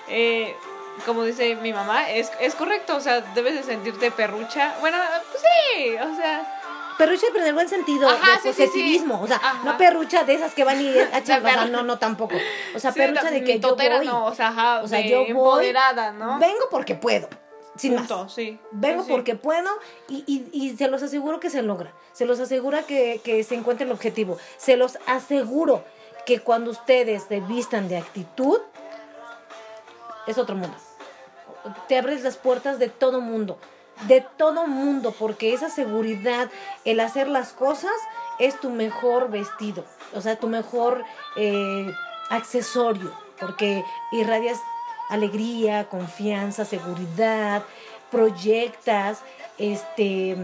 Eh, 0.08 0.56
como 1.06 1.24
dice 1.24 1.56
mi 1.56 1.74
mamá, 1.74 2.10
es, 2.10 2.32
es 2.40 2.56
correcto, 2.56 2.96
o 2.96 3.00
sea, 3.00 3.22
debes 3.34 3.56
de 3.56 3.64
sentirte 3.64 4.12
perrucha. 4.12 4.76
Bueno, 4.80 4.98
pues 5.32 5.44
sí, 5.44 5.96
o 5.96 6.16
sea... 6.16 6.58
Perrucha, 6.98 7.28
pero 7.32 7.44
en 7.44 7.48
el 7.48 7.54
buen 7.56 7.68
sentido, 7.68 8.08
de 8.12 8.18
positivismo, 8.44 9.22
o 9.22 9.28
sea, 9.28 9.42
no 9.64 9.76
perrucha 9.76 10.24
de 10.24 10.36
esas 10.36 10.54
que 10.54 10.64
van 10.64 10.80
y 10.80 10.88
echan, 11.16 11.44
o 11.44 11.66
no, 11.66 11.84
no 11.84 11.98
tampoco. 11.98 12.36
O 12.76 12.80
sea, 12.80 12.92
perrucha 12.92 13.32
de 13.32 13.44
que 13.44 13.60
yo 13.60 13.76
voy. 13.76 14.06
No, 14.06 14.26
o 14.26 14.36
sea, 14.36 14.82
o 14.84 14.88
sea 14.88 15.02
yo 15.02 15.22
empoderada, 15.22 16.12
¿no? 16.12 16.38
Vengo 16.38 16.68
porque 16.70 16.94
puedo. 16.94 17.28
Sin 17.76 17.96
Punto, 17.96 18.26
más. 18.26 18.34
Sí. 18.34 18.60
Vengo 18.72 19.08
porque 19.08 19.36
puedo 19.36 19.70
y, 20.10 20.24
y, 20.28 20.48
y, 20.52 20.76
se 20.78 20.90
los 20.90 21.02
aseguro 21.02 21.40
que 21.40 21.50
se 21.50 21.64
logra. 21.64 21.92
Se 22.12 22.26
los 22.26 22.40
asegura 22.40 22.84
que, 22.84 23.22
que 23.24 23.44
se 23.44 23.56
encuentre 23.56 23.86
el 23.86 23.92
objetivo. 23.92 24.38
Se 24.58 24.78
los 24.78 25.00
aseguro 25.08 25.84
que 26.26 26.40
cuando 26.40 26.70
ustedes 26.70 27.24
se 27.24 27.40
vistan 27.40 27.88
de 27.88 27.98
actitud, 27.98 28.60
es 30.28 30.38
otro 30.38 30.56
mundo. 30.56 30.76
Te 31.88 31.98
abres 31.98 32.24
las 32.24 32.38
puertas 32.38 32.80
de 32.80 32.90
todo 32.90 33.22
mundo, 33.22 33.58
de 34.08 34.26
todo 34.38 34.68
mundo, 34.68 35.14
porque 35.18 35.54
esa 35.54 35.70
seguridad, 35.70 36.50
el 36.86 37.00
hacer 37.00 37.28
las 37.28 37.54
cosas, 37.54 37.94
es 38.40 38.60
tu 38.60 38.70
mejor 38.70 39.30
vestido, 39.30 39.86
o 40.14 40.22
sea, 40.22 40.38
tu 40.38 40.48
mejor 40.48 41.04
eh, 41.36 41.92
accesorio, 42.30 43.12
porque 43.40 43.84
irradias 44.12 44.60
alegría, 45.10 45.90
confianza, 45.90 46.66
seguridad, 46.66 47.64
proyectas, 48.10 49.20
este, 49.58 50.38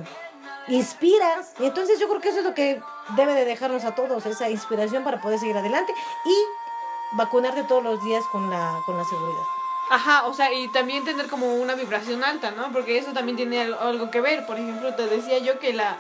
inspiras. 0.68 1.54
Y 1.60 1.66
entonces 1.66 2.00
yo 2.00 2.08
creo 2.08 2.22
que 2.22 2.30
eso 2.30 2.40
es 2.40 2.46
lo 2.46 2.54
que 2.54 2.82
debe 3.16 3.34
de 3.34 3.46
dejarnos 3.46 3.86
a 3.86 3.96
todos, 3.96 4.26
esa 4.26 4.50
inspiración 4.50 5.04
para 5.04 5.22
poder 5.22 5.40
seguir 5.40 5.58
adelante 5.58 5.94
y 6.26 7.16
vacunarte 7.16 7.64
todos 7.64 7.84
los 7.84 8.04
días 8.04 8.24
con 8.32 8.50
la, 8.50 8.80
con 8.86 8.98
la 8.98 9.06
seguridad. 9.06 9.44
Ajá, 9.90 10.26
o 10.28 10.34
sea, 10.34 10.52
y 10.54 10.68
también 10.68 11.06
tener 11.06 11.28
como 11.28 11.56
una 11.56 11.76
vibración 11.76 12.24
alta, 12.24 12.52
¿no? 12.52 12.72
Porque 12.72 12.98
eso 12.98 13.14
también 13.14 13.38
tiene 13.38 13.62
algo 13.62 14.12
que 14.12 14.20
ver. 14.20 14.46
Por 14.46 14.58
ejemplo, 14.58 14.94
te 14.96 15.08
decía 15.08 15.38
yo 15.40 15.60
que 15.60 15.74
la 15.74 15.98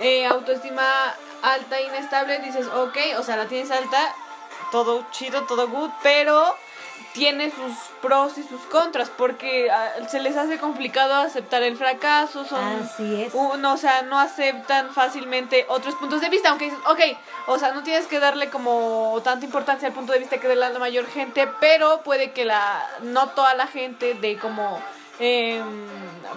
eh, 0.00 0.26
autoestima 0.26 0.84
alta 1.42 1.80
inestable, 1.80 2.38
dices, 2.40 2.66
ok, 2.66 2.96
o 3.18 3.22
sea, 3.22 3.36
la 3.36 3.46
tienes 3.46 3.70
alta, 3.70 4.14
todo 4.70 5.06
chido, 5.10 5.44
todo 5.44 5.68
good, 5.68 5.90
pero 6.02 6.56
tiene 7.12 7.50
sus 7.50 7.76
pros 8.00 8.38
y 8.38 8.42
sus 8.42 8.60
contras 8.62 9.10
porque 9.10 9.70
ah, 9.70 9.92
se 10.08 10.20
les 10.20 10.36
hace 10.36 10.58
complicado 10.58 11.14
aceptar 11.14 11.62
el 11.62 11.76
fracaso, 11.76 12.44
son 12.44 12.64
Así 12.82 13.22
es. 13.22 13.34
o 13.34 13.76
sea, 13.76 14.02
no 14.02 14.18
aceptan 14.18 14.92
fácilmente 14.92 15.66
otros 15.68 15.94
puntos 15.96 16.20
de 16.20 16.28
vista, 16.28 16.48
aunque 16.48 16.66
dices, 16.66 16.80
ok, 16.86 17.00
o 17.48 17.58
sea, 17.58 17.72
no 17.72 17.82
tienes 17.82 18.06
que 18.06 18.18
darle 18.18 18.48
como 18.48 19.20
tanta 19.22 19.44
importancia 19.44 19.88
al 19.88 19.94
punto 19.94 20.12
de 20.12 20.20
vista 20.20 20.38
que 20.38 20.48
de 20.48 20.56
la 20.56 20.70
mayor 20.78 21.06
gente, 21.06 21.46
pero 21.60 22.02
puede 22.02 22.32
que 22.32 22.44
la 22.44 22.88
no 23.02 23.28
toda 23.30 23.54
la 23.54 23.66
gente 23.66 24.14
de 24.14 24.38
como 24.38 24.80
eh, 25.18 25.62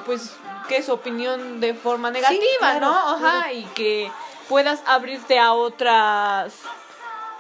pues 0.06 0.36
que 0.68 0.84
su 0.84 0.92
opinión 0.92 1.60
de 1.60 1.74
forma 1.74 2.12
negativa, 2.12 2.80
¿no? 2.80 2.92
Ajá, 2.92 3.54
y 3.54 3.64
que 3.76 4.12
puedas 4.50 4.82
abrirte 4.86 5.40
a 5.40 5.54
otras 5.54 6.54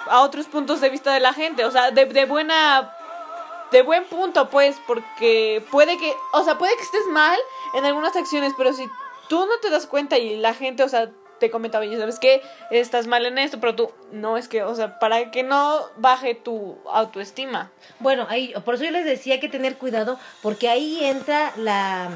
a 0.08 0.22
otros 0.22 0.46
puntos 0.46 0.82
de 0.82 0.90
vista 0.90 1.12
de 1.14 1.20
la 1.20 1.34
gente, 1.34 1.66
o 1.66 1.72
sea, 1.72 1.92
de, 1.92 2.06
de 2.06 2.26
buena 2.26 2.95
de 3.72 3.82
buen 3.82 4.06
punto, 4.06 4.50
pues, 4.50 4.78
porque 4.88 5.64
puede 5.72 5.98
que, 5.98 6.14
o 6.34 6.44
sea, 6.44 6.58
puede 6.58 6.76
que 6.76 6.84
estés 6.84 7.08
mal 7.08 7.38
en 7.74 7.86
algunas 7.86 8.16
acciones, 8.16 8.54
pero 8.58 8.74
si 8.74 8.88
tú 9.28 9.46
no 9.46 9.58
te 9.62 9.70
das 9.70 9.88
cuenta 9.88 10.18
y 10.18 10.38
la 10.38 10.54
gente, 10.54 10.84
o 10.84 10.90
sea, 10.90 11.12
te 11.40 11.52
comenta, 11.52 11.80
oye, 11.80 11.98
¿sabes 11.98 12.20
qué? 12.20 12.42
Estás 12.72 13.08
mal 13.08 13.26
en 13.26 13.38
esto, 13.38 13.60
pero 13.60 13.76
tú, 13.76 13.92
no, 14.12 14.38
es 14.38 14.48
que, 14.48 14.64
o 14.64 14.74
sea, 14.76 15.00
para 15.00 15.32
que 15.32 15.44
no 15.44 15.82
baje 15.98 16.36
tu 16.36 16.78
autoestima. 16.90 17.72
Bueno, 18.00 18.26
ahí, 18.30 18.54
por 18.64 18.76
eso 18.76 18.86
yo 18.86 18.92
les 18.92 19.06
decía 19.06 19.40
que 19.40 19.50
tener 19.50 19.78
cuidado, 19.78 20.20
porque 20.42 20.70
ahí 20.70 21.04
entra 21.04 21.52
la... 21.58 22.10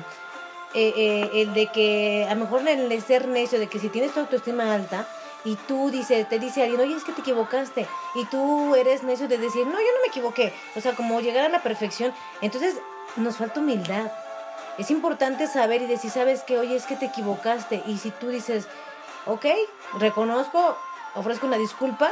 Eh, 0.76 0.94
eh, 0.96 1.30
el 1.34 1.56
de 1.56 1.66
que 1.66 2.28
a 2.30 2.36
lo 2.36 2.42
mejor 2.42 2.68
el 2.68 3.02
ser 3.02 3.28
necio, 3.28 3.58
de 3.58 3.66
que 3.66 3.80
si 3.80 3.90
tienes 3.90 4.14
tu 4.14 4.20
autoestima 4.20 4.72
alta, 4.72 5.08
y 5.46 5.56
tú 5.68 5.90
dices, 5.90 6.28
te 6.28 6.40
dice 6.40 6.64
alguien, 6.64 6.82
oye, 6.82 6.96
es 6.96 7.04
que 7.04 7.14
te 7.14 7.22
equivocaste, 7.22 7.88
y 8.16 8.26
tú 8.26 8.76
eres 8.76 9.04
necio 9.04 9.28
de 9.28 9.38
decir, 9.38 9.66
no, 9.66 9.74
yo 9.74 9.78
no 9.78 10.02
me 10.02 10.08
equivoqué, 10.08 10.54
o 10.76 10.82
sea, 10.82 10.96
como 10.96 11.22
llegar 11.22 11.46
a 11.46 11.50
la 11.50 11.64
perfección, 11.64 12.14
entonces 12.42 12.76
nos 13.16 13.38
falta 13.38 13.60
humildad. 13.60 14.12
Es 14.78 14.92
importante 14.92 15.48
saber 15.48 15.82
y 15.82 15.88
decir, 15.88 16.10
sabes 16.10 16.44
que, 16.44 16.58
oye, 16.58 16.76
es 16.76 16.86
que 16.86 16.96
te 16.96 17.08
equivocaste, 17.08 17.84
y 17.86 17.98
si 17.98 18.12
tú 18.12 18.30
dices, 18.30 18.68
ok, 19.26 19.46
reconozco, 20.00 20.78
ofrezco 21.16 21.48
una 21.48 21.58
disculpa, 21.58 22.12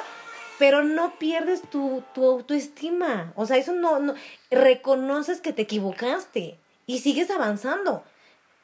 pero 0.58 0.84
no 0.84 1.12
pierdes 1.20 1.62
tu, 1.62 2.04
tu 2.13 2.26
autoestima, 2.26 3.32
o 3.36 3.46
sea, 3.46 3.58
eso 3.58 3.74
no, 3.74 4.00
no, 4.00 4.16
reconoces 4.50 5.42
que 5.42 5.54
te 5.54 5.63
equivocaste 5.63 6.58
y 6.88 7.00
sigues 7.00 7.30
avanzando 7.30 8.04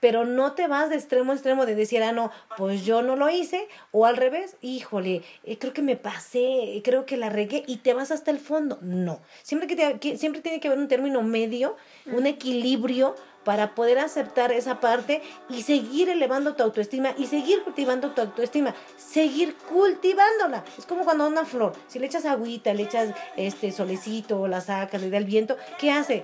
pero 0.03 0.25
no 0.25 0.51
te 0.51 0.67
vas 0.67 0.89
de 0.89 0.97
extremo 0.97 1.31
a 1.31 1.35
extremo 1.35 1.65
de 1.65 1.75
decir, 1.75 2.03
ah, 2.03 2.11
no, 2.11 2.29
pues 2.57 2.83
yo 2.83 3.01
no 3.01 3.15
lo 3.15 3.29
hice, 3.29 3.69
o 3.93 4.05
al 4.05 4.17
revés, 4.17 4.57
híjole, 4.59 5.21
eh, 5.45 5.57
creo 5.57 5.71
que 5.71 5.81
me 5.81 5.95
pasé, 5.95 6.81
creo 6.83 7.05
que 7.05 7.15
la 7.15 7.29
regué, 7.29 7.63
y 7.67 7.77
te 7.77 7.93
vas 7.93 8.11
hasta 8.11 8.29
el 8.29 8.37
fondo. 8.37 8.79
No, 8.81 9.21
siempre, 9.43 9.65
que, 9.99 10.17
siempre 10.17 10.41
tiene 10.41 10.59
que 10.59 10.67
haber 10.67 10.79
un 10.79 10.89
término 10.89 11.21
medio, 11.21 11.77
un 12.05 12.27
equilibrio 12.27 13.15
para 13.45 13.75
poder 13.75 13.97
aceptar 13.97 14.51
esa 14.51 14.81
parte 14.81 15.21
y 15.49 15.61
seguir 15.61 16.09
elevando 16.09 16.53
tu 16.55 16.63
autoestima 16.63 17.13
y 17.17 17.27
seguir 17.27 17.63
cultivando 17.63 18.11
tu 18.11 18.19
autoestima, 18.19 18.75
seguir 18.97 19.55
cultivándola. 19.55 20.65
Es 20.77 20.85
como 20.85 21.05
cuando 21.05 21.25
una 21.27 21.45
flor, 21.45 21.71
si 21.87 21.99
le 21.99 22.07
echas 22.07 22.25
agüita, 22.25 22.73
le 22.73 22.83
echas 22.83 23.15
este 23.37 23.71
solecito, 23.71 24.49
la 24.49 24.59
sacas, 24.59 25.01
le 25.01 25.09
da 25.09 25.17
el 25.17 25.25
viento, 25.25 25.55
¿qué 25.79 25.91
hace? 25.91 26.23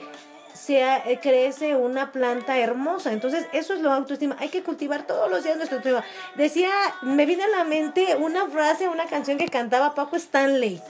Se 0.54 0.82
eh, 0.82 1.20
crece 1.22 1.76
una 1.76 2.12
planta 2.12 2.58
hermosa. 2.58 3.12
Entonces, 3.12 3.46
eso 3.54 3.74
es 3.74 3.82
lo 3.82 3.92
autoestima. 3.92 4.36
Hay 4.40 4.50
que 4.50 4.64
cultivar 4.64 5.06
todos 5.08 5.30
los 5.30 5.44
días 5.44 5.58
nuestra 5.58 5.78
autoestima. 5.78 6.06
Decía, 6.36 6.72
me 7.02 7.26
viene 7.26 7.44
a 7.44 7.48
la 7.48 7.64
mente 7.64 8.16
una 8.16 8.48
frase, 8.48 8.88
una 8.88 9.06
canción 9.06 9.38
que 9.38 9.48
cantaba 9.48 9.96
Paco 9.96 10.16
Stanley. 10.16 10.82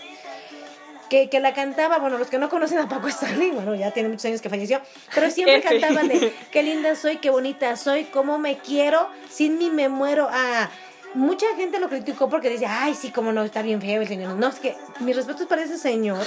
Que, 1.10 1.28
que, 1.28 1.40
la 1.40 1.56
cantaba, 1.56 1.98
bueno, 1.98 2.20
los 2.20 2.30
que 2.30 2.38
no 2.38 2.50
conocen 2.50 2.78
a 2.78 2.88
Paco 2.88 3.08
Stanley, 3.08 3.50
bueno, 3.50 3.74
ya 3.74 3.90
tiene 3.90 4.10
muchos 4.10 4.26
años 4.26 4.42
que 4.42 4.50
falleció, 4.50 4.80
pero 5.16 5.32
siempre 5.32 5.60
cantaban 5.64 6.08
de 6.08 6.32
qué 6.52 6.62
linda 6.62 6.96
soy, 6.96 7.18
qué 7.18 7.32
bonita 7.32 7.76
soy, 7.78 8.04
cómo 8.04 8.38
me 8.38 8.60
quiero, 8.60 9.10
sin 9.28 9.58
mí 9.58 9.72
me 9.72 9.90
muero. 9.90 10.28
Ah, 10.30 10.70
mucha 11.16 11.48
gente 11.56 11.80
lo 11.80 11.90
criticó 11.90 12.30
porque 12.30 12.50
dice, 12.50 12.68
ay, 12.68 12.94
sí, 12.94 13.10
cómo 13.10 13.32
no, 13.32 13.44
está 13.44 13.64
bien 13.64 13.82
feo 13.82 14.02
el 14.02 14.08
señor. 14.08 14.36
No, 14.36 14.50
es 14.50 14.60
que 14.60 14.76
mis 15.00 15.16
respetos 15.16 15.48
para 15.48 15.64
ese 15.64 15.80
señor, 15.80 16.24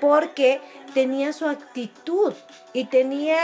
porque 0.00 0.60
tenía 0.96 1.32
su 1.34 1.46
actitud 1.46 2.32
y 2.72 2.86
tenía, 2.86 3.36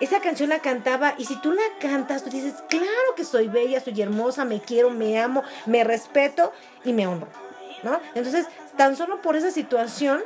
esa 0.00 0.18
canción 0.20 0.48
la 0.48 0.58
cantaba 0.58 1.14
y 1.16 1.24
si 1.24 1.36
tú 1.36 1.52
la 1.52 1.62
cantas, 1.78 2.24
tú 2.24 2.30
dices, 2.30 2.54
claro 2.68 3.14
que 3.14 3.22
soy 3.22 3.46
bella, 3.46 3.78
soy 3.78 4.02
hermosa, 4.02 4.44
me 4.44 4.60
quiero, 4.60 4.90
me 4.90 5.16
amo, 5.20 5.44
me 5.66 5.84
respeto 5.84 6.52
y 6.84 6.92
me 6.92 7.06
honro, 7.06 7.28
¿no? 7.84 8.00
Entonces, 8.16 8.48
tan 8.76 8.96
solo 8.96 9.22
por 9.22 9.36
esa 9.36 9.52
situación, 9.52 10.20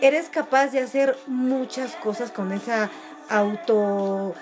eres 0.00 0.28
capaz 0.28 0.68
de 0.68 0.78
hacer 0.78 1.18
muchas 1.26 1.96
cosas 1.96 2.30
con 2.30 2.52
esa 2.52 2.88
autoestima, 3.28 4.36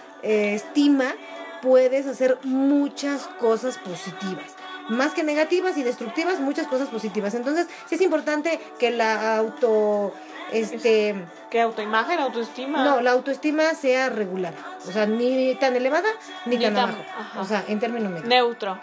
puedes 1.62 2.06
hacer 2.06 2.36
muchas 2.44 3.28
cosas 3.40 3.78
positivas 3.78 4.58
más 4.88 5.12
que 5.12 5.22
negativas 5.22 5.76
y 5.76 5.82
destructivas, 5.82 6.40
muchas 6.40 6.66
cosas 6.66 6.88
positivas. 6.88 7.34
Entonces, 7.34 7.66
sí 7.86 7.96
es 7.96 8.00
importante 8.00 8.58
que 8.78 8.90
la 8.90 9.36
auto 9.36 10.14
este 10.52 11.14
que 11.50 11.60
autoimagen, 11.60 12.18
autoestima. 12.20 12.84
No, 12.84 13.00
la 13.00 13.12
autoestima 13.12 13.74
sea 13.74 14.08
regular, 14.08 14.54
o 14.86 14.92
sea, 14.92 15.06
ni 15.06 15.54
tan 15.56 15.76
elevada 15.76 16.08
ni, 16.46 16.58
tan, 16.58 16.76
abajo. 16.76 16.98
O 17.38 17.44
sea, 17.44 17.64
en 17.68 17.78
término 17.80 18.10
medio. 18.10 18.26
Neutro. 18.26 18.78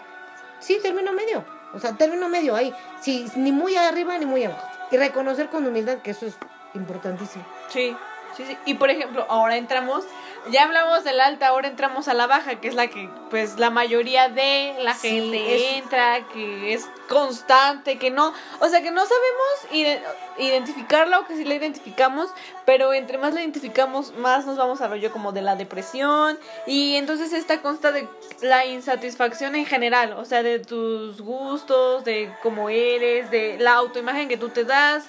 Sí, 0.58 0.78
término 0.82 1.12
medio. 1.12 1.44
O 1.74 1.78
sea, 1.78 1.92
término 1.92 2.28
medio 2.28 2.56
ahí, 2.56 2.72
sí, 3.00 3.26
ni 3.36 3.52
muy 3.52 3.76
arriba 3.76 4.16
ni 4.18 4.26
muy 4.26 4.44
abajo. 4.44 4.66
Y 4.90 4.96
reconocer 4.96 5.48
con 5.48 5.66
humildad 5.66 5.98
que 5.98 6.12
eso 6.12 6.26
es 6.26 6.36
importantísimo. 6.74 7.44
Sí. 7.68 7.96
Sí, 8.36 8.44
sí. 8.46 8.56
Y 8.66 8.74
por 8.74 8.90
ejemplo, 8.90 9.26
ahora 9.28 9.56
entramos 9.56 10.04
ya 10.50 10.64
hablamos 10.64 11.02
del 11.04 11.20
alta, 11.20 11.48
ahora 11.48 11.68
entramos 11.68 12.08
a 12.08 12.14
la 12.14 12.26
baja, 12.26 12.60
que 12.60 12.68
es 12.68 12.74
la 12.74 12.86
que 12.86 13.08
pues 13.30 13.58
la 13.58 13.70
mayoría 13.70 14.28
de 14.28 14.76
la 14.80 14.94
gente 14.94 15.76
entra, 15.76 16.26
que 16.32 16.72
es 16.72 16.86
constante, 17.08 17.98
que 17.98 18.10
no, 18.10 18.32
o 18.60 18.68
sea 18.68 18.82
que 18.82 18.90
no 18.90 19.02
sabemos 19.04 20.00
identificarla 20.38 21.20
o 21.20 21.26
que 21.26 21.36
si 21.36 21.44
la 21.44 21.54
identificamos, 21.54 22.30
pero 22.64 22.92
entre 22.92 23.18
más 23.18 23.34
la 23.34 23.40
identificamos, 23.40 24.14
más 24.14 24.46
nos 24.46 24.56
vamos 24.56 24.80
a 24.80 24.88
rollo 24.88 25.10
como 25.12 25.32
de 25.32 25.42
la 25.42 25.56
depresión 25.56 26.38
y 26.66 26.96
entonces 26.96 27.32
esta 27.32 27.60
consta 27.60 27.90
de 27.90 28.08
la 28.40 28.66
insatisfacción 28.66 29.56
en 29.56 29.66
general, 29.66 30.12
o 30.12 30.24
sea, 30.24 30.42
de 30.42 30.60
tus 30.60 31.20
gustos, 31.22 32.04
de 32.04 32.32
cómo 32.42 32.68
eres, 32.68 33.30
de 33.30 33.56
la 33.58 33.74
autoimagen 33.74 34.28
que 34.28 34.36
tú 34.36 34.48
te 34.50 34.64
das 34.64 35.04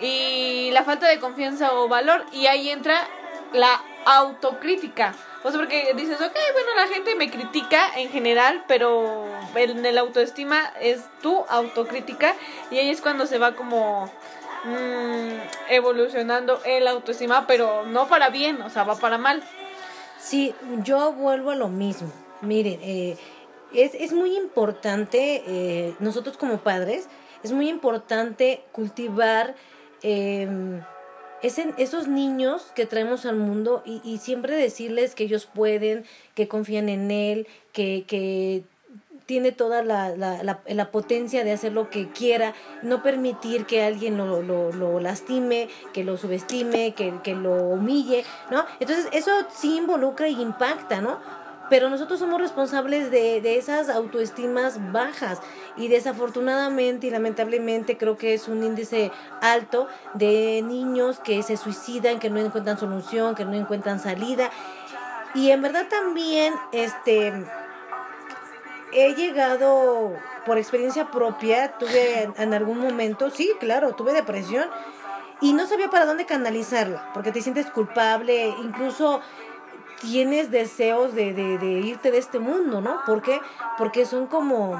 y 0.00 0.70
la 0.72 0.84
falta 0.84 1.08
de 1.08 1.18
confianza 1.18 1.72
o 1.74 1.88
valor 1.88 2.24
y 2.32 2.46
ahí 2.46 2.70
entra 2.70 3.08
la 3.52 3.80
autocrítica. 4.04 5.14
O 5.42 5.50
sea, 5.50 5.60
porque 5.60 5.92
dices, 5.94 6.20
ok, 6.20 6.32
bueno, 6.52 6.74
la 6.76 6.88
gente 6.88 7.14
me 7.14 7.30
critica 7.30 7.88
en 7.96 8.10
general, 8.10 8.64
pero 8.66 9.26
en 9.54 9.84
el 9.84 9.98
autoestima 9.98 10.72
es 10.80 11.02
tu 11.22 11.44
autocrítica 11.48 12.34
y 12.70 12.78
ahí 12.78 12.90
es 12.90 13.00
cuando 13.00 13.26
se 13.26 13.38
va 13.38 13.54
como 13.54 14.10
mm, 14.64 15.70
evolucionando 15.70 16.60
el 16.64 16.88
autoestima, 16.88 17.46
pero 17.46 17.84
no 17.84 18.08
para 18.08 18.30
bien, 18.30 18.62
o 18.62 18.70
sea, 18.70 18.84
va 18.84 18.96
para 18.96 19.18
mal. 19.18 19.42
Sí, 20.18 20.54
yo 20.82 21.12
vuelvo 21.12 21.50
a 21.50 21.56
lo 21.56 21.68
mismo. 21.68 22.10
Miren, 22.40 22.80
eh, 22.82 23.18
es, 23.74 23.94
es, 23.94 24.12
muy 24.12 24.36
importante, 24.36 25.42
eh, 25.46 25.94
nosotros 25.98 26.38
como 26.38 26.58
padres, 26.58 27.08
es 27.42 27.52
muy 27.52 27.68
importante 27.68 28.64
cultivar... 28.72 29.54
Eh, 30.04 30.48
es 31.42 31.58
esos 31.58 32.08
niños 32.08 32.72
que 32.74 32.86
traemos 32.86 33.26
al 33.26 33.36
mundo 33.36 33.82
y, 33.84 34.00
y, 34.02 34.18
siempre 34.18 34.56
decirles 34.56 35.14
que 35.14 35.24
ellos 35.24 35.46
pueden, 35.46 36.04
que 36.34 36.48
confían 36.48 36.88
en 36.88 37.10
él, 37.10 37.46
que, 37.72 38.04
que 38.06 38.64
tiene 39.26 39.52
toda 39.52 39.82
la, 39.82 40.16
la, 40.16 40.60
la, 40.66 40.90
potencia 40.90 41.44
de 41.44 41.52
hacer 41.52 41.72
lo 41.72 41.90
que 41.90 42.08
quiera, 42.10 42.54
no 42.82 43.02
permitir 43.02 43.66
que 43.66 43.82
alguien 43.82 44.16
lo, 44.16 44.42
lo, 44.42 44.72
lo 44.72 45.00
lastime, 45.00 45.68
que 45.92 46.04
lo 46.04 46.16
subestime, 46.16 46.94
que, 46.94 47.12
que, 47.22 47.34
lo 47.34 47.54
humille, 47.54 48.24
¿no? 48.50 48.64
Entonces 48.80 49.08
eso 49.12 49.30
sí 49.54 49.76
involucra 49.76 50.28
y 50.28 50.40
impacta, 50.40 51.00
¿no? 51.00 51.20
Pero 51.74 51.90
nosotros 51.90 52.20
somos 52.20 52.40
responsables 52.40 53.10
de, 53.10 53.40
de 53.40 53.58
esas 53.58 53.88
autoestimas 53.88 54.92
bajas 54.92 55.40
y 55.76 55.88
desafortunadamente 55.88 57.08
y 57.08 57.10
lamentablemente 57.10 57.96
creo 57.96 58.16
que 58.16 58.32
es 58.32 58.46
un 58.46 58.62
índice 58.62 59.10
alto 59.40 59.88
de 60.12 60.62
niños 60.62 61.18
que 61.18 61.42
se 61.42 61.56
suicidan, 61.56 62.20
que 62.20 62.30
no 62.30 62.38
encuentran 62.38 62.78
solución, 62.78 63.34
que 63.34 63.44
no 63.44 63.54
encuentran 63.54 63.98
salida. 63.98 64.50
Y 65.34 65.50
en 65.50 65.62
verdad 65.62 65.88
también 65.88 66.54
este 66.70 67.44
he 68.92 69.14
llegado 69.16 70.12
por 70.46 70.58
experiencia 70.58 71.10
propia, 71.10 71.76
tuve 71.78 72.30
en, 72.36 72.54
algún 72.54 72.78
momento, 72.78 73.30
sí, 73.30 73.50
claro, 73.58 73.96
tuve 73.96 74.12
depresión 74.12 74.68
y 75.40 75.54
no 75.54 75.66
sabía 75.66 75.90
para 75.90 76.06
dónde 76.06 76.24
canalizarla, 76.24 77.10
porque 77.12 77.32
te 77.32 77.42
sientes 77.42 77.66
culpable, 77.66 78.54
incluso 78.62 79.22
tienes 80.00 80.50
deseos 80.50 81.14
de, 81.14 81.32
de, 81.32 81.70
irte 81.80 82.10
de 82.10 82.18
este 82.18 82.38
mundo, 82.38 82.80
¿no? 82.80 83.02
¿Por 83.06 83.22
qué? 83.22 83.40
Porque 83.78 84.06
son 84.06 84.26
como 84.26 84.78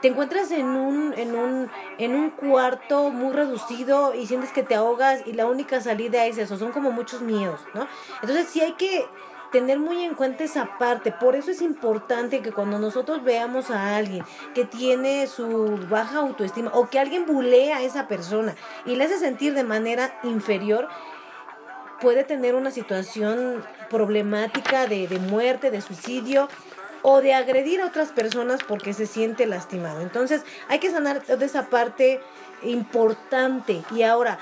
te 0.00 0.08
encuentras 0.08 0.50
en 0.50 0.66
un, 0.66 1.14
en 1.14 1.36
un, 1.36 1.70
en 1.98 2.14
un 2.14 2.30
cuarto 2.30 3.10
muy 3.10 3.32
reducido 3.32 4.14
y 4.14 4.26
sientes 4.26 4.50
que 4.50 4.62
te 4.62 4.74
ahogas 4.74 5.22
y 5.26 5.32
la 5.32 5.46
única 5.46 5.80
salida 5.80 6.24
es 6.26 6.38
eso, 6.38 6.56
son 6.56 6.72
como 6.72 6.90
muchos 6.90 7.20
miedos, 7.20 7.60
¿no? 7.74 7.86
Entonces 8.22 8.48
sí 8.48 8.60
hay 8.60 8.72
que 8.72 9.06
tener 9.52 9.78
muy 9.78 10.02
en 10.02 10.14
cuenta 10.14 10.42
esa 10.42 10.78
parte, 10.78 11.12
por 11.12 11.36
eso 11.36 11.52
es 11.52 11.62
importante 11.62 12.42
que 12.42 12.50
cuando 12.50 12.80
nosotros 12.80 13.22
veamos 13.22 13.70
a 13.70 13.96
alguien 13.96 14.24
que 14.52 14.64
tiene 14.64 15.28
su 15.28 15.78
baja 15.88 16.18
autoestima 16.18 16.72
o 16.74 16.90
que 16.90 16.98
alguien 16.98 17.24
bulea 17.24 17.76
a 17.76 17.82
esa 17.82 18.08
persona 18.08 18.56
y 18.84 18.96
le 18.96 19.04
hace 19.04 19.18
sentir 19.18 19.54
de 19.54 19.62
manera 19.62 20.18
inferior, 20.24 20.88
puede 22.00 22.24
tener 22.24 22.54
una 22.54 22.70
situación 22.70 23.64
problemática 23.96 24.78
de, 24.86 25.00
de 25.12 25.18
muerte, 25.18 25.70
de 25.70 25.80
suicidio 25.80 26.48
o 27.02 27.20
de 27.20 27.32
agredir 27.32 27.78
a 27.80 27.86
otras 27.86 28.10
personas 28.20 28.58
porque 28.70 28.92
se 28.92 29.06
siente 29.06 29.46
lastimado. 29.46 30.00
Entonces 30.00 30.38
hay 30.68 30.78
que 30.78 30.90
sanar 30.90 31.16
de 31.24 31.46
esa 31.50 31.62
parte 31.76 32.20
importante. 32.62 33.74
Y 33.96 34.02
ahora, 34.02 34.38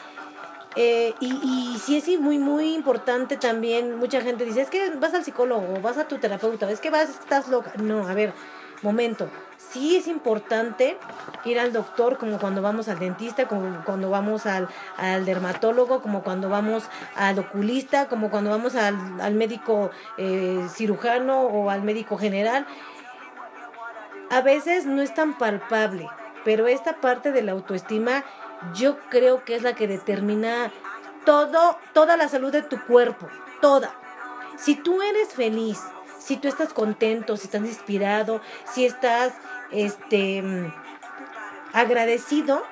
Eh, 0.75 1.13
y, 1.21 1.31
y 1.53 1.79
sí 1.85 1.99
es 1.99 2.07
muy, 2.19 2.39
muy 2.39 2.73
importante 2.73 3.37
también, 3.37 3.99
mucha 4.03 4.21
gente 4.23 4.47
dice, 4.47 4.63
es 4.63 4.71
que 4.71 4.81
vas 5.03 5.13
al 5.13 5.23
psicólogo, 5.23 5.69
vas 5.83 5.99
a 5.99 6.05
tu 6.09 6.17
terapeuta, 6.17 6.65
es 6.71 6.81
que 6.81 6.89
vas, 6.89 7.11
estás 7.11 7.49
loca. 7.49 7.71
No, 7.77 8.09
a 8.09 8.15
ver, 8.15 8.33
momento. 8.83 9.29
Sí 9.57 9.97
es 9.97 10.07
importante 10.07 10.99
ir 11.45 11.59
al 11.59 11.73
doctor 11.73 12.19
como 12.19 12.39
cuando 12.39 12.61
vamos 12.63 12.89
al 12.89 12.99
dentista, 12.99 13.49
como 13.49 13.85
cuando 13.85 14.11
vamos 14.11 14.45
al, 14.47 14.69
dermatólogo, 15.25 16.03
como 16.03 16.23
cuando 16.23 16.49
vamos 16.49 16.85
al 17.15 17.39
oculista, 17.39 18.09
como 18.09 18.31
cuando 18.31 18.51
vamos 18.51 18.75
al, 18.75 19.21
al 19.21 19.35
médico 19.35 19.91
eh, 20.19 20.67
cirujano 20.75 21.43
o 21.43 21.71
al 21.71 21.83
médico 21.83 22.19
general. 22.19 22.67
A 24.31 24.41
veces 24.41 24.87
no 24.87 25.01
es 25.01 25.15
tan 25.15 25.39
palpable, 25.39 26.09
pero 26.45 26.67
esta 26.67 27.01
parte 27.01 27.33
de 27.33 27.43
la 27.43 27.53
autoestima 27.53 28.25
yo 28.75 28.99
creo 29.11 29.45
que 29.45 29.57
es 29.57 29.63
la 29.63 29.75
que 29.75 29.89
determina 29.89 30.71
todo, 31.25 31.79
toda 31.93 32.17
la 32.17 32.29
salud 32.29 32.53
de 32.53 32.63
tu 32.63 32.81
cuerpo, 32.85 33.29
toda. 33.61 33.95
Si 34.57 34.75
tú 34.75 35.03
eres 35.03 35.29
feliz, 35.29 35.81
si 36.23 36.37
tú 36.37 36.49
estás 36.49 36.73
contento, 36.73 37.37
si 37.37 37.47
estás 37.47 37.63
inspirado, 37.63 38.41
si 38.73 38.87
estás 38.87 39.33
este 39.71 40.43
agradecido, 41.73 42.63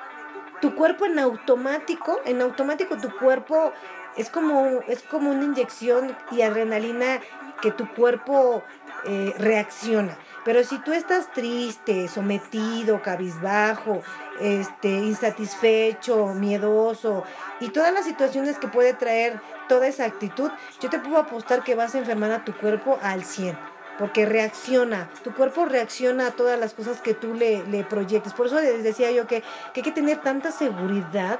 tu 0.60 0.74
cuerpo 0.74 1.06
en 1.06 1.18
automático, 1.18 2.20
en 2.24 2.42
automático 2.42 2.96
tu 2.96 3.10
cuerpo 3.16 3.72
es 4.16 4.30
como 4.30 4.80
es 4.86 5.02
como 5.02 5.30
una 5.30 5.44
inyección 5.44 6.16
y 6.30 6.42
adrenalina 6.42 7.20
que 7.62 7.70
tu 7.70 7.88
cuerpo 7.94 8.62
eh, 9.04 9.34
reacciona. 9.38 10.16
Pero 10.44 10.64
si 10.64 10.78
tú 10.78 10.92
estás 10.92 11.30
triste, 11.32 12.08
sometido, 12.08 13.02
cabizbajo, 13.02 14.02
este, 14.40 14.88
insatisfecho, 14.88 16.28
miedoso 16.28 17.24
y 17.60 17.68
todas 17.68 17.92
las 17.92 18.04
situaciones 18.04 18.58
que 18.58 18.68
puede 18.68 18.94
traer 18.94 19.40
toda 19.68 19.86
esa 19.86 20.06
actitud, 20.06 20.50
yo 20.80 20.88
te 20.88 20.98
puedo 20.98 21.18
apostar 21.18 21.62
que 21.62 21.74
vas 21.74 21.94
a 21.94 21.98
enfermar 21.98 22.30
a 22.32 22.44
tu 22.44 22.54
cuerpo 22.54 22.98
al 23.02 23.24
100 23.24 23.58
porque 23.98 24.24
reacciona, 24.24 25.10
tu 25.22 25.34
cuerpo 25.34 25.66
reacciona 25.66 26.28
a 26.28 26.30
todas 26.30 26.58
las 26.58 26.72
cosas 26.72 27.02
que 27.02 27.12
tú 27.12 27.34
le, 27.34 27.66
le 27.66 27.84
proyectes. 27.84 28.32
Por 28.32 28.46
eso 28.46 28.58
les 28.58 28.82
decía 28.82 29.10
yo 29.10 29.26
que, 29.26 29.42
que 29.74 29.80
hay 29.80 29.82
que 29.82 29.92
tener 29.92 30.22
tanta 30.22 30.52
seguridad 30.52 31.38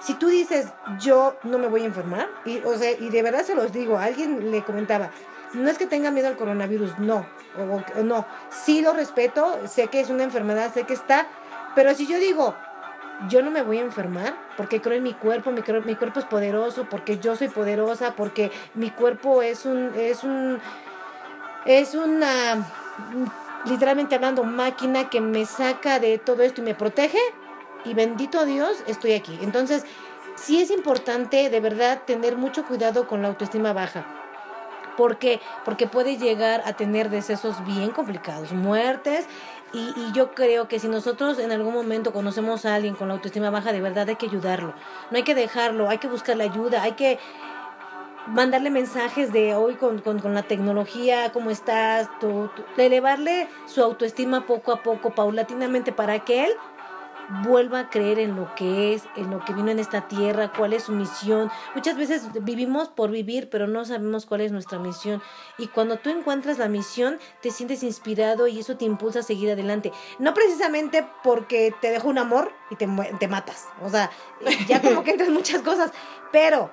si 0.00 0.14
tú 0.14 0.26
dices 0.26 0.66
yo 0.98 1.36
no 1.44 1.58
me 1.58 1.68
voy 1.68 1.82
a 1.82 1.86
enfermar 1.86 2.28
y 2.44 2.58
o 2.64 2.76
sea 2.76 2.90
y 2.90 3.08
de 3.08 3.22
verdad 3.22 3.44
se 3.44 3.54
los 3.54 3.72
digo 3.72 3.98
alguien 3.98 4.50
le 4.50 4.64
comentaba 4.64 5.10
no 5.54 5.68
es 5.68 5.78
que 5.78 5.86
tenga 5.86 6.10
miedo 6.10 6.28
al 6.28 6.36
coronavirus 6.36 6.98
no 6.98 7.26
no 8.02 8.26
sí 8.50 8.82
lo 8.82 8.92
respeto 8.92 9.60
sé 9.66 9.88
que 9.88 10.00
es 10.00 10.10
una 10.10 10.24
enfermedad 10.24 10.72
sé 10.72 10.84
que 10.84 10.94
está 10.94 11.26
pero 11.74 11.94
si 11.94 12.06
yo 12.06 12.18
digo 12.18 12.54
yo 13.28 13.42
no 13.42 13.50
me 13.50 13.62
voy 13.62 13.78
a 13.78 13.82
enfermar 13.82 14.34
porque 14.56 14.80
creo 14.80 14.96
en 14.96 15.02
mi 15.02 15.14
cuerpo 15.14 15.50
mi, 15.50 15.62
mi 15.84 15.94
cuerpo 15.94 16.20
es 16.20 16.26
poderoso 16.26 16.86
porque 16.88 17.18
yo 17.18 17.36
soy 17.36 17.48
poderosa 17.48 18.14
porque 18.16 18.50
mi 18.74 18.90
cuerpo 18.90 19.42
es 19.42 19.66
un 19.66 19.92
es 19.96 20.24
un 20.24 20.58
es 21.64 21.94
una 21.94 22.66
literalmente 23.64 24.14
hablando 24.14 24.44
máquina 24.44 25.08
que 25.08 25.20
me 25.20 25.46
saca 25.46 25.98
de 25.98 26.18
todo 26.18 26.42
esto 26.42 26.60
y 26.60 26.64
me 26.64 26.74
protege 26.74 27.18
y 27.84 27.94
bendito 27.94 28.44
Dios 28.44 28.82
estoy 28.86 29.12
aquí. 29.12 29.38
Entonces, 29.42 29.84
sí 30.36 30.60
es 30.60 30.70
importante 30.70 31.50
de 31.50 31.60
verdad 31.60 32.02
tener 32.06 32.36
mucho 32.36 32.64
cuidado 32.64 33.06
con 33.06 33.22
la 33.22 33.28
autoestima 33.28 33.72
baja. 33.72 34.21
¿Por 34.96 35.18
qué? 35.18 35.40
Porque 35.64 35.86
puede 35.86 36.16
llegar 36.16 36.62
a 36.66 36.74
tener 36.74 37.10
decesos 37.10 37.64
bien 37.64 37.90
complicados, 37.90 38.52
muertes. 38.52 39.26
Y, 39.72 40.12
yo 40.12 40.32
creo 40.34 40.68
que 40.68 40.78
si 40.78 40.88
nosotros 40.88 41.38
en 41.38 41.50
algún 41.50 41.72
momento 41.72 42.12
conocemos 42.12 42.66
a 42.66 42.74
alguien 42.74 42.94
con 42.94 43.08
la 43.08 43.14
autoestima 43.14 43.48
baja, 43.48 43.72
de 43.72 43.80
verdad 43.80 44.08
hay 44.08 44.16
que 44.16 44.26
ayudarlo. 44.26 44.74
No 45.10 45.16
hay 45.16 45.22
que 45.22 45.34
dejarlo, 45.34 45.88
hay 45.88 45.98
que 45.98 46.08
buscar 46.08 46.36
la 46.36 46.44
ayuda, 46.44 46.82
hay 46.82 46.92
que 46.92 47.18
mandarle 48.26 48.70
mensajes 48.70 49.32
de 49.32 49.54
hoy 49.54 49.74
con, 49.74 50.00
con, 50.00 50.34
la 50.34 50.42
tecnología, 50.42 51.32
cómo 51.32 51.50
estás, 51.50 52.08
tú, 52.20 52.50
tú, 52.54 52.62
elevarle 52.76 53.48
su 53.66 53.82
autoestima 53.82 54.46
poco 54.46 54.72
a 54.72 54.82
poco, 54.82 55.14
paulatinamente, 55.14 55.92
para 55.92 56.20
que 56.20 56.44
él 56.44 56.52
vuelva 57.44 57.80
a 57.80 57.90
creer 57.90 58.18
en 58.18 58.36
lo 58.36 58.54
que 58.54 58.94
es, 58.94 59.04
en 59.16 59.30
lo 59.30 59.44
que 59.44 59.52
vino 59.52 59.70
en 59.70 59.78
esta 59.78 60.08
tierra, 60.08 60.52
cuál 60.56 60.72
es 60.72 60.84
su 60.84 60.92
misión. 60.92 61.50
Muchas 61.74 61.96
veces 61.96 62.28
vivimos 62.42 62.88
por 62.88 63.10
vivir, 63.10 63.48
pero 63.50 63.66
no 63.66 63.84
sabemos 63.84 64.26
cuál 64.26 64.42
es 64.42 64.52
nuestra 64.52 64.78
misión. 64.78 65.22
Y 65.58 65.68
cuando 65.68 65.96
tú 65.96 66.10
encuentras 66.10 66.58
la 66.58 66.68
misión, 66.68 67.18
te 67.40 67.50
sientes 67.50 67.82
inspirado 67.82 68.46
y 68.46 68.60
eso 68.60 68.76
te 68.76 68.84
impulsa 68.84 69.20
a 69.20 69.22
seguir 69.22 69.50
adelante. 69.50 69.92
No 70.18 70.34
precisamente 70.34 71.06
porque 71.22 71.74
te 71.80 71.90
dejo 71.90 72.08
un 72.08 72.18
amor 72.18 72.52
y 72.70 72.76
te, 72.76 72.88
te 73.18 73.28
matas. 73.28 73.68
O 73.82 73.88
sea, 73.88 74.10
ya 74.68 74.80
como 74.82 75.02
que 75.02 75.10
entran 75.12 75.32
muchas 75.32 75.62
cosas. 75.62 75.92
Pero 76.30 76.70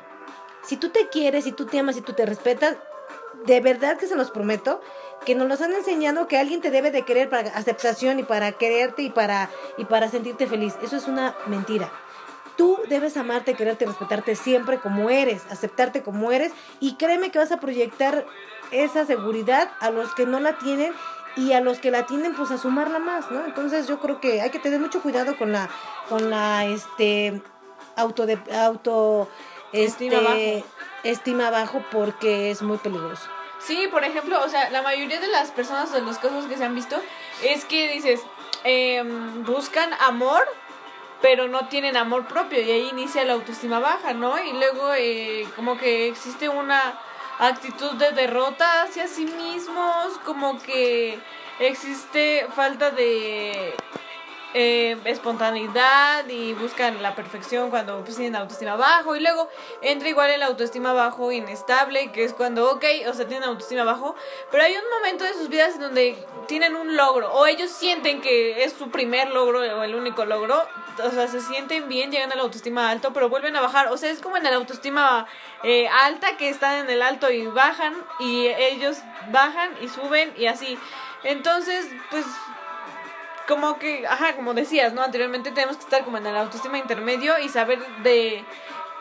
si 0.63 0.77
tú 0.77 0.89
te 0.89 1.07
quieres, 1.07 1.45
si 1.45 1.51
tú 1.51 1.65
te 1.65 1.79
amas, 1.79 1.95
si 1.95 2.01
tú 2.01 2.13
te 2.13 2.25
respetas, 2.25 2.77
de 3.45 3.61
verdad 3.61 3.97
que 3.97 4.07
se 4.07 4.15
los 4.15 4.31
prometo, 4.31 4.81
que 5.25 5.35
nos 5.35 5.47
los 5.47 5.61
han 5.61 5.73
enseñado 5.73 6.27
que 6.27 6.37
alguien 6.37 6.61
te 6.61 6.71
debe 6.71 6.91
de 6.91 7.03
querer 7.03 7.29
para 7.29 7.49
aceptación 7.51 8.19
y 8.19 8.23
para 8.23 8.51
quererte 8.53 9.03
y 9.03 9.09
para, 9.09 9.49
y 9.77 9.85
para 9.85 10.09
sentirte 10.09 10.47
feliz. 10.47 10.75
Eso 10.81 10.97
es 10.97 11.07
una 11.07 11.35
mentira. 11.47 11.91
Tú 12.57 12.77
debes 12.89 13.15
amarte, 13.15 13.53
quererte, 13.53 13.85
respetarte 13.85 14.35
siempre 14.35 14.79
como 14.79 15.09
eres, 15.09 15.43
aceptarte 15.49 16.03
como 16.03 16.31
eres 16.31 16.51
y 16.79 16.95
créeme 16.95 17.31
que 17.31 17.39
vas 17.39 17.51
a 17.51 17.59
proyectar 17.59 18.25
esa 18.71 19.05
seguridad 19.05 19.71
a 19.79 19.91
los 19.91 20.13
que 20.13 20.25
no 20.25 20.39
la 20.39 20.57
tienen 20.57 20.93
y 21.37 21.53
a 21.53 21.61
los 21.61 21.79
que 21.79 21.91
la 21.91 22.05
tienen 22.05 22.35
pues 22.35 22.51
a 22.51 22.57
sumarla 22.57 22.99
más, 22.99 23.31
¿no? 23.31 23.45
Entonces 23.45 23.87
yo 23.87 23.99
creo 23.99 24.19
que 24.19 24.41
hay 24.41 24.49
que 24.49 24.59
tener 24.59 24.79
mucho 24.79 25.01
cuidado 25.01 25.37
con 25.37 25.53
la 25.53 25.69
con 26.09 26.29
la 26.29 26.65
este 26.65 27.41
auto 27.95 28.25
de, 28.25 28.37
auto 28.53 29.29
este, 29.71 30.07
estima 30.07 30.21
bajo. 30.21 30.65
estima 31.03 31.49
bajo 31.49 31.83
porque 31.91 32.51
es 32.51 32.61
muy 32.61 32.77
peligroso. 32.77 33.29
Sí, 33.59 33.87
por 33.91 34.03
ejemplo, 34.03 34.41
o 34.43 34.49
sea, 34.49 34.69
la 34.69 34.81
mayoría 34.81 35.19
de 35.19 35.27
las 35.27 35.51
personas, 35.51 35.91
de 35.91 36.01
los 36.01 36.17
casos 36.17 36.45
que 36.45 36.57
se 36.57 36.63
han 36.63 36.75
visto, 36.75 36.95
es 37.43 37.65
que 37.65 37.91
dices, 37.91 38.21
eh, 38.63 39.03
buscan 39.45 39.89
amor, 39.99 40.47
pero 41.21 41.47
no 41.47 41.67
tienen 41.67 41.97
amor 41.97 42.25
propio 42.27 42.61
y 42.61 42.71
ahí 42.71 42.89
inicia 42.89 43.25
la 43.25 43.33
autoestima 43.33 43.79
baja, 43.79 44.13
¿no? 44.13 44.41
Y 44.41 44.53
luego 44.53 44.93
eh, 44.93 45.45
como 45.55 45.77
que 45.77 46.07
existe 46.07 46.47
una 46.47 46.99
actitud 47.39 47.91
de 47.93 48.11
derrota 48.11 48.83
hacia 48.83 49.07
sí 49.07 49.25
mismos, 49.25 50.17
como 50.25 50.61
que 50.61 51.19
existe 51.59 52.47
falta 52.55 52.91
de 52.91 53.73
eh, 54.53 54.97
espontaneidad 55.05 56.27
y 56.27 56.53
buscan 56.53 57.01
la 57.01 57.15
perfección 57.15 57.69
cuando 57.69 58.03
pues, 58.03 58.15
tienen 58.15 58.35
autoestima 58.35 58.75
bajo. 58.75 59.15
Y 59.15 59.19
luego 59.19 59.49
entra 59.81 60.09
igual 60.09 60.31
el 60.31 60.43
autoestima 60.43 60.93
bajo 60.93 61.31
inestable 61.31 62.11
que 62.11 62.23
es 62.23 62.33
cuando 62.33 62.71
ok 62.71 62.83
o 63.07 63.13
sea 63.13 63.27
tienen 63.27 63.47
autoestima 63.47 63.83
bajo 63.83 64.15
pero 64.51 64.63
hay 64.63 64.73
un 64.73 64.89
momento 64.97 65.23
de 65.23 65.33
sus 65.33 65.49
vidas 65.49 65.75
en 65.75 65.81
donde 65.81 66.25
tienen 66.47 66.75
un 66.75 66.95
logro 66.95 67.31
o 67.33 67.45
ellos 67.45 67.71
sienten 67.71 68.21
que 68.21 68.63
es 68.63 68.73
su 68.73 68.89
primer 68.89 69.29
logro 69.29 69.59
o 69.59 69.83
el 69.83 69.95
único 69.95 70.25
logro 70.25 70.61
o 71.03 71.11
sea 71.11 71.27
se 71.27 71.41
sienten 71.41 71.87
bien 71.87 72.11
llegan 72.11 72.31
al 72.31 72.39
autoestima 72.39 72.89
alto 72.89 73.13
pero 73.13 73.29
vuelven 73.29 73.55
a 73.55 73.61
bajar. 73.61 73.87
O 73.89 73.97
sea 73.97 74.09
es 74.09 74.19
como 74.19 74.37
en 74.37 74.45
el 74.45 74.53
autoestima 74.53 75.27
eh, 75.63 75.87
alta 75.87 76.37
que 76.37 76.49
están 76.49 76.85
en 76.85 76.89
el 76.89 77.01
alto 77.01 77.31
y 77.31 77.45
bajan 77.47 77.93
y 78.19 78.47
ellos 78.47 78.97
bajan 79.31 79.71
y 79.81 79.87
suben 79.87 80.33
y 80.37 80.47
así. 80.47 80.77
Entonces 81.23 81.87
pues 82.09 82.25
como 83.49 83.79
que, 83.79 84.05
ajá, 84.07 84.35
como 84.35 84.53
decías, 84.53 84.93
¿no? 84.93 85.01
Anteriormente 85.01 85.51
tenemos 85.51 85.75
que 85.75 85.83
estar 85.83 86.05
como 86.05 86.17
en 86.17 86.27
el 86.27 86.37
autoestima 86.37 86.77
intermedio 86.77 87.39
y 87.39 87.49
saber 87.49 87.79
de... 88.03 88.45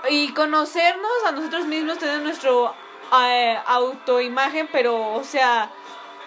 y 0.09 0.33
conocernos 0.33 1.25
a 1.27 1.33
nosotros 1.33 1.67
mismos, 1.67 1.99
tener 1.99 2.23
nuestro 2.23 2.75
eh, 3.23 3.59
autoimagen, 3.67 4.67
pero, 4.73 5.13
o 5.13 5.23
sea, 5.23 5.71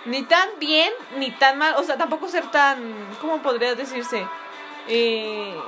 ni 0.05 0.21
tan 0.21 0.47
bien, 0.60 0.93
ni 1.17 1.31
tan 1.31 1.57
mal, 1.57 1.73
o 1.77 1.84
sea, 1.84 1.97
tampoco 1.97 2.27
ser 2.27 2.45
tan, 2.51 2.93
¿cómo 3.19 3.41
podría 3.41 3.73
decirse? 3.73 4.27
Eh, 4.88 5.60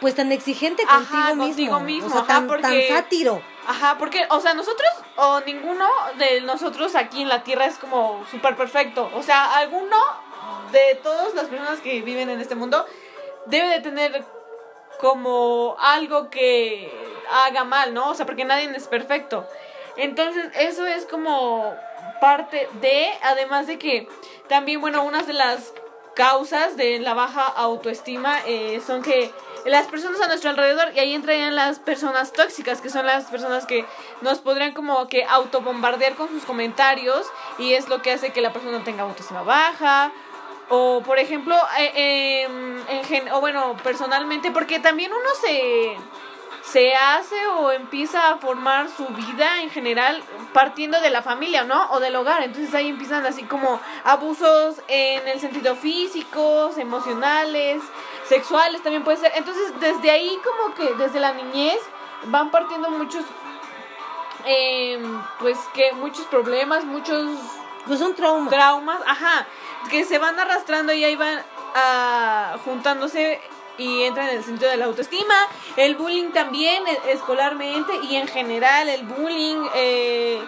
pues 0.00 0.14
tan 0.14 0.30
exigente 0.30 0.84
contigo 0.84 1.18
ajá, 1.18 1.34
mismo. 1.34 1.46
Contigo 1.46 1.80
mismo, 1.80 2.06
o 2.06 2.12
sea, 2.12 2.20
ajá, 2.20 2.28
tan, 2.28 2.46
porque, 2.46 2.62
tan 2.62 2.96
sátiro. 2.96 3.42
Ajá, 3.66 3.96
porque, 3.98 4.24
o 4.30 4.40
sea, 4.40 4.54
nosotros 4.54 4.88
o 5.16 5.40
ninguno 5.40 5.88
de 6.16 6.42
nosotros 6.42 6.94
aquí 6.94 7.22
en 7.22 7.28
la 7.28 7.42
Tierra 7.42 7.66
es 7.66 7.76
como 7.78 8.24
súper 8.30 8.54
perfecto. 8.54 9.10
O 9.14 9.22
sea, 9.24 9.56
alguno 9.56 9.96
de 10.76 10.94
todas 10.96 11.34
las 11.34 11.46
personas 11.46 11.80
que 11.80 12.00
viven 12.02 12.30
en 12.30 12.40
este 12.40 12.54
mundo 12.54 12.84
debe 13.46 13.68
de 13.68 13.80
tener 13.80 14.24
como 15.00 15.76
algo 15.78 16.30
que 16.30 16.90
haga 17.30 17.64
mal, 17.64 17.94
¿no? 17.94 18.10
O 18.10 18.14
sea, 18.14 18.26
porque 18.26 18.44
nadie 18.44 18.70
es 18.74 18.88
perfecto. 18.88 19.46
Entonces, 19.96 20.50
eso 20.58 20.86
es 20.86 21.06
como 21.06 21.74
parte 22.20 22.68
de, 22.80 23.08
además 23.22 23.66
de 23.66 23.78
que 23.78 24.08
también, 24.48 24.80
bueno, 24.80 25.02
unas 25.04 25.26
de 25.26 25.32
las 25.32 25.72
causas 26.14 26.76
de 26.76 26.98
la 26.98 27.14
baja 27.14 27.46
autoestima 27.46 28.40
eh, 28.46 28.80
son 28.86 29.02
que 29.02 29.30
las 29.66 29.86
personas 29.88 30.20
a 30.20 30.28
nuestro 30.28 30.50
alrededor, 30.50 30.92
y 30.94 31.00
ahí 31.00 31.14
entrarían 31.14 31.56
las 31.56 31.80
personas 31.80 32.32
tóxicas, 32.32 32.80
que 32.80 32.88
son 32.88 33.04
las 33.04 33.24
personas 33.24 33.66
que 33.66 33.84
nos 34.20 34.38
podrían 34.38 34.72
como 34.72 35.08
que 35.08 35.24
autobombardear 35.24 36.14
con 36.14 36.28
sus 36.28 36.44
comentarios, 36.44 37.26
y 37.58 37.74
es 37.74 37.88
lo 37.88 38.00
que 38.00 38.12
hace 38.12 38.30
que 38.30 38.40
la 38.40 38.52
persona 38.52 38.84
tenga 38.84 39.02
autoestima 39.02 39.42
baja, 39.42 40.12
o 40.68 41.02
por 41.02 41.18
ejemplo, 41.18 41.56
eh, 41.78 41.92
eh, 41.94 42.42
en 42.88 43.04
gen 43.04 43.30
o 43.32 43.40
bueno, 43.40 43.76
personalmente, 43.82 44.50
porque 44.50 44.80
también 44.80 45.12
uno 45.12 45.28
se, 45.40 45.96
se 46.62 46.94
hace 46.94 47.46
o 47.46 47.70
empieza 47.70 48.30
a 48.30 48.38
formar 48.38 48.88
su 48.88 49.06
vida 49.06 49.62
en 49.62 49.70
general 49.70 50.22
partiendo 50.52 51.00
de 51.00 51.10
la 51.10 51.22
familia, 51.22 51.64
¿no? 51.64 51.90
O 51.92 52.00
del 52.00 52.16
hogar. 52.16 52.42
Entonces 52.42 52.74
ahí 52.74 52.88
empiezan 52.88 53.24
así 53.26 53.44
como 53.44 53.80
abusos 54.04 54.82
en 54.88 55.28
el 55.28 55.38
sentido 55.38 55.76
físicos, 55.76 56.78
emocionales, 56.78 57.82
sexuales 58.28 58.82
también 58.82 59.04
puede 59.04 59.18
ser. 59.18 59.32
Entonces 59.36 59.72
desde 59.78 60.10
ahí 60.10 60.38
como 60.42 60.74
que 60.74 60.94
desde 60.94 61.20
la 61.20 61.32
niñez 61.32 61.78
van 62.24 62.50
partiendo 62.50 62.90
muchos, 62.90 63.24
eh, 64.46 65.00
pues 65.38 65.58
que 65.74 65.92
muchos 65.92 66.26
problemas, 66.26 66.84
muchos... 66.84 67.28
Pues 67.86 67.98
son 68.00 68.14
traumas. 68.14 68.50
Traumas, 68.50 69.00
ajá, 69.06 69.46
que 69.90 70.04
se 70.04 70.18
van 70.18 70.38
arrastrando 70.38 70.92
y 70.92 71.04
ahí 71.04 71.16
van 71.16 71.42
a, 71.74 72.56
juntándose 72.64 73.40
y 73.78 74.02
entra 74.04 74.30
en 74.30 74.38
el 74.38 74.44
sentido 74.44 74.70
de 74.70 74.76
la 74.76 74.86
autoestima, 74.86 75.34
el 75.76 75.96
bullying 75.96 76.30
también 76.32 76.82
e, 76.86 77.12
escolarmente 77.12 77.92
y 78.08 78.16
en 78.16 78.26
general 78.26 78.88
el 78.88 79.04
bullying, 79.04 79.66
eh, 79.74 80.42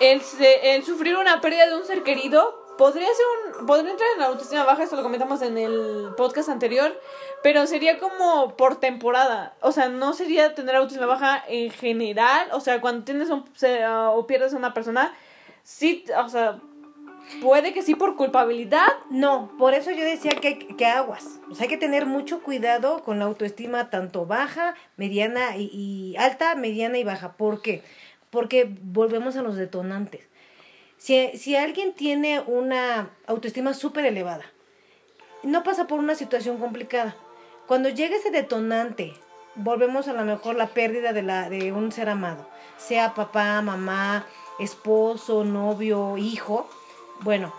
el, 0.00 0.20
el, 0.62 0.84
sufrir 0.84 1.16
una 1.16 1.40
pérdida 1.40 1.68
de 1.68 1.76
un 1.76 1.84
ser 1.84 2.02
querido 2.02 2.60
podría 2.76 3.06
ser 3.06 3.26
un, 3.60 3.66
podría 3.66 3.90
entrar 3.90 4.08
en 4.14 4.20
la 4.20 4.26
autoestima 4.26 4.64
baja, 4.64 4.84
eso 4.84 4.96
lo 4.96 5.02
comentamos 5.02 5.42
en 5.42 5.58
el 5.58 6.14
podcast 6.16 6.48
anterior, 6.48 6.98
pero 7.42 7.66
sería 7.66 7.98
como 7.98 8.56
por 8.56 8.80
temporada, 8.80 9.54
o 9.60 9.70
sea, 9.70 9.88
no 9.88 10.14
sería 10.14 10.54
tener 10.54 10.76
autoestima 10.76 11.06
baja 11.06 11.44
en 11.46 11.70
general, 11.70 12.48
o 12.52 12.60
sea, 12.60 12.80
cuando 12.80 13.04
tienes 13.04 13.28
un, 13.28 13.44
o 14.14 14.26
pierdes 14.26 14.54
a 14.54 14.56
una 14.56 14.72
persona, 14.72 15.14
sí, 15.62 16.04
o 16.16 16.28
sea, 16.28 16.60
Puede 17.40 17.72
que 17.72 17.82
sí 17.82 17.94
por 17.94 18.16
culpabilidad. 18.16 18.88
No, 19.08 19.52
por 19.58 19.74
eso 19.74 19.90
yo 19.90 20.04
decía 20.04 20.32
que, 20.32 20.58
que 20.58 20.86
aguas. 20.86 21.40
O 21.48 21.54
sea, 21.54 21.64
hay 21.64 21.68
que 21.68 21.76
tener 21.76 22.06
mucho 22.06 22.42
cuidado 22.42 23.02
con 23.02 23.18
la 23.18 23.26
autoestima 23.26 23.88
tanto 23.88 24.26
baja, 24.26 24.74
mediana 24.96 25.56
y, 25.56 26.16
alta, 26.18 26.54
mediana 26.54 26.98
y 26.98 27.04
baja. 27.04 27.32
¿Por 27.36 27.62
qué? 27.62 27.82
Porque 28.30 28.68
volvemos 28.82 29.36
a 29.36 29.42
los 29.42 29.56
detonantes. 29.56 30.22
Si, 30.96 31.30
si 31.38 31.56
alguien 31.56 31.94
tiene 31.94 32.40
una 32.40 33.10
autoestima 33.26 33.74
súper 33.74 34.04
elevada, 34.04 34.44
no 35.42 35.62
pasa 35.62 35.86
por 35.86 35.98
una 35.98 36.14
situación 36.14 36.58
complicada. 36.58 37.16
Cuando 37.66 37.88
llega 37.88 38.16
ese 38.16 38.30
detonante, 38.30 39.14
volvemos 39.54 40.08
a 40.08 40.12
lo 40.12 40.24
mejor 40.24 40.56
la 40.56 40.66
pérdida 40.68 41.12
de, 41.12 41.22
la, 41.22 41.48
de 41.48 41.72
un 41.72 41.92
ser 41.92 42.08
amado, 42.08 42.48
sea 42.76 43.14
papá, 43.14 43.62
mamá, 43.62 44.26
esposo, 44.60 45.44
novio, 45.44 46.16
hijo, 46.16 46.68
bueno, 47.20 47.52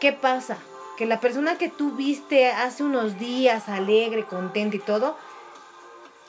¿qué 0.00 0.12
pasa? 0.12 0.58
Que 0.96 1.06
la 1.06 1.20
persona 1.20 1.58
que 1.58 1.68
tú 1.68 1.92
viste 1.92 2.50
hace 2.50 2.82
unos 2.82 3.18
días 3.18 3.68
alegre, 3.68 4.24
contenta 4.24 4.76
y 4.76 4.80
todo, 4.80 5.16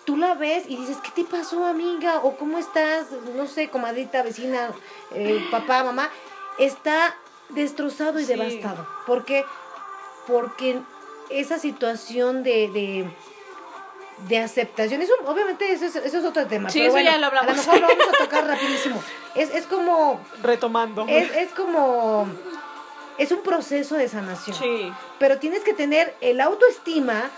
tú 0.05 0.18
la 0.18 0.34
ves 0.36 0.66
y 0.68 0.78
dices, 0.78 0.97
¿qué 1.03 1.11
te 1.11 1.24
pasó, 1.24 1.66
amiga? 1.66 2.20
¿O 2.24 2.38
cómo 2.38 2.57
estás? 2.57 3.07
No 3.36 3.47
sé, 3.47 3.70
comadita, 3.70 4.24
vecina, 4.24 4.72
eh, 5.13 5.43
papá, 5.51 5.84
mamá. 5.84 6.09
Está 6.57 7.16
destrozado 7.49 8.20
y 8.20 8.26
devastado. 8.26 8.88
¿Por 9.05 9.26
qué? 9.26 9.43
Porque 10.28 10.80
esa 11.30 11.59
situación 11.59 12.43
de, 12.43 12.70
de, 12.70 13.09
de 14.28 14.39
aceptación, 14.39 15.01
eso, 15.01 15.13
obviamente 15.26 15.72
eso 15.72 15.86
es, 15.86 15.95
eso 15.95 16.18
es 16.18 16.26
otro 16.26 16.47
tema. 16.47 16.70
Sí, 16.70 16.82
eso 16.82 16.99
ya 16.99 17.18
lo 17.18 17.28
hablamos. 17.28 17.51
A 17.51 17.55
lo 17.55 17.57
mejor 17.57 17.82
lo 17.82 17.88
vamos 17.88 18.13
a 18.13 18.18
tocar 18.24 18.47
rapidísimo. 18.47 19.03
Es, 19.36 19.53
es 19.53 19.66
como... 19.66 20.20
Retomando. 20.41 21.05
Es, 21.07 21.36
es 21.36 21.51
como 21.51 22.28
es 23.18 23.32
un 23.32 23.41
proceso 23.41 23.95
de 23.95 24.07
sanación. 24.07 24.57
Sí. 24.57 24.91
Pero 25.20 25.39
tienes 25.39 25.63
que 25.63 25.74
tener 25.74 26.16
el 26.22 26.41
autoestima 26.41 27.30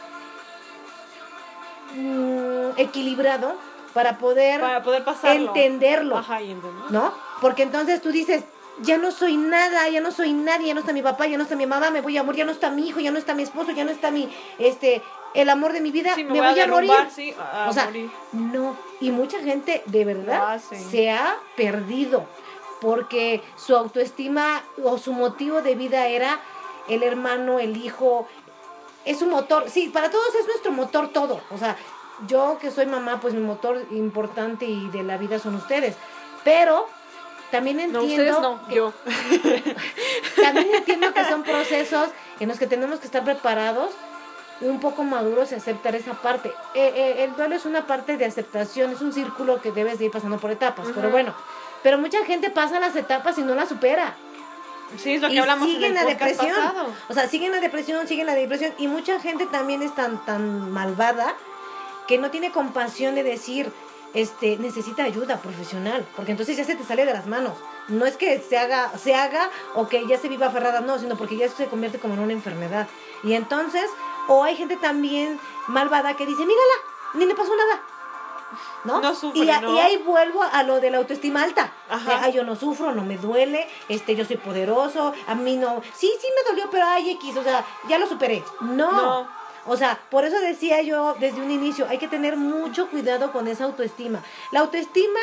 mm, 1.95 2.78
equilibrado 2.78 3.55
para 3.93 4.17
poder, 4.17 4.61
para 4.61 4.84
poder 4.84 5.03
entenderlo. 5.23 6.17
Ajá, 6.17 6.39
¿No? 6.89 7.13
Porque 7.41 7.63
entonces 7.63 8.01
tú 8.01 8.11
dices, 8.11 8.43
ya 8.82 8.97
no 8.97 9.11
soy 9.11 9.38
nada, 9.38 9.89
ya 9.89 10.01
no 10.01 10.11
soy 10.11 10.34
nadie, 10.34 10.67
ya 10.67 10.73
no 10.73 10.82
está 10.82 10.93
mi 10.93 11.01
papá, 11.01 11.28
ya 11.28 11.38
no 11.38 11.43
está 11.43 11.55
mi 11.55 11.65
mamá, 11.65 11.89
me 11.89 12.01
voy 12.01 12.17
a 12.17 12.23
morir, 12.23 12.39
ya 12.39 12.45
no 12.45 12.51
está 12.51 12.69
mi 12.69 12.88
hijo, 12.88 12.99
ya 12.99 13.11
no 13.11 13.17
está 13.17 13.34
mi 13.34 13.43
esposo, 13.43 13.71
ya 13.71 13.84
no 13.84 13.91
está 13.91 14.11
mi, 14.11 14.30
este, 14.59 15.01
el 15.34 15.49
amor 15.49 15.73
de 15.73 15.82
mi 15.82 15.91
vida, 15.91 16.15
me, 16.15 16.23
voy, 16.23 16.59
a, 16.59 16.67
morir. 16.67 16.91
o 17.67 17.73
sea, 17.73 17.91
no. 18.32 18.75
Y 18.99 19.11
mucha 19.11 19.39
gente 19.39 19.84
de 19.86 20.05
verdad 20.05 20.59
se 20.59 21.11
ha 21.11 21.38
perdido 21.55 22.25
porque 22.82 23.41
su 23.55 23.75
autoestima 23.75 24.61
o 24.84 24.97
su 24.97 25.13
motivo 25.13 25.61
de 25.61 25.75
vida 25.75 26.07
era 26.07 26.39
el 26.88 27.03
hermano, 27.03 27.59
el 27.59 27.78
hijo, 27.78 28.28
es 29.05 29.21
un 29.21 29.30
motor, 29.30 29.69
sí, 29.69 29.89
para 29.89 30.11
todos 30.11 30.36
es 30.36 30.45
nuestro 30.45 30.71
motor 30.71 31.09
todo, 31.09 31.41
o 31.49 31.57
sea, 31.57 31.75
yo 32.28 32.57
que 32.59 32.71
soy 32.71 32.86
mamá, 32.86 33.19
pues 33.19 33.34
mi 33.34 33.41
motor 33.41 33.86
importante 33.91 34.65
y 34.65 34.89
de 34.89 35.03
la 35.03 35.17
vida 35.17 35.39
son 35.39 35.55
ustedes, 35.55 35.95
pero 36.43 36.88
también 37.51 37.79
entiendo... 37.79 37.99
No, 37.99 38.05
ustedes 38.05 38.39
no, 38.39 38.69
yo. 38.69 38.93
también 40.41 40.67
entiendo 40.73 41.13
que 41.13 41.25
son 41.25 41.43
procesos 41.43 42.09
en 42.39 42.49
los 42.49 42.59
que 42.59 42.67
tenemos 42.67 42.99
que 42.99 43.05
estar 43.05 43.23
preparados 43.23 43.91
un 44.61 44.79
poco 44.79 45.03
maduros 45.03 45.51
y 45.51 45.55
aceptar 45.55 45.95
esa 45.95 46.13
parte. 46.13 46.49
Eh, 46.73 46.91
eh, 46.95 47.23
el 47.23 47.35
duelo 47.35 47.55
es 47.55 47.65
una 47.65 47.85
parte 47.85 48.17
de 48.17 48.25
aceptación, 48.25 48.91
es 48.91 49.01
un 49.01 49.13
círculo 49.13 49.61
que 49.61 49.71
debes 49.71 49.99
de 49.99 50.05
ir 50.05 50.11
pasando 50.11 50.37
por 50.37 50.51
etapas, 50.51 50.87
pero 50.95 51.09
bueno, 51.09 51.35
pero 51.83 51.97
mucha 51.97 52.23
gente 52.25 52.49
pasa 52.49 52.79
las 52.79 52.95
etapas 52.95 53.37
y 53.37 53.41
no 53.41 53.55
las 53.55 53.69
supera. 53.69 54.15
Sí, 54.97 55.15
es 55.15 55.21
lo 55.21 55.29
que 55.29 55.39
hablamos 55.39 55.67
siguen 55.67 55.93
la 55.93 56.05
depresión. 56.05 56.53
O 57.09 57.13
sea, 57.13 57.27
siguen 57.27 57.51
la 57.51 57.59
depresión, 57.59 58.07
siguen 58.07 58.25
la 58.25 58.35
depresión. 58.35 58.73
Y 58.77 58.87
mucha 58.87 59.19
gente 59.19 59.45
también 59.45 59.81
es 59.81 59.93
tan, 59.93 60.23
tan 60.25 60.71
malvada 60.71 61.35
que 62.07 62.17
no 62.17 62.31
tiene 62.31 62.51
compasión 62.51 63.13
de 63.15 63.23
decir, 63.23 63.71
este, 64.14 64.58
necesita 64.58 65.03
ayuda 65.03 65.41
profesional. 65.41 66.05
Porque 66.16 66.32
entonces 66.32 66.58
ya 66.58 66.64
se 66.64 66.76
te 66.76 66.84
sale 66.84 67.05
de 67.05 67.14
las 67.14 67.28
manos. 67.28 67.53
No 67.88 68.05
es 68.05 68.18
que 68.18 68.39
se 68.39 68.58
haga, 68.58 68.97
se 68.97 69.16
haga 69.16 69.49
o 69.76 69.88
que 69.88 70.08
ya 70.08 70.18
se 70.18 70.30
viva 70.30 70.47
aferrada, 70.47 70.82
no, 70.82 70.99
sino 70.99 71.18
porque 71.18 71.38
ya 71.38 71.49
se 71.49 71.68
convierte 71.68 71.99
como 71.99 72.16
en 72.16 72.22
una 72.22 72.34
enfermedad. 72.34 72.88
Y 73.24 73.34
entonces, 73.34 73.89
o 74.28 74.43
hay 74.43 74.55
gente 74.55 74.78
también 74.78 75.39
malvada 75.68 76.16
que 76.16 76.26
dice, 76.26 76.41
mírala, 76.41 76.74
ni 77.16 77.26
le 77.26 77.36
pasó 77.36 77.55
nada 77.55 77.82
¿no? 78.84 79.01
y, 79.34 79.49
ahí 79.49 79.97
vuelvo 79.97 80.41
a 80.43 80.64
lo 80.64 80.80
de 80.80 80.91
la 80.91 80.97
autoestima 80.97 81.43
alta. 81.43 81.72
Ajá. 81.89 82.30
yo 82.30 82.43
no 82.43 82.55
sufro, 82.55 82.93
no 82.93 83.03
me 83.03 83.18
duele, 83.18 83.68
este, 83.89 84.16
yo 84.16 84.26
soy 84.26 84.38
poderoso, 84.38 85.14
a 85.28 85.36
mí 85.36 85.58
no. 85.58 85.82
Sí, 85.93 86.12
sí 86.20 86.28
me 86.36 86.49
dolió, 86.49 86.70
pero 86.70 86.86
ay, 86.86 87.12
X, 87.12 87.38
o 87.38 87.43
sea, 87.43 87.66
ya 87.88 87.97
lo 87.97 88.08
superé. 88.08 88.43
No. 88.62 89.28
O 89.68 89.78
sea, 89.78 89.99
por 90.09 90.26
eso 90.26 90.39
decía 90.39 90.82
yo 90.82 91.15
desde 91.20 91.41
un 91.41 91.51
inicio, 91.51 91.88
hay 91.89 91.97
que 91.97 92.07
tener 92.07 92.38
mucho 92.38 92.89
cuidado 92.89 93.32
con 93.32 93.47
esa 93.47 93.65
autoestima. 93.65 94.24
La 94.51 94.61
autoestima 94.61 95.20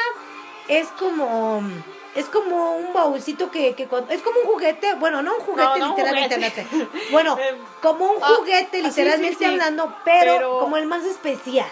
es 0.69 0.89
como 0.99 1.63
es 2.15 2.27
como 2.27 2.77
un 2.77 2.93
baúlcito 2.93 3.51
que, 3.51 3.75
que 3.75 3.83
es 3.83 4.23
como 4.23 4.41
un 4.41 4.47
juguete, 4.47 4.95
bueno, 4.95 5.23
no 5.23 5.35
un 5.35 5.41
juguete 5.41 5.81
literalmente, 5.81 6.67
bueno, 7.11 7.37
em, 7.41 7.57
como 7.83 8.05
un 8.05 8.23
ah, 8.23 8.35
juguete 8.37 8.83
literalmente 8.83 9.47
hablando, 9.47 9.97
pero, 10.05 10.61
como 10.61 10.77
el 10.77 10.87
más 10.87 11.05
especial. 11.05 11.69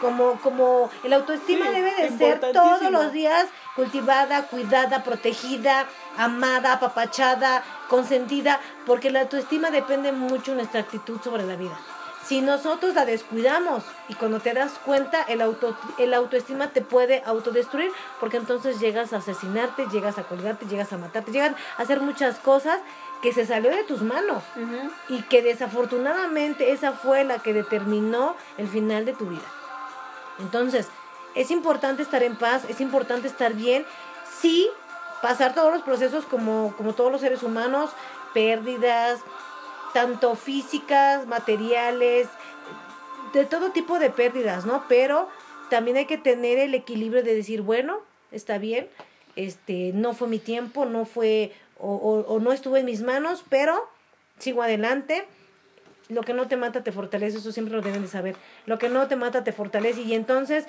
Como, 0.00 0.38
como 0.42 0.88
el 1.02 1.12
autoestima 1.12 1.70
debe 1.70 1.92
de 1.92 2.16
ser 2.16 2.38
todos 2.52 2.88
los 2.88 3.10
días 3.10 3.46
cultivada, 3.74 4.46
cuidada, 4.46 5.02
protegida, 5.02 5.88
amada, 6.16 6.74
apapachada, 6.74 7.64
consentida, 7.88 8.60
porque 8.86 9.10
la 9.10 9.22
autoestima 9.22 9.72
depende 9.72 10.12
mucho 10.12 10.52
de 10.52 10.58
nuestra 10.58 10.82
actitud 10.82 11.20
sobre 11.20 11.44
la 11.44 11.56
vida. 11.56 11.76
Si 12.28 12.42
nosotros 12.42 12.94
la 12.94 13.06
descuidamos 13.06 13.84
y 14.10 14.14
cuando 14.14 14.38
te 14.38 14.52
das 14.52 14.72
cuenta, 14.84 15.22
el, 15.22 15.40
auto, 15.40 15.74
el 15.96 16.12
autoestima 16.12 16.68
te 16.72 16.82
puede 16.82 17.22
autodestruir, 17.24 17.90
porque 18.20 18.36
entonces 18.36 18.78
llegas 18.80 19.14
a 19.14 19.16
asesinarte, 19.16 19.86
llegas 19.90 20.18
a 20.18 20.24
colgarte, 20.24 20.66
llegas 20.66 20.92
a 20.92 20.98
matarte, 20.98 21.32
llegan 21.32 21.56
a 21.78 21.82
hacer 21.82 22.02
muchas 22.02 22.38
cosas 22.38 22.80
que 23.22 23.32
se 23.32 23.46
salió 23.46 23.70
de 23.70 23.82
tus 23.84 24.02
manos. 24.02 24.42
Y 25.08 25.22
que 25.22 25.40
desafortunadamente 25.40 26.72
esa 26.72 26.92
fue 26.92 27.24
la 27.24 27.38
que 27.38 27.54
determinó 27.54 28.36
el 28.58 28.68
final 28.68 29.06
de 29.06 29.14
tu 29.14 29.24
vida. 29.24 29.48
Entonces, 30.38 30.88
es 31.34 31.50
importante 31.50 32.02
estar 32.02 32.22
en 32.22 32.36
paz, 32.36 32.64
es 32.68 32.82
importante 32.82 33.26
estar 33.26 33.54
bien, 33.54 33.86
sí, 34.38 34.68
pasar 35.22 35.54
todos 35.54 35.72
los 35.72 35.82
procesos 35.82 36.26
como, 36.26 36.74
como 36.76 36.92
todos 36.92 37.10
los 37.10 37.22
seres 37.22 37.42
humanos, 37.42 37.88
pérdidas, 38.34 39.20
tanto 39.92 40.34
físicas, 40.36 41.26
materiales, 41.26 42.28
de 43.32 43.44
todo 43.44 43.70
tipo 43.70 43.98
de 43.98 44.10
pérdidas, 44.10 44.66
¿no? 44.66 44.84
Pero 44.88 45.28
también 45.70 45.96
hay 45.96 46.06
que 46.06 46.18
tener 46.18 46.58
el 46.58 46.74
equilibrio 46.74 47.22
de 47.22 47.34
decir, 47.34 47.62
bueno, 47.62 47.98
está 48.30 48.58
bien, 48.58 48.88
este, 49.36 49.92
no 49.94 50.14
fue 50.14 50.28
mi 50.28 50.38
tiempo, 50.38 50.84
no 50.84 51.04
fue, 51.04 51.52
o, 51.78 52.38
no 52.40 52.52
estuvo 52.52 52.76
en 52.76 52.86
mis 52.86 53.02
manos, 53.02 53.44
pero 53.48 53.88
sigo 54.38 54.62
adelante 54.62 55.26
lo 56.08 56.22
que 56.22 56.32
no 56.32 56.48
te 56.48 56.56
mata 56.56 56.82
te 56.82 56.90
fortalece, 56.90 57.38
eso 57.38 57.52
siempre 57.52 57.74
lo 57.74 57.82
deben 57.82 58.02
de 58.02 58.08
saber. 58.08 58.34
Lo 58.64 58.78
que 58.78 58.88
no 58.88 59.08
te 59.08 59.16
mata 59.16 59.44
te 59.44 59.52
fortalece 59.52 60.00
y 60.02 60.14
entonces 60.14 60.64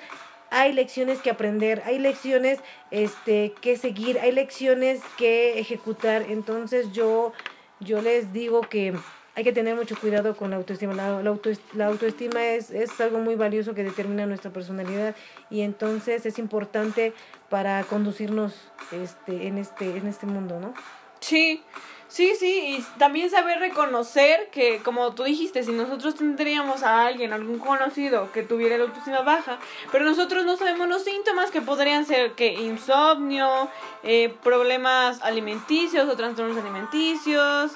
hay 0.50 0.72
lecciones 0.72 1.20
que 1.20 1.30
aprender, 1.30 1.82
hay 1.86 1.98
lecciones 1.98 2.58
este 2.90 3.54
que 3.62 3.78
seguir, 3.78 4.18
hay 4.18 4.32
lecciones 4.32 5.00
que 5.16 5.58
ejecutar. 5.58 6.26
Entonces 6.28 6.92
yo 6.92 7.32
yo 7.80 8.00
les 8.02 8.32
digo 8.32 8.60
que 8.62 8.94
hay 9.36 9.44
que 9.44 9.52
tener 9.52 9.74
mucho 9.76 9.96
cuidado 9.98 10.36
con 10.36 10.50
la 10.50 10.56
autoestima. 10.56 10.92
La, 10.92 11.22
la 11.22 11.30
auto- 11.30 11.50
la 11.74 11.86
autoestima 11.86 12.44
es, 12.46 12.70
es 12.70 13.00
algo 13.00 13.18
muy 13.18 13.36
valioso 13.36 13.74
que 13.74 13.84
determina 13.84 14.26
nuestra 14.26 14.50
personalidad 14.52 15.14
y 15.50 15.60
entonces 15.62 16.26
es 16.26 16.38
importante 16.38 17.12
para 17.48 17.82
conducirnos 17.84 18.54
este, 18.92 19.46
en, 19.46 19.56
este, 19.58 19.96
en 19.96 20.06
este 20.06 20.26
mundo, 20.26 20.58
¿no? 20.60 20.74
Sí, 21.20 21.62
sí, 22.10 22.34
sí, 22.38 22.76
y 22.76 22.98
también 22.98 23.30
saber 23.30 23.58
reconocer 23.58 24.50
que, 24.50 24.78
como 24.82 25.14
tú 25.14 25.22
dijiste, 25.22 25.62
si 25.62 25.70
nosotros 25.70 26.16
tendríamos 26.16 26.82
a 26.82 27.06
alguien, 27.06 27.32
algún 27.32 27.58
conocido 27.58 28.30
que 28.32 28.42
tuviera 28.42 28.76
la 28.76 28.84
autoestima 28.84 29.22
baja, 29.22 29.58
pero 29.90 30.04
nosotros 30.04 30.44
no 30.44 30.56
sabemos 30.56 30.88
los 30.88 31.04
síntomas 31.04 31.50
que 31.50 31.62
podrían 31.62 32.04
ser 32.04 32.32
que 32.32 32.52
insomnio, 32.52 33.70
eh, 34.02 34.34
problemas 34.42 35.22
alimenticios 35.22 36.08
o 36.08 36.16
trastornos 36.16 36.58
alimenticios, 36.58 37.72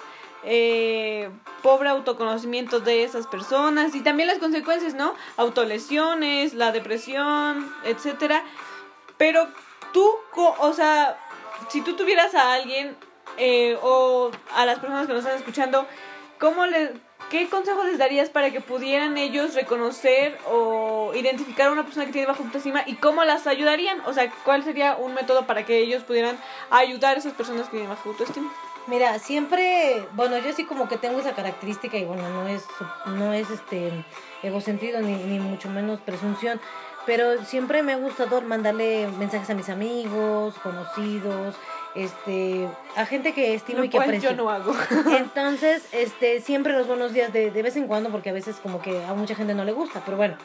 eh, 0.47 1.31
pobre 1.63 1.89
autoconocimiento 1.89 2.81
de 2.81 3.05
esas 3.05 3.27
personas 3.27 3.95
y 3.95 4.03
también 4.03 4.27
las 4.27 4.39
consecuencias, 4.39 4.93
¿no? 4.95 5.15
Autolesiones, 5.39 6.53
la 6.53 6.71
depresión, 6.71 7.75
etcétera. 7.85 8.45
Pero 9.17 9.49
tú, 9.95 10.07
o 10.37 10.73
sea, 10.75 11.19
si 11.71 11.81
tú 11.81 11.95
tuvieras 11.95 12.35
a 12.35 12.53
alguien 12.53 12.95
eh, 13.39 13.77
o 13.83 14.31
a 14.55 14.67
las 14.67 14.79
personas 14.79 15.07
que 15.07 15.13
nos 15.13 15.25
están 15.25 15.39
escuchando, 15.39 15.87
¿cómo 16.39 16.67
le, 16.67 16.93
¿qué 17.31 17.49
consejo 17.49 17.85
les 17.85 17.99
darías 17.99 18.31
para 18.31 18.51
que 18.51 18.61
pudieran 18.61 19.17
ellos 19.19 19.55
reconocer 19.55 20.39
o 20.51 21.13
identificar 21.15 21.69
a 21.69 21.73
una 21.73 21.85
persona 21.85 22.07
que 22.07 22.13
tiene 22.13 22.27
baja 22.27 22.43
autoestima 22.43 22.83
y 22.87 22.95
cómo 22.95 23.25
las 23.25 23.47
ayudarían? 23.47 24.01
O 24.07 24.13
sea, 24.13 24.31
¿cuál 24.45 24.63
sería 24.63 24.97
un 24.97 25.15
método 25.15 25.47
para 25.47 25.65
que 25.65 25.79
ellos 25.79 26.03
pudieran 26.05 26.39
ayudar 26.71 27.17
a 27.17 27.19
esas 27.19 27.33
personas 27.33 27.65
que 27.65 27.73
tienen 27.73 27.91
baja 27.91 28.09
autoestima? 28.09 28.53
Mira, 28.87 29.19
siempre, 29.19 30.07
bueno, 30.13 30.37
yo 30.39 30.53
sí 30.53 30.65
como 30.65 30.89
que 30.89 30.99
tengo 30.99 31.19
esa 31.19 31.35
característica 31.35 31.97
y 31.97 32.05
bueno, 32.05 32.29
no 32.29 32.47
es, 32.47 32.67
no 33.07 33.33
es 33.33 33.51
este 33.51 33.91
egocentrismo 34.43 35.01
ni, 35.01 35.15
ni 35.15 35.39
mucho 35.39 35.71
menos 35.71 36.01
presunción, 36.01 36.61
pero 37.07 37.43
siempre 37.45 37.83
me 37.83 37.95
ha 37.95 37.97
gustado 37.97 38.43
mandarle 38.43 39.09
mensajes 39.19 39.49
a 39.49 39.55
mis 39.55 39.71
amigos, 39.71 40.55
conocidos, 40.63 41.55
este, 41.95 42.69
a 42.97 43.07
gente 43.07 43.33
que 43.33 43.55
estimo 43.55 43.79
Lo 43.79 43.85
y 43.85 43.89
que 43.89 43.97
cual 43.97 44.09
aprecio. 44.09 44.31
yo 44.31 44.37
no 44.37 44.51
hago. 44.51 44.75
Entonces, 45.17 45.87
este, 45.93 46.41
siempre 46.41 46.73
los 46.73 46.87
buenos 46.87 47.13
días 47.13 47.33
de, 47.33 47.51
de 47.51 47.63
vez 47.63 47.77
en 47.77 47.87
cuando, 47.87 48.11
porque 48.11 48.31
a 48.31 48.33
veces 48.33 48.57
como 48.63 48.83
que 48.83 49.05
a 49.05 49.15
mucha 49.15 49.35
gente 49.35 49.55
no 49.55 49.65
le 49.65 49.73
gusta, 49.73 50.03
pero 50.05 50.17
bueno, 50.17 50.37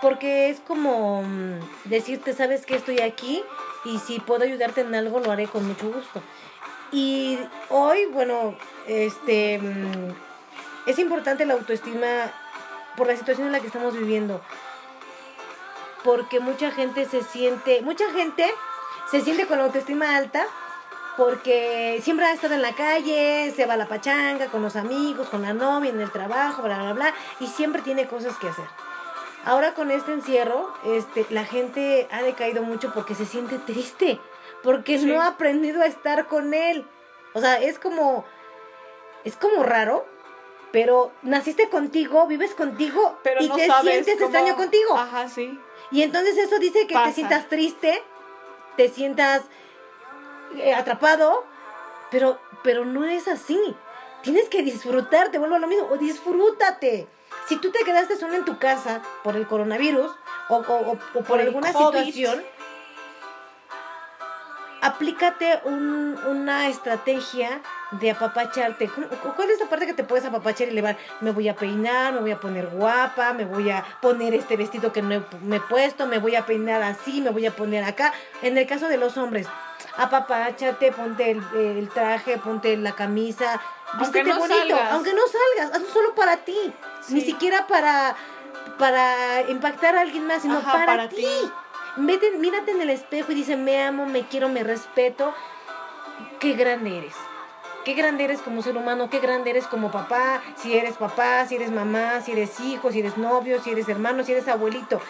porque 0.00 0.50
es 0.50 0.60
como 0.60 1.22
mm, 1.22 1.60
decirte, 1.84 2.32
sabes 2.32 2.66
que 2.66 2.74
estoy 2.74 3.00
aquí 3.00 3.42
y 3.84 3.98
si 4.00 4.18
puedo 4.18 4.44
ayudarte 4.44 4.80
en 4.80 4.94
algo, 4.94 5.20
lo 5.20 5.30
haré 5.30 5.46
con 5.46 5.66
mucho 5.66 5.90
gusto. 5.90 6.20
Y 6.90 7.38
hoy, 7.70 8.06
bueno, 8.06 8.56
este, 8.86 9.58
mm, 9.58 10.12
es 10.86 10.98
importante 10.98 11.46
la 11.46 11.54
autoestima 11.54 12.32
por 12.96 13.06
la 13.06 13.16
situación 13.16 13.46
en 13.46 13.52
la 13.52 13.60
que 13.60 13.68
estamos 13.68 13.96
viviendo, 13.96 14.42
porque 16.02 16.40
mucha 16.40 16.72
gente 16.72 17.06
se 17.06 17.22
siente, 17.22 17.80
mucha 17.82 18.10
gente 18.10 18.52
se 19.10 19.20
siente 19.20 19.46
con 19.46 19.58
la 19.58 19.64
autoestima 19.64 20.16
alta 20.16 20.44
porque 21.16 22.00
siempre 22.02 22.26
ha 22.26 22.32
estado 22.32 22.54
en 22.54 22.62
la 22.62 22.74
calle, 22.74 23.52
se 23.54 23.66
va 23.66 23.74
a 23.74 23.76
la 23.76 23.86
pachanga 23.88 24.46
con 24.46 24.62
los 24.62 24.76
amigos, 24.76 25.28
con 25.28 25.42
la 25.42 25.52
novia, 25.52 25.90
en 25.90 26.00
el 26.00 26.10
trabajo, 26.10 26.62
bla, 26.62 26.78
bla, 26.78 26.92
bla, 26.94 27.14
y 27.40 27.46
siempre 27.46 27.82
tiene 27.82 28.06
cosas 28.06 28.36
que 28.38 28.48
hacer. 28.48 28.64
Ahora 29.44 29.74
con 29.74 29.90
este 29.90 30.12
encierro, 30.12 30.72
este, 30.84 31.26
la 31.30 31.44
gente 31.44 32.08
ha 32.12 32.22
decaído 32.22 32.62
mucho 32.62 32.92
porque 32.94 33.14
se 33.14 33.26
siente 33.26 33.58
triste, 33.58 34.20
porque 34.62 34.98
Sí. 34.98 35.06
no 35.06 35.20
ha 35.20 35.26
aprendido 35.26 35.82
a 35.82 35.86
estar 35.86 36.26
con 36.28 36.54
él. 36.54 36.86
O 37.34 37.40
sea, 37.40 37.60
es 37.60 37.78
como, 37.78 38.24
es 39.24 39.36
como 39.36 39.64
raro, 39.64 40.06
pero 40.70 41.12
naciste 41.22 41.68
contigo, 41.68 42.26
vives 42.26 42.54
contigo 42.54 43.18
Pero 43.24 43.42
y 43.42 43.48
no 43.48 43.56
te 43.56 43.68
sientes 43.82 44.14
cómo- 44.14 44.26
extraño 44.26 44.56
contigo. 44.56 44.96
Ajá, 44.96 45.28
sí. 45.28 45.58
Y 45.90 46.02
entonces 46.02 46.38
eso 46.38 46.58
dice 46.58 46.86
que 46.86 46.94
Pasa. 46.94 47.08
te 47.08 47.14
sientas 47.14 47.48
triste, 47.48 48.02
te 48.76 48.88
sientas 48.88 49.42
eh, 50.56 50.74
atrapado, 50.74 51.44
pero, 52.10 52.38
pero 52.62 52.84
no 52.84 53.04
es 53.04 53.28
así. 53.28 53.58
Tienes 54.22 54.48
que 54.48 54.62
disfrutar, 54.62 55.30
te 55.30 55.38
vuelvo 55.38 55.56
a 55.56 55.58
lo 55.58 55.66
mismo, 55.66 55.88
o 55.90 55.96
disfrútate. 55.96 57.08
Si 57.48 57.56
tú 57.56 57.70
te 57.72 57.80
quedaste 57.84 58.16
solo 58.16 58.34
en 58.34 58.44
tu 58.44 58.58
casa 58.58 59.00
por 59.24 59.36
el 59.36 59.46
coronavirus 59.46 60.12
o, 60.48 60.56
o- 60.56 60.92
o- 60.92 61.22
por, 61.24 61.40
alguna 61.40 61.72
situación, 62.12 62.44
aplícate 64.80 65.60
un- 65.64 66.18
una 66.26 66.68
estrategia 66.68 67.60
de 67.92 68.10
apapacharte. 68.10 68.88
¿Cómo- 68.88 69.06
cu- 69.08 69.32
¿Cuál 69.36 69.50
es 69.50 69.60
la 69.60 69.66
parte 69.66 69.86
que 69.86 69.94
te 69.94 70.02
puedes 70.04 70.24
apapachar 70.24 70.66
y 70.68 70.70
elevar? 70.70 70.96
Me 71.20 71.30
voy 71.30 71.48
a 71.48 71.54
peinar, 71.54 72.12
me 72.14 72.20
voy 72.20 72.32
a 72.32 72.40
poner 72.40 72.66
guapa, 72.66 73.32
me 73.32 73.44
voy 73.44 73.70
a 73.70 73.84
poner 74.00 74.34
este 74.34 74.56
vestido 74.56 74.92
que 74.92 75.02
no 75.02 75.14
he- 75.14 75.22
me 75.42 75.56
he 75.56 75.60
puesto, 75.60 76.06
me 76.06 76.18
voy 76.18 76.34
a 76.36 76.46
peinar 76.46 76.82
así, 76.82 77.20
me 77.20 77.30
voy 77.30 77.46
a 77.46 77.54
poner 77.54 77.84
acá. 77.84 78.12
En 78.42 78.58
el 78.58 78.66
caso 78.66 78.88
de 78.88 78.96
los 78.96 79.16
hombres, 79.16 79.46
apapáchate, 79.96 80.92
ponte 80.92 81.30
el, 81.30 81.42
el 81.54 81.88
traje, 81.88 82.38
ponte 82.38 82.76
la 82.76 82.92
camisa, 82.92 83.60
vístete 83.98 84.30
no 84.30 84.38
bonito, 84.38 84.58
salgas. 84.58 84.92
aunque 84.92 85.12
no 85.12 85.22
salgas, 85.26 85.76
hazlo 85.76 85.88
solo 85.92 86.14
para 86.14 86.38
ti, 86.38 86.72
ni 87.08 87.20
siquiera 87.20 87.66
para 87.66 88.14
para 88.78 89.42
impactar 89.48 89.96
a 89.96 90.00
alguien 90.00 90.26
más, 90.26 90.42
sino 90.42 90.58
Ajá, 90.58 90.72
para, 90.72 90.86
para 90.86 91.08
ti. 91.08 91.16
ti. 91.16 91.52
Vete, 91.96 92.30
mírate 92.38 92.70
en 92.70 92.80
el 92.80 92.90
espejo 92.90 93.32
y 93.32 93.34
dice, 93.34 93.56
me 93.56 93.82
amo, 93.82 94.06
me 94.06 94.22
quiero, 94.26 94.48
me 94.48 94.64
respeto. 94.64 95.34
Qué 96.40 96.54
grande 96.54 96.98
eres. 96.98 97.14
Qué 97.84 97.94
grande 97.94 98.24
eres 98.24 98.40
como 98.40 98.62
ser 98.62 98.76
humano, 98.76 99.10
qué 99.10 99.18
grande 99.18 99.50
eres 99.50 99.66
como 99.66 99.90
papá, 99.90 100.40
si 100.56 100.76
eres 100.76 100.96
papá, 100.96 101.46
si 101.46 101.56
eres 101.56 101.70
mamá, 101.70 102.20
si 102.24 102.32
eres 102.32 102.58
hijo, 102.60 102.92
si 102.92 103.00
eres 103.00 103.18
novio, 103.18 103.60
si 103.60 103.70
eres 103.72 103.88
hermano, 103.88 104.24
si 104.24 104.32
eres 104.32 104.48
abuelito. 104.48 105.00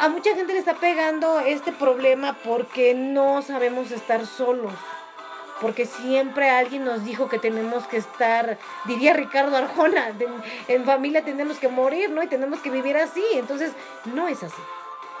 A 0.00 0.08
mucha 0.08 0.34
gente 0.34 0.52
le 0.52 0.58
está 0.58 0.74
pegando 0.74 1.40
este 1.40 1.72
problema 1.72 2.36
porque 2.44 2.94
no 2.94 3.42
sabemos 3.42 3.90
estar 3.90 4.26
solos. 4.26 4.72
Porque 5.60 5.84
siempre 5.86 6.48
alguien 6.48 6.84
nos 6.84 7.04
dijo 7.04 7.28
que 7.28 7.38
tenemos 7.38 7.86
que 7.86 7.98
estar, 7.98 8.58
diría 8.86 9.12
Ricardo 9.12 9.56
Arjona, 9.56 10.14
en 10.68 10.84
familia 10.84 11.22
tenemos 11.22 11.58
que 11.58 11.68
morir, 11.68 12.10
¿no? 12.10 12.22
Y 12.22 12.28
tenemos 12.28 12.60
que 12.60 12.70
vivir 12.70 12.96
así. 12.96 13.22
Entonces, 13.34 13.72
no 14.06 14.26
es 14.26 14.42
así. 14.42 14.62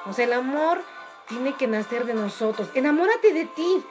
O 0.06 0.12
sea, 0.14 0.24
el 0.24 0.32
amor 0.32 0.82
tiene 1.28 1.54
que 1.54 1.66
nacer 1.66 2.04
de 2.06 2.14
nosotros. 2.14 2.68
Enamórate 2.74 3.32
de 3.32 3.44
ti. 3.46 3.82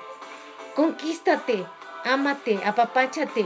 Conquístate. 0.75 1.65
Ámate. 2.03 2.59
Apapáchate. 2.65 3.45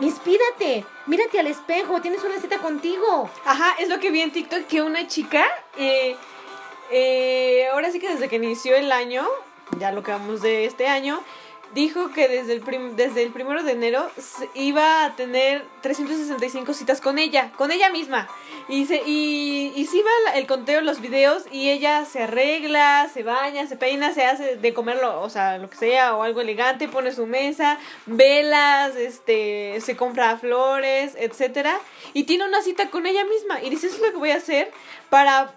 Inspírate. 0.00 0.84
Mírate 1.06 1.40
al 1.40 1.48
espejo. 1.48 2.00
Tienes 2.00 2.22
una 2.24 2.38
cita 2.38 2.58
contigo. 2.58 3.28
Ajá, 3.44 3.74
es 3.78 3.88
lo 3.88 4.00
que 4.00 4.10
vi 4.10 4.22
en 4.22 4.32
TikTok 4.32 4.66
que 4.66 4.82
una 4.82 5.06
chica, 5.06 5.44
eh, 5.76 6.16
eh, 6.94 7.66
ahora 7.72 7.90
sí 7.90 7.98
que 7.98 8.08
desde 8.08 8.28
que 8.28 8.36
inició 8.36 8.76
el 8.76 8.92
año, 8.92 9.26
ya 9.78 9.90
lo 9.92 10.02
que 10.02 10.12
vamos 10.12 10.40
de 10.42 10.64
este 10.64 10.86
año, 10.86 11.20
dijo 11.74 12.12
que 12.12 12.28
desde 12.28 12.52
el, 12.52 12.94
desde 12.94 13.22
el 13.24 13.32
primero 13.32 13.64
de 13.64 13.72
enero 13.72 14.08
iba 14.54 15.04
a 15.04 15.16
tener 15.16 15.64
365 15.80 16.72
citas 16.72 17.00
con 17.00 17.18
ella, 17.18 17.50
con 17.56 17.72
ella 17.72 17.90
misma. 17.90 18.28
Y 18.68 18.86
se, 18.86 19.02
y, 19.04 19.72
y 19.74 19.80
iba 19.92 20.10
la- 20.26 20.38
el 20.38 20.46
conteo, 20.46 20.80
los 20.82 21.00
videos, 21.00 21.42
y 21.50 21.70
ella 21.70 22.04
se 22.04 22.22
arregla, 22.22 23.10
se 23.12 23.24
baña, 23.24 23.66
se 23.66 23.76
peina, 23.76 24.14
se 24.14 24.24
hace 24.24 24.54
de 24.56 24.72
comerlo, 24.72 25.20
o 25.20 25.28
sea, 25.28 25.58
lo 25.58 25.68
que 25.68 25.76
sea, 25.76 26.14
o 26.14 26.22
algo 26.22 26.40
elegante, 26.40 26.86
pone 26.86 27.10
su 27.12 27.26
mesa, 27.26 27.78
velas, 28.06 28.94
este, 28.94 29.80
se 29.80 29.96
compra 29.96 30.36
flores, 30.38 31.16
etcétera, 31.18 31.76
y 32.12 32.22
tiene 32.22 32.46
una 32.46 32.62
cita 32.62 32.88
con 32.88 33.04
ella 33.06 33.24
misma. 33.24 33.60
Y 33.62 33.70
dice, 33.70 33.88
eso 33.88 33.96
es 33.96 34.02
lo 34.02 34.12
que 34.12 34.16
voy 34.18 34.30
a 34.30 34.36
hacer 34.36 34.70
para 35.10 35.52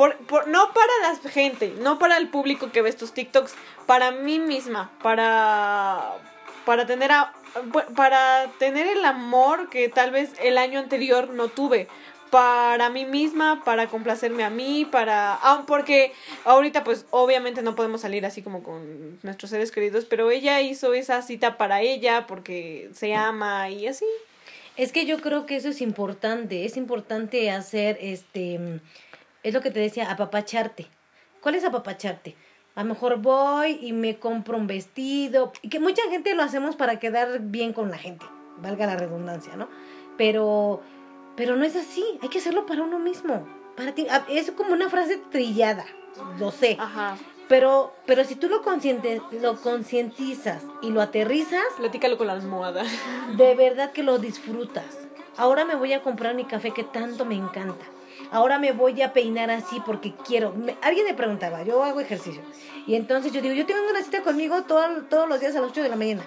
por, 0.00 0.16
por- 0.16 0.48
no 0.48 0.72
para 0.72 1.12
la 1.12 1.30
gente, 1.30 1.74
no 1.78 1.98
para 1.98 2.16
el 2.16 2.28
público 2.28 2.72
que 2.72 2.80
ve 2.80 2.88
estos 2.88 3.12
TikToks, 3.12 3.54
para 3.84 4.12
mí 4.12 4.38
misma, 4.38 4.90
para, 5.02 6.12
para, 6.64 6.86
tener 6.86 7.12
a- 7.12 7.34
para 7.94 8.46
tener 8.58 8.86
el 8.86 9.04
amor 9.04 9.68
que 9.68 9.90
tal 9.90 10.10
vez 10.10 10.30
el 10.40 10.56
año 10.56 10.78
anterior 10.78 11.28
no 11.28 11.48
tuve. 11.48 11.86
Para 12.30 12.88
mí 12.88 13.04
misma, 13.04 13.62
para 13.62 13.88
complacerme 13.88 14.42
a 14.42 14.48
mí, 14.48 14.86
para... 14.90 15.34
Ah, 15.34 15.64
porque 15.66 16.14
ahorita 16.46 16.82
pues 16.82 17.04
obviamente 17.10 17.60
no 17.60 17.74
podemos 17.74 18.00
salir 18.00 18.24
así 18.24 18.40
como 18.40 18.62
con 18.62 19.18
nuestros 19.22 19.50
seres 19.50 19.70
queridos, 19.70 20.06
pero 20.06 20.30
ella 20.30 20.62
hizo 20.62 20.94
esa 20.94 21.20
cita 21.20 21.58
para 21.58 21.82
ella 21.82 22.26
porque 22.26 22.88
se 22.94 23.14
ama 23.14 23.68
y 23.68 23.86
así. 23.86 24.06
Es 24.78 24.92
que 24.92 25.04
yo 25.04 25.20
creo 25.20 25.44
que 25.44 25.56
eso 25.56 25.68
es 25.68 25.82
importante. 25.82 26.64
Es 26.64 26.78
importante 26.78 27.50
hacer 27.50 27.98
este. 28.00 28.80
Es 29.42 29.54
lo 29.54 29.60
que 29.60 29.70
te 29.70 29.80
decía, 29.80 30.10
apapacharte. 30.10 30.86
¿Cuál 31.40 31.54
es 31.54 31.64
apapacharte? 31.64 32.36
A 32.74 32.82
lo 32.82 32.90
mejor 32.90 33.16
voy 33.18 33.78
y 33.80 33.92
me 33.92 34.18
compro 34.18 34.56
un 34.56 34.66
vestido. 34.66 35.52
Y 35.62 35.68
que 35.68 35.80
mucha 35.80 36.02
gente 36.10 36.34
lo 36.34 36.42
hacemos 36.42 36.76
para 36.76 36.98
quedar 36.98 37.40
bien 37.40 37.72
con 37.72 37.90
la 37.90 37.98
gente. 37.98 38.26
Valga 38.58 38.86
la 38.86 38.96
redundancia, 38.96 39.56
¿no? 39.56 39.68
Pero. 40.16 40.82
Pero 41.36 41.56
no 41.56 41.64
es 41.64 41.76
así. 41.76 42.04
Hay 42.22 42.28
que 42.28 42.38
hacerlo 42.38 42.66
para 42.66 42.82
uno 42.82 42.98
mismo. 42.98 43.46
Para 43.76 43.94
ti. 43.94 44.06
Ah, 44.10 44.24
Es 44.28 44.50
como 44.50 44.72
una 44.72 44.90
frase 44.90 45.16
trillada. 45.30 45.86
Lo 46.38 46.50
sé. 46.50 46.76
Ajá. 46.78 47.16
Pero, 47.48 47.92
pero 48.06 48.24
si 48.24 48.36
tú 48.36 48.48
lo, 48.48 48.62
consciente, 48.62 49.20
lo 49.40 49.56
concientizas 49.56 50.62
y 50.82 50.90
lo 50.90 51.00
aterrizas, 51.00 51.64
Platícalo 51.78 52.16
con 52.16 52.28
la 52.28 52.34
almohada. 52.34 52.84
de 53.36 53.54
verdad 53.56 53.90
que 53.90 54.04
lo 54.04 54.18
disfrutas. 54.18 54.84
Ahora 55.36 55.64
me 55.64 55.74
voy 55.74 55.92
a 55.92 56.02
comprar 56.02 56.34
mi 56.36 56.44
café 56.44 56.70
que 56.72 56.84
tanto 56.84 57.24
me 57.24 57.34
encanta. 57.34 57.84
Ahora 58.32 58.58
me 58.58 58.72
voy 58.72 59.00
a 59.02 59.12
peinar 59.12 59.50
así 59.50 59.80
porque 59.84 60.14
quiero. 60.26 60.54
Alguien 60.82 61.06
me 61.06 61.14
preguntaba, 61.14 61.62
yo 61.62 61.82
hago 61.82 62.00
ejercicio. 62.00 62.42
Y 62.86 62.94
entonces 62.94 63.32
yo 63.32 63.40
digo, 63.40 63.54
yo 63.54 63.66
tengo 63.66 63.80
una 63.90 64.02
cita 64.02 64.22
conmigo 64.22 64.62
todo- 64.62 65.02
todos 65.08 65.28
los 65.28 65.40
días 65.40 65.56
a 65.56 65.60
las 65.60 65.70
8 65.70 65.82
de 65.82 65.88
la 65.88 65.96
mañana. 65.96 66.22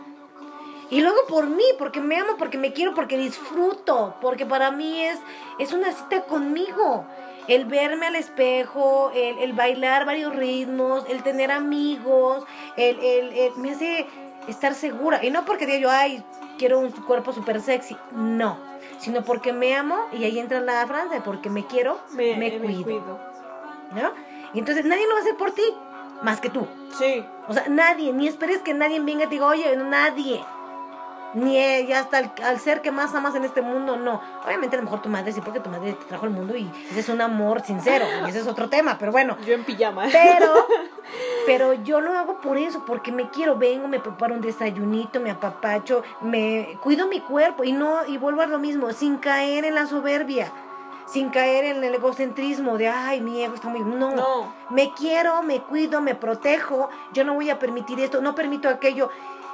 Y 0.90 1.02
luego 1.02 1.18
por 1.28 1.48
mí, 1.48 1.64
porque 1.80 2.02
me 2.02 2.18
amo, 2.18 2.34
porque 2.38 2.58
me 2.58 2.74
quiero, 2.74 2.94
porque 2.94 3.18
disfruto, 3.18 4.16
porque 4.22 4.46
para 4.46 4.70
mí 4.70 5.02
es, 5.02 5.18
es 5.60 5.72
una 5.74 5.92
cita 5.92 6.22
conmigo. 6.26 7.06
El 7.48 7.66
verme 7.66 8.06
al 8.08 8.16
espejo, 8.16 9.12
el, 9.16 9.40
el 9.40 9.54
bailar 9.54 10.06
varios 10.06 10.36
ritmos, 10.36 11.04
el 11.10 11.24
tener 11.24 11.52
amigos, 11.52 12.46
el, 12.78 13.00
el- 13.00 13.34
el- 13.34 13.56
me 13.58 13.72
hace 13.72 14.06
estar 14.48 14.74
segura. 14.76 15.24
Y 15.26 15.32
no 15.32 15.46
porque 15.46 15.66
diga 15.66 15.80
yo, 15.80 15.90
ay, 15.90 16.24
quiero 16.58 16.80
un 16.80 16.92
cuerpo 16.92 17.34
súper 17.34 17.60
sexy. 17.62 17.96
No, 18.12 18.58
sino 19.00 19.24
porque 19.24 19.54
me 19.54 19.76
amo, 19.76 19.98
y 20.12 20.24
ahí 20.24 20.40
entra 20.40 20.60
la 20.62 20.86
frase, 20.88 21.22
porque 21.24 21.50
me 21.50 21.66
quiero, 21.66 22.00
me, 22.14 22.36
Me, 22.36 22.52
me 22.52 22.60
cuido. 22.60 22.84
cuido. 22.84 23.20
¿No? 23.92 24.12
Y 24.54 24.60
entonces 24.60 24.86
nadie 24.86 25.06
lo 25.08 25.14
va 25.14 25.20
a 25.20 25.22
hacer 25.22 25.36
por 25.38 25.52
ti, 25.52 25.64
más 26.22 26.40
que 26.40 26.50
tú. 26.50 26.68
Sí. 26.98 27.26
O 27.48 27.54
sea, 27.54 27.66
nadie, 27.70 28.14
ni 28.14 28.28
esperes 28.28 28.62
que 28.62 28.74
nadie 28.74 29.00
venga 29.00 29.24
y 29.26 29.28
te 29.28 29.36
diga, 29.36 29.48
oye, 29.48 29.76
nadie. 29.76 30.44
Ni 31.34 31.56
ya 31.88 32.00
hasta 32.00 32.20
el, 32.20 32.32
al 32.44 32.60
ser 32.60 32.82
que 32.82 32.92
más 32.92 33.16
amas 33.16 33.34
en 33.36 33.44
este 33.44 33.62
mundo, 33.62 33.96
no. 33.98 34.22
Obviamente 34.46 34.76
a 34.76 34.80
lo 34.80 34.86
mejor 34.86 35.02
tu 35.02 35.10
madre 35.10 35.32
sí, 35.32 35.42
porque 35.42 35.60
tu 35.60 35.70
madre 35.70 35.94
te 35.94 36.06
trajo 36.06 36.26
al 36.26 36.32
mundo 36.32 36.56
y 36.56 36.70
ese 36.92 37.00
es 37.00 37.10
un 37.10 37.22
amor 37.22 37.62
sincero, 37.62 38.06
y 38.26 38.30
ese 38.30 38.40
es 38.42 38.48
otro 38.48 38.70
tema, 38.70 38.98
pero 39.00 39.12
bueno. 39.12 39.36
Yo 39.46 39.54
en 39.56 39.64
pijama. 39.64 40.06
Pero, 40.12 40.68
pero 41.46 41.74
yo 41.74 42.02
lo 42.02 42.14
hago 42.18 42.40
por 42.40 42.58
eso, 42.58 42.84
porque 42.86 43.12
me 43.12 43.30
quiero, 43.30 43.56
vengo, 43.58 43.88
me 43.88 44.00
preparo 44.00 44.34
un 44.36 44.42
desayunito, 44.42 45.20
me 45.20 45.32
apapacho, 45.32 46.04
me 46.22 46.78
cuido 46.82 47.08
mi 47.08 47.20
cuerpo 47.20 47.64
y 47.64 47.72
no, 47.72 48.06
y 48.06 48.18
vuelvo 48.18 48.42
a 48.42 48.46
lo 48.46 48.60
mismo, 48.60 48.92
sin 48.92 49.18
caer 49.18 49.66
en 49.66 49.76
la 49.76 49.88
soberbia, 49.88 50.52
sin 51.08 51.30
caer 51.30 51.66
en 51.66 51.84
el 51.84 51.96
egocentrismo 51.96 52.78
de 52.78 52.88
ay, 52.88 53.22
mi 53.22 53.44
ego 53.44 53.56
está 53.56 53.68
muy. 53.70 53.82
No, 53.82 54.12
No. 54.12 54.54
me 54.70 54.94
quiero, 54.94 55.44
me 55.44 55.62
cuido, 55.62 56.00
me 56.00 56.16
protejo, 56.16 56.90
yo 57.12 57.24
no 57.24 57.34
voy 57.34 57.50
a 57.50 57.60
permitir 57.60 58.00
esto, 58.00 58.22
no 58.22 58.36
permito 58.36 58.70
aquello. 58.70 59.10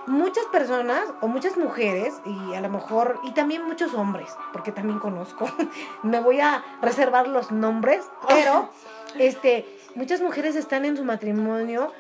Muchas 0.10 0.46
personas 0.46 1.04
o 1.22 1.28
muchas 1.28 1.56
mujeres 1.56 2.16
y 2.26 2.56
a 2.56 2.62
lo 2.62 2.70
mejor 2.70 3.20
y 3.24 3.32
también 3.32 3.64
muchos 3.64 3.94
hombres, 3.94 4.36
porque 4.52 4.72
también 4.72 4.98
conozco. 4.98 5.48
me 6.04 6.20
voy 6.20 6.40
a 6.40 6.64
reservar 6.82 7.28
los 7.28 7.52
nombres, 7.52 8.04
pero 8.28 8.70
este 9.20 9.68
muchas 9.94 10.20
mujeres 10.22 10.56
están 10.56 10.86
en 10.86 10.98
su 10.98 11.04
matrimonio 11.04 11.94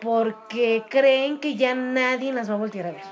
porque 0.00 0.84
creen 0.88 1.40
que 1.40 1.56
ya 1.56 1.74
nadie 1.74 2.32
las 2.32 2.48
va 2.48 2.54
a 2.54 2.58
voltear 2.58 2.86
a 2.86 2.92
ver. 2.92 3.04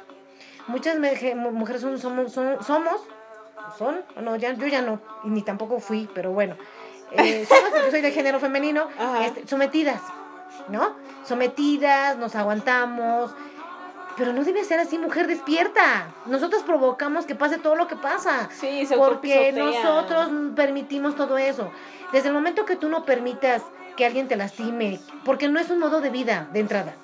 Muchas 0.68 0.96
mujeres 0.98 1.82
son, 1.82 1.98
somos, 1.98 2.32
son- 2.32 2.62
somos, 2.62 3.00
son, 3.76 4.00
no, 4.22 4.36
ya, 4.36 4.52
yo 4.52 4.66
ya 4.68 4.80
no, 4.82 5.00
y 5.24 5.28
ni 5.28 5.42
tampoco 5.42 5.80
fui, 5.80 6.08
pero 6.14 6.30
bueno, 6.30 6.54
eh, 7.12 7.44
somos 7.48 7.70
porque 7.70 7.90
soy 7.90 8.00
de 8.00 8.12
género 8.12 8.38
femenino, 8.38 8.86
este, 9.22 9.46
sometidas, 9.48 10.00
¿no? 10.68 10.94
Sometidas, 11.24 12.16
nos 12.18 12.36
aguantamos, 12.36 13.34
pero 14.16 14.32
no 14.32 14.44
debe 14.44 14.64
ser 14.64 14.78
así, 14.80 14.98
mujer 14.98 15.26
despierta. 15.26 16.12
Nosotros 16.26 16.62
provocamos 16.62 17.26
que 17.26 17.34
pase 17.34 17.58
todo 17.58 17.76
lo 17.76 17.86
que 17.86 17.96
pasa. 17.96 18.48
Sí, 18.52 18.86
se 18.86 18.96
Porque 18.96 19.52
nosotros 19.52 20.30
permitimos 20.54 21.16
todo 21.16 21.38
eso. 21.38 21.70
Desde 22.12 22.28
el 22.28 22.34
momento 22.34 22.64
que 22.64 22.76
tú 22.76 22.88
no 22.88 23.04
permitas 23.04 23.62
que 23.96 24.06
alguien 24.06 24.28
te 24.28 24.36
lastime, 24.36 25.00
porque 25.24 25.48
no 25.48 25.60
es 25.60 25.70
un 25.70 25.78
modo 25.78 26.00
de 26.00 26.10
vida 26.10 26.48
de 26.52 26.60
entrada. 26.60 26.94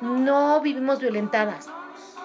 No 0.00 0.60
vivimos 0.60 1.00
violentadas. 1.00 1.68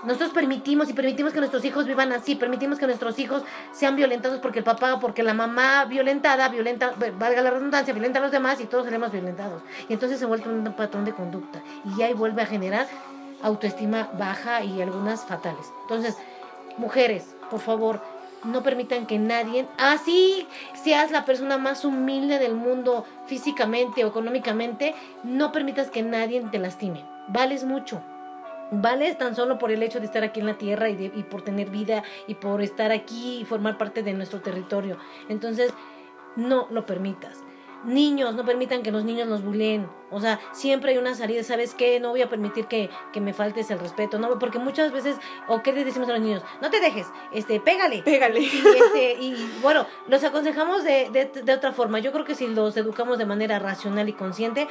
Nosotros 0.03 0.31
permitimos 0.31 0.89
y 0.89 0.93
permitimos 0.93 1.31
que 1.31 1.39
nuestros 1.39 1.63
hijos 1.63 1.85
vivan 1.85 2.11
así, 2.11 2.35
permitimos 2.35 2.77
que 2.77 2.85
nuestros 2.85 3.17
hijos 3.19 3.41
sean 3.71 3.95
violentados 3.95 4.39
porque 4.39 4.59
el 4.59 4.65
papá, 4.65 4.99
porque 4.99 5.23
la 5.23 5.33
mamá 5.33 5.85
violentada, 5.85 6.49
violenta, 6.49 6.93
valga 7.17 7.41
la 7.41 7.51
redundancia, 7.51 7.93
violenta 7.93 8.19
a 8.19 8.21
los 8.21 8.31
demás 8.31 8.59
y 8.59 8.65
todos 8.65 8.83
seremos 8.83 9.13
violentados. 9.13 9.61
Y 9.87 9.93
entonces 9.93 10.19
se 10.19 10.25
vuelve 10.25 10.49
un 10.49 10.73
patrón 10.73 11.05
de 11.05 11.13
conducta 11.13 11.61
y 11.97 12.01
ahí 12.01 12.13
vuelve 12.13 12.41
a 12.41 12.45
generar 12.45 12.87
autoestima 13.43 14.09
baja 14.17 14.63
y 14.63 14.81
algunas 14.81 15.25
fatales. 15.25 15.71
Entonces, 15.83 16.17
mujeres, 16.77 17.35
por 17.51 17.59
favor, 17.59 18.01
no 18.43 18.61
permitan 18.63 19.05
que 19.05 19.19
nadie, 19.19 19.67
así 19.77 20.47
seas 20.73 21.11
la 21.11 21.23
persona 21.23 21.57
más 21.57 21.85
humilde 21.85 22.39
del 22.39 22.55
mundo 22.55 23.05
físicamente 23.27 24.03
o 24.03 24.07
económicamente, 24.07 24.95
no 25.23 25.51
permitas 25.51 25.89
que 25.89 26.01
nadie 26.03 26.41
te 26.51 26.59
lastime. 26.59 27.05
Vales 27.29 27.63
mucho. 27.63 28.01
Vales 28.71 29.17
tan 29.17 29.35
solo 29.35 29.59
por 29.59 29.71
el 29.71 29.83
hecho 29.83 29.99
de 29.99 30.07
estar 30.07 30.23
aquí 30.23 30.39
en 30.39 30.47
la 30.47 30.57
tierra 30.57 30.89
y, 30.89 30.95
de- 30.95 31.11
y 31.15 31.23
por 31.23 31.43
tener 31.43 31.69
vida 31.69 32.03
y 32.27 32.35
por 32.35 32.61
estar 32.61 32.91
aquí 32.91 33.39
y 33.41 33.45
formar 33.45 33.77
parte 33.77 34.01
de 34.03 34.13
nuestro 34.13 34.41
territorio. 34.41 34.97
Entonces, 35.29 35.71
no 36.35 36.67
lo 36.71 36.85
permitas. 36.85 37.37
Niños, 37.83 38.35
no 38.35 38.45
permitan 38.45 38.81
que 38.81 38.91
los 38.91 39.03
niños 39.03 39.27
nos 39.27 39.43
buleen. 39.43 39.89
O 40.09 40.21
sea, 40.21 40.39
siempre 40.53 40.91
hay 40.91 40.97
una 40.97 41.15
salida. 41.15 41.43
¿Sabes 41.43 41.73
qué? 41.75 41.99
No 41.99 42.11
voy 42.11 42.21
a 42.21 42.29
permitir 42.29 42.65
que, 42.67 42.89
que 43.11 43.19
me 43.19 43.33
faltes 43.33 43.69
el 43.71 43.79
respeto. 43.79 44.19
No, 44.19 44.39
porque 44.39 44.57
muchas 44.59 44.91
veces, 44.91 45.17
o 45.47 45.61
qué 45.63 45.73
les 45.73 45.85
decimos 45.85 46.07
a 46.09 46.13
los 46.13 46.21
niños, 46.21 46.43
no 46.61 46.69
te 46.69 46.79
dejes, 46.79 47.07
este, 47.33 47.59
pégale. 47.59 48.01
Pégale. 48.03 48.39
Y, 48.39 48.45
este, 48.47 49.13
y 49.19 49.59
bueno, 49.61 49.85
los 50.07 50.23
aconsejamos 50.23 50.83
de, 50.83 51.09
de, 51.11 51.25
de 51.43 51.53
otra 51.53 51.71
forma. 51.73 51.99
Yo 51.99 52.11
creo 52.13 52.23
que 52.25 52.35
si 52.35 52.47
los 52.47 52.77
educamos 52.77 53.17
de 53.17 53.25
manera 53.25 53.59
racional 53.59 54.07
y 54.07 54.13
consciente, 54.13 54.67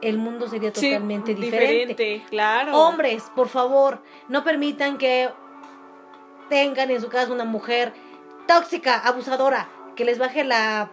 el 0.00 0.18
mundo 0.18 0.48
sería 0.48 0.70
Sí, 0.74 0.90
totalmente 0.90 1.34
diferente. 1.34 2.24
claro. 2.28 2.76
Hombres, 2.76 3.24
por 3.34 3.48
favor, 3.48 4.02
no 4.28 4.44
permitan 4.44 4.98
que 4.98 5.30
tengan 6.48 6.90
en 6.90 7.00
su 7.00 7.08
casa 7.08 7.32
una 7.32 7.44
mujer 7.44 7.92
tóxica, 8.46 8.98
abusadora, 8.98 9.68
que 9.96 10.04
les 10.04 10.18
baje 10.18 10.44
la 10.44 10.90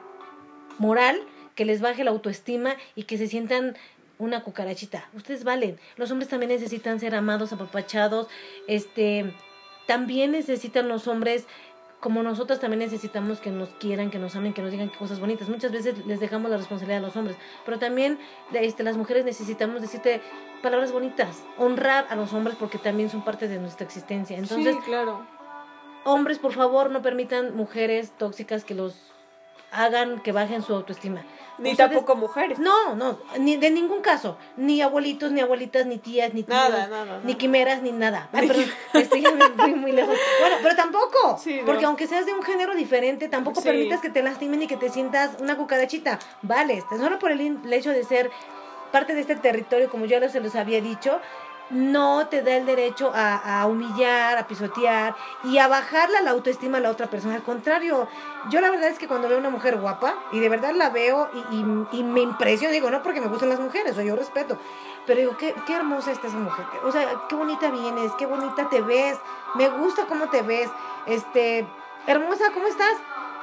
moral, 0.78 1.22
que 1.62 1.66
les 1.66 1.80
baje 1.80 2.03
la 2.03 2.09
autoestima 2.09 2.76
y 2.95 3.03
que 3.03 3.20
se 3.20 3.28
sientan 3.28 3.78
una 4.18 4.41
cucarachita. 4.41 5.07
Ustedes 5.14 5.43
valen. 5.43 5.78
Los 5.95 6.09
hombres 6.09 6.28
también 6.28 6.49
necesitan 6.49 6.99
ser 6.99 7.14
amados, 7.14 7.53
apapachados. 7.53 8.30
Este, 8.66 9.32
también 9.86 10.32
necesitan 10.32 10.88
los 10.88 11.07
hombres 11.07 11.45
como 11.99 12.24
nosotros 12.24 12.59
también 12.59 12.80
necesitamos 12.80 13.39
que 13.39 13.51
nos 13.51 13.70
quieran, 13.76 14.09
que 14.09 14.18
nos 14.18 14.36
amen, 14.36 14.53
que 14.53 14.64
nos 14.64 14.72
digan 14.72 14.89
cosas 14.89 15.20
bonitas. 15.20 15.49
Muchas 15.49 15.72
veces 15.72 16.03
les 16.07 16.20
dejamos 16.20 16.49
la 16.49 16.57
responsabilidad 16.57 17.03
a 17.03 17.05
los 17.05 17.16
hombres, 17.16 17.38
pero 17.64 17.78
también 17.78 18.18
este, 18.53 18.82
las 18.82 18.97
mujeres 18.97 19.24
necesitamos 19.24 19.84
decirte 19.84 20.20
palabras 20.64 20.91
bonitas, 20.91 21.43
honrar 21.59 22.07
a 22.09 22.16
los 22.16 22.34
hombres 22.34 22.57
porque 22.59 22.80
también 22.80 23.12
son 23.12 23.24
parte 23.24 23.47
de 23.47 23.59
nuestra 23.59 23.86
existencia. 23.86 24.36
Entonces, 24.36 24.78
sí, 24.78 24.82
claro. 24.84 25.28
hombres, 26.05 26.39
por 26.39 26.53
favor, 26.53 26.89
no 26.89 27.03
permitan 27.03 27.55
mujeres 27.55 28.14
tóxicas 28.18 28.64
que 28.64 28.74
los 28.74 29.12
hagan 29.72 30.19
que 30.22 30.32
bajen 30.32 30.61
su 30.61 30.74
autoestima. 30.74 31.24
Ni 31.57 31.72
Ustedes- 31.72 31.91
tampoco 31.91 32.15
mujeres. 32.15 32.57
No, 32.59 32.95
no, 32.95 33.19
ni 33.38 33.55
de 33.57 33.69
ningún 33.69 34.01
caso. 34.01 34.38
Ni 34.57 34.82
abuelitos, 34.82 35.32
ni 35.32 35.41
abuelitas, 35.41 35.86
ni 35.86 35.97
tías, 35.99 36.34
ni 36.34 36.41
tíos, 36.43 36.57
Nada, 36.57 36.88
nada, 36.88 37.19
ni 37.24 37.36
quimeras, 37.36 37.82
ni 37.84 37.91
nada. 37.91 38.30
Ay, 38.34 38.47
perdón, 38.47 38.65
este, 38.93 39.22
ya 39.22 39.32
me 39.32 39.45
fui 39.49 39.74
muy 39.76 39.91
lejos. 39.91 40.15
Bueno, 40.39 40.55
pero 40.63 40.76
tampoco. 40.76 41.38
Sí, 41.38 41.57
no. 41.59 41.65
Porque 41.65 41.86
aunque 41.86 42.07
seas 42.07 42.26
de 42.26 42.34
un 42.34 42.41
género 42.41 42.74
diferente, 42.76 43.28
tampoco 43.30 43.61
Sí. 43.61 43.67
permitas 43.67 44.01
que 44.01 44.09
te 44.09 44.24
lastimen 44.24 44.63
y 44.63 44.67
que 44.67 44.78
te 44.78 44.89
sientas 44.89 45.32
una 45.39 45.55
cucarachita. 45.55 46.17
Vale, 46.41 46.84
tan 46.89 46.99
solo 46.99 47.19
por 47.19 47.32
el, 47.32 47.39
el 47.41 47.74
hecho 47.74 47.91
de 47.91 48.03
ser 48.03 48.32
parte 48.91 49.13
de 49.13 49.22
este 49.22 49.36
territorio, 49.36 49.89
como 49.89 50.05
ya 50.05 50.28
se 50.30 50.39
los 50.41 50.55
había 50.55 50.82
dicho, 50.82 51.22
no 51.72 52.28
te 52.28 52.41
da 52.41 52.55
el 52.57 52.65
derecho 52.65 53.11
a, 53.13 53.61
a 53.61 53.65
humillar, 53.65 54.38
a 54.38 54.47
pisotear 54.47 55.15
y 55.43 55.57
a 55.57 55.67
bajarle 55.67 56.22
la 56.22 56.32
autoestima 56.32 56.78
a 56.78 56.82
la 56.82 56.89
otra 56.89 57.07
persona. 57.07 57.36
Al 57.36 57.43
contrario, 57.43 58.07
yo 58.49 58.61
la 58.61 58.69
verdad 58.69 58.89
es 58.89 58.99
que 58.99 59.07
cuando 59.07 59.30
veo 59.30 59.38
una 59.38 59.49
mujer 59.49 59.78
guapa, 59.78 60.15
y 60.32 60.39
de 60.39 60.49
verdad 60.49 60.74
la 60.74 60.89
veo 60.89 61.30
y, 61.51 61.97
y- 61.97 62.03
me 62.03 62.22
impresiona, 62.22 62.74
digo, 62.74 62.89
no 62.91 63.01
porque 63.03 63.22
me 63.22 63.28
gustan 63.28 63.49
las 63.49 63.59
mujeres, 63.59 63.97
o 63.97 64.01
yo 64.01 64.15
respeto, 64.15 64.57
pero 65.05 65.19
digo, 65.19 65.38
qué, 65.38 65.55
qué 65.65 65.76
hermosa 65.76 66.11
está 66.11 66.28
esa 66.28 66.38
mujer. 66.38 66.65
O 66.84 66.91
sea, 66.91 67.07
qué 67.30 67.36
bonita 67.36 67.69
vienes, 67.72 68.11
qué 68.17 68.26
bonita 68.26 68.69
te 68.69 68.82
ves, 68.82 69.17
me 69.55 69.69
gusta 69.69 70.05
cómo 70.07 70.30
te 70.30 70.41
ves, 70.41 70.69
este, 71.05 71.67
hermosa, 72.07 72.45
¿cómo 72.53 72.67
estás? 72.67 72.93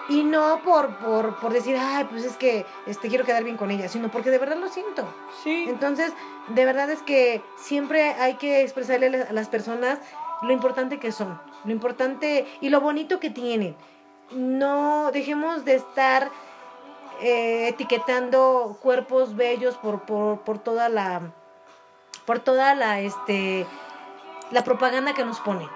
Y 0.09 0.25
no 0.25 0.61
por, 0.63 0.97
por, 0.97 1.37
por 1.37 1.53
decir, 1.53 1.77
ay, 1.79 2.05
pues 2.05 2.25
es 2.25 2.37
que 2.37 2.65
este, 2.87 3.09
quiero 3.09 3.25
quedar 3.25 3.45
bien 3.45 3.59
con 3.59 3.71
ella, 3.71 3.89
sino 3.89 4.11
porque 4.11 4.31
de 4.31 4.39
verdad 4.39 4.57
lo 4.57 4.69
siento. 4.69 5.05
Sí. 5.43 5.67
Entonces, 5.69 6.13
de 6.49 6.65
verdad 6.65 6.89
es 6.91 7.03
que 7.03 7.43
siempre 7.57 8.15
hay 8.15 8.35
que 8.35 8.63
expresarle 8.63 9.25
a 9.29 9.33
las 9.33 9.49
personas 9.49 9.99
lo 10.43 10.53
importante 10.53 10.99
que 10.99 11.13
son, 11.13 11.39
lo 11.65 11.73
importante 11.73 12.47
y 12.61 12.71
lo 12.71 12.81
bonito 12.81 13.21
que 13.21 13.31
tienen. 13.31 13.77
No 14.31 15.11
dejemos 15.13 15.65
de 15.65 15.75
estar 15.75 16.31
eh, 17.21 17.69
etiquetando 17.69 18.79
cuerpos 18.81 19.35
bellos 19.35 19.77
por, 19.77 20.03
por, 20.03 20.41
por 20.41 20.59
toda 20.59 20.89
la 20.89 21.33
por 22.27 22.39
toda 22.39 22.75
la 22.75 23.01
este 23.01 23.67
la 24.51 24.63
propaganda 24.63 25.15
que 25.15 25.25
nos 25.25 25.41
pone. 25.41 25.69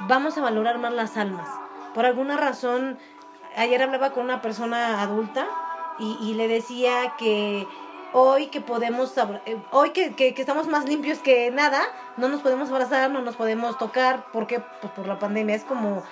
Vamos 0.00 0.36
a 0.36 0.42
valorar 0.42 0.78
más 0.78 0.92
las 0.92 1.16
almas. 1.16 1.48
Por 1.94 2.04
alguna 2.04 2.36
razón, 2.36 2.98
ayer 3.56 3.82
hablaba 3.82 4.10
con 4.10 4.24
una 4.24 4.42
persona 4.42 5.00
adulta 5.02 5.46
y, 5.98 6.16
y 6.20 6.34
le 6.34 6.48
decía 6.48 7.14
que 7.18 7.66
hoy 8.12 8.46
que 8.46 8.60
podemos, 8.60 9.12
eh, 9.18 9.60
hoy 9.72 9.90
que, 9.90 10.14
que, 10.14 10.34
que 10.34 10.40
estamos 10.40 10.68
más 10.68 10.86
limpios 10.86 11.18
que 11.18 11.50
nada, 11.50 11.82
no 12.16 12.28
nos 12.28 12.40
podemos 12.42 12.70
abrazar, 12.70 13.10
no 13.10 13.20
nos 13.20 13.34
podemos 13.34 13.76
tocar, 13.76 14.30
¿por 14.30 14.46
qué? 14.46 14.60
Pues 14.80 14.92
por 14.92 15.06
la 15.06 15.18
pandemia, 15.18 15.56
es 15.56 15.64
como, 15.64 16.02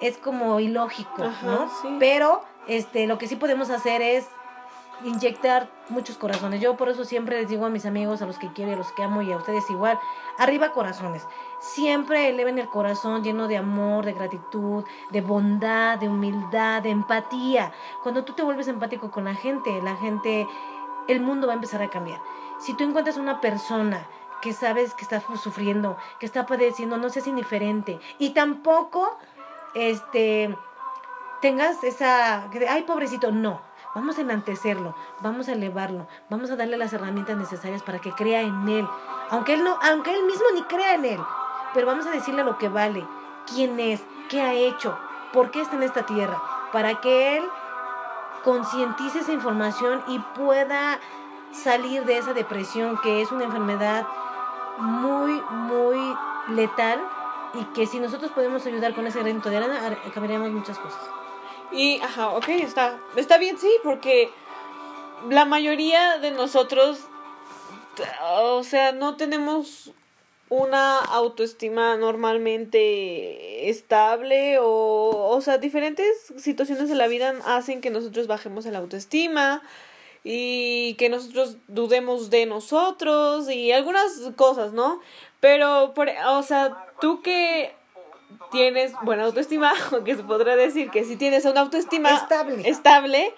es 0.00 0.18
como 0.18 0.58
ilógico, 0.58 1.22
Ajá, 1.22 1.46
¿no? 1.46 1.70
sí. 1.82 1.96
Pero, 2.00 2.42
este, 2.66 3.06
lo 3.06 3.16
que 3.16 3.28
sí 3.28 3.36
podemos 3.36 3.70
hacer 3.70 4.02
es 4.02 4.26
inyectar 5.04 5.70
muchos 5.88 6.18
corazones. 6.18 6.60
Yo 6.60 6.76
por 6.76 6.88
eso 6.88 7.04
siempre 7.04 7.40
les 7.40 7.48
digo 7.48 7.64
a 7.64 7.70
mis 7.70 7.86
amigos, 7.86 8.20
a 8.20 8.26
los 8.26 8.36
que 8.38 8.52
quiero 8.52 8.72
y 8.72 8.74
a 8.74 8.78
los 8.78 8.90
que 8.92 9.04
amo 9.04 9.22
y 9.22 9.30
a 9.30 9.36
ustedes 9.36 9.70
igual, 9.70 9.98
arriba 10.36 10.72
corazones. 10.72 11.22
Siempre 11.60 12.28
eleven 12.28 12.58
el 12.58 12.68
corazón 12.68 13.24
lleno 13.24 13.48
de 13.48 13.56
amor, 13.56 14.04
de 14.04 14.12
gratitud, 14.12 14.84
de 15.10 15.20
bondad, 15.20 15.98
de 15.98 16.08
humildad, 16.08 16.82
de 16.82 16.90
empatía. 16.90 17.72
Cuando 18.02 18.24
tú 18.24 18.32
te 18.32 18.42
vuelves 18.42 18.68
empático 18.68 19.10
con 19.10 19.24
la 19.24 19.34
gente, 19.34 19.82
la 19.82 19.96
gente, 19.96 20.46
el 21.08 21.20
mundo 21.20 21.46
va 21.46 21.54
a 21.54 21.56
empezar 21.56 21.82
a 21.82 21.90
cambiar. 21.90 22.20
Si 22.60 22.74
tú 22.74 22.84
encuentras 22.84 23.16
una 23.16 23.40
persona 23.40 24.06
que 24.40 24.52
sabes 24.52 24.94
que 24.94 25.02
está 25.02 25.20
sufriendo, 25.20 25.96
que 26.20 26.26
está 26.26 26.46
padeciendo, 26.46 26.96
no 26.96 27.08
seas 27.08 27.26
indiferente. 27.26 27.98
Y 28.18 28.30
tampoco, 28.30 29.18
este, 29.74 30.56
tengas 31.40 31.82
esa, 31.82 32.48
ay, 32.68 32.82
pobrecito, 32.82 33.32
no. 33.32 33.66
Vamos 33.94 34.18
a 34.18 34.20
enaltecerlo, 34.20 34.94
vamos 35.22 35.48
a 35.48 35.52
elevarlo, 35.52 36.06
vamos 36.28 36.50
a 36.50 36.56
darle 36.56 36.76
las 36.76 36.92
herramientas 36.92 37.36
necesarias 37.36 37.82
para 37.82 37.98
que 37.98 38.12
crea 38.12 38.42
en 38.42 38.68
él. 38.68 38.86
Aunque 39.30 39.54
él 39.54 39.64
no, 39.64 39.76
aunque 39.82 40.14
él 40.14 40.24
mismo 40.24 40.44
ni 40.54 40.62
crea 40.64 40.94
en 40.94 41.04
él, 41.04 41.20
pero 41.74 41.86
vamos 41.86 42.06
a 42.06 42.10
decirle 42.10 42.44
lo 42.44 42.58
que 42.58 42.68
vale, 42.68 43.06
quién 43.46 43.78
es, 43.80 44.02
qué 44.28 44.40
ha 44.40 44.52
hecho, 44.54 44.98
por 45.32 45.50
qué 45.50 45.60
está 45.60 45.76
en 45.76 45.82
esta 45.82 46.04
tierra, 46.06 46.40
para 46.72 47.00
que 47.00 47.36
él 47.38 47.44
concientice 48.44 49.20
esa 49.20 49.32
información 49.32 50.02
y 50.08 50.18
pueda 50.18 50.98
salir 51.52 52.04
de 52.04 52.18
esa 52.18 52.32
depresión 52.34 52.98
que 53.02 53.20
es 53.22 53.32
una 53.32 53.44
enfermedad 53.44 54.06
muy, 54.78 55.40
muy 55.50 56.16
letal 56.48 57.00
y 57.54 57.64
que 57.74 57.86
si 57.86 57.98
nosotros 57.98 58.30
podemos 58.32 58.64
ayudar 58.66 58.94
con 58.94 59.06
ese 59.06 59.20
granito 59.20 59.48
de 59.50 59.56
arena, 59.56 59.86
ar- 59.86 59.98
cambiaríamos 60.12 60.50
muchas 60.50 60.78
cosas. 60.78 61.00
Y, 61.72 62.00
ajá, 62.00 62.28
ok, 62.30 62.48
está, 62.48 62.98
está 63.16 63.38
bien, 63.38 63.58
sí, 63.58 63.70
porque 63.82 64.30
la 65.28 65.44
mayoría 65.44 66.18
de 66.18 66.30
nosotros, 66.30 67.06
o 68.22 68.62
sea, 68.62 68.92
no 68.92 69.16
tenemos 69.16 69.92
una 70.50 70.98
autoestima 70.98 71.96
normalmente 71.96 73.68
estable 73.68 74.58
o, 74.60 75.28
o 75.30 75.40
sea, 75.40 75.58
diferentes 75.58 76.32
situaciones 76.36 76.88
de 76.88 76.94
la 76.94 77.06
vida 77.06 77.34
hacen 77.44 77.80
que 77.80 77.90
nosotros 77.90 78.26
bajemos 78.26 78.64
la 78.66 78.78
autoestima 78.78 79.62
y 80.24 80.94
que 80.94 81.08
nosotros 81.08 81.56
dudemos 81.68 82.30
de 82.30 82.46
nosotros 82.46 83.48
y 83.50 83.72
algunas 83.72 84.12
cosas, 84.36 84.72
¿no? 84.72 85.00
Pero, 85.40 85.92
por, 85.94 86.08
o 86.28 86.42
sea, 86.42 86.86
tú 87.00 87.22
que 87.22 87.72
tienes 88.50 88.92
buena 89.02 89.24
autoestima, 89.24 89.72
que 90.04 90.16
se 90.16 90.22
podrá 90.22 90.56
decir 90.56 90.90
que 90.90 91.04
si 91.04 91.16
tienes 91.16 91.44
una 91.44 91.60
autoestima 91.60 92.10
Estable. 92.14 92.68
estable, 92.68 93.34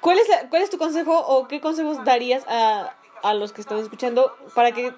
¿cuál 0.00 0.18
es, 0.18 0.28
la- 0.28 0.48
¿cuál 0.48 0.62
es 0.62 0.70
tu 0.70 0.78
consejo 0.78 1.18
o 1.18 1.48
qué 1.48 1.60
consejos 1.60 2.04
darías 2.04 2.44
a, 2.48 2.94
a 3.22 3.34
los 3.34 3.52
que 3.52 3.60
están 3.60 3.78
escuchando 3.78 4.34
para 4.54 4.72
que 4.72 4.92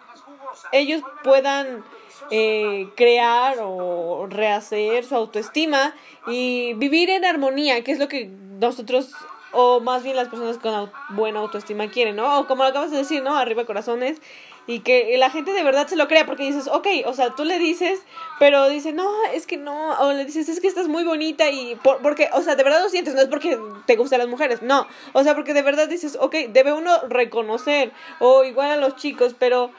ellos 0.72 1.02
puedan 1.22 1.84
eh, 2.30 2.88
crear 2.96 3.58
o 3.60 4.26
rehacer 4.28 5.04
su 5.04 5.14
autoestima 5.14 5.94
y 6.26 6.74
vivir 6.74 7.10
en 7.10 7.24
armonía, 7.24 7.82
que 7.84 7.92
es 7.92 7.98
lo 7.98 8.08
que 8.08 8.30
nosotros, 8.58 9.12
o 9.52 9.80
más 9.80 10.02
bien 10.02 10.16
las 10.16 10.28
personas 10.28 10.58
con 10.58 10.90
buena 11.10 11.40
autoestima 11.40 11.90
quieren, 11.90 12.16
¿no? 12.16 12.40
O 12.40 12.46
como 12.46 12.62
acabas 12.64 12.90
de 12.90 12.98
decir, 12.98 13.22
¿no? 13.22 13.36
Arriba 13.36 13.66
corazones. 13.66 14.20
Y 14.64 14.78
que 14.80 15.16
la 15.18 15.28
gente 15.28 15.52
de 15.52 15.64
verdad 15.64 15.88
se 15.88 15.96
lo 15.96 16.06
crea 16.06 16.24
porque 16.24 16.44
dices, 16.44 16.68
ok, 16.68 16.86
o 17.06 17.12
sea, 17.14 17.34
tú 17.34 17.44
le 17.44 17.58
dices, 17.58 18.00
pero 18.38 18.68
dice, 18.68 18.92
no, 18.92 19.10
es 19.34 19.48
que 19.48 19.56
no, 19.56 19.90
o 19.98 20.12
le 20.12 20.24
dices, 20.24 20.48
es 20.48 20.60
que 20.60 20.68
estás 20.68 20.86
muy 20.86 21.02
bonita 21.02 21.50
y 21.50 21.74
por, 21.74 22.00
porque, 22.00 22.30
o 22.32 22.42
sea, 22.42 22.54
de 22.54 22.62
verdad 22.62 22.80
lo 22.80 22.88
sientes, 22.88 23.14
no 23.14 23.22
es 23.22 23.26
porque 23.26 23.58
te 23.86 23.96
gustan 23.96 24.20
las 24.20 24.28
mujeres, 24.28 24.62
no, 24.62 24.86
o 25.14 25.24
sea, 25.24 25.34
porque 25.34 25.52
de 25.52 25.62
verdad 25.62 25.88
dices, 25.88 26.16
ok, 26.20 26.36
debe 26.50 26.72
uno 26.72 26.96
reconocer, 27.08 27.90
o 28.20 28.44
igual 28.44 28.70
a 28.70 28.76
los 28.76 28.94
chicos, 28.94 29.34
pero 29.36 29.72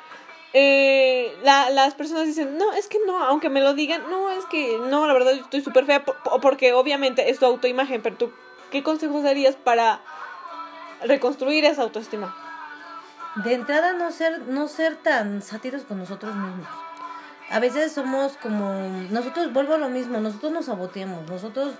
eh, 0.54 1.36
la, 1.44 1.70
las 1.72 1.94
personas 1.96 2.26
dicen, 2.26 2.58
no, 2.58 2.72
es 2.74 2.88
que 2.88 3.00
no, 3.08 3.18
aunque 3.24 3.50
me 3.50 3.62
lo 3.62 3.74
digan, 3.74 4.04
no, 4.10 4.30
es 4.30 4.46
que 4.46 4.78
no, 4.78 5.08
la 5.08 5.14
verdad 5.14 5.32
yo 5.34 5.42
estoy 5.44 5.62
súper 5.62 5.86
fea, 5.86 6.06
por- 6.06 6.22
por- 6.24 6.40
porque 6.42 6.74
obviamente 6.74 7.30
es 7.30 7.40
tu 7.40 7.46
autoimagen, 7.46 8.02
pero 8.02 8.16
tú, 8.18 8.32
¿qué 8.72 8.84
consejos 8.84 9.24
darías 9.24 9.56
para 9.56 10.02
reconstruir 11.04 11.66
esa 11.66 11.82
autoestima? 11.82 12.36
De 13.44 13.54
entrada 13.54 13.94
no 13.94 14.12
ser, 14.12 14.42
no 14.44 14.68
ser 14.68 14.96
tan 14.96 15.42
sátiros 15.42 15.84
con 15.84 15.98
nosotros 15.98 16.36
mismos. 16.36 16.68
A 17.50 17.60
veces 17.60 17.92
somos 17.92 18.38
como, 18.38 18.74
nosotros, 19.10 19.52
vuelvo 19.54 19.74
a 19.74 19.78
lo 19.80 19.90
mismo, 19.90 20.20
nosotros 20.20 20.52
nos 20.52 20.66
saboteamos, 20.66 21.28
nosotros 21.30 21.74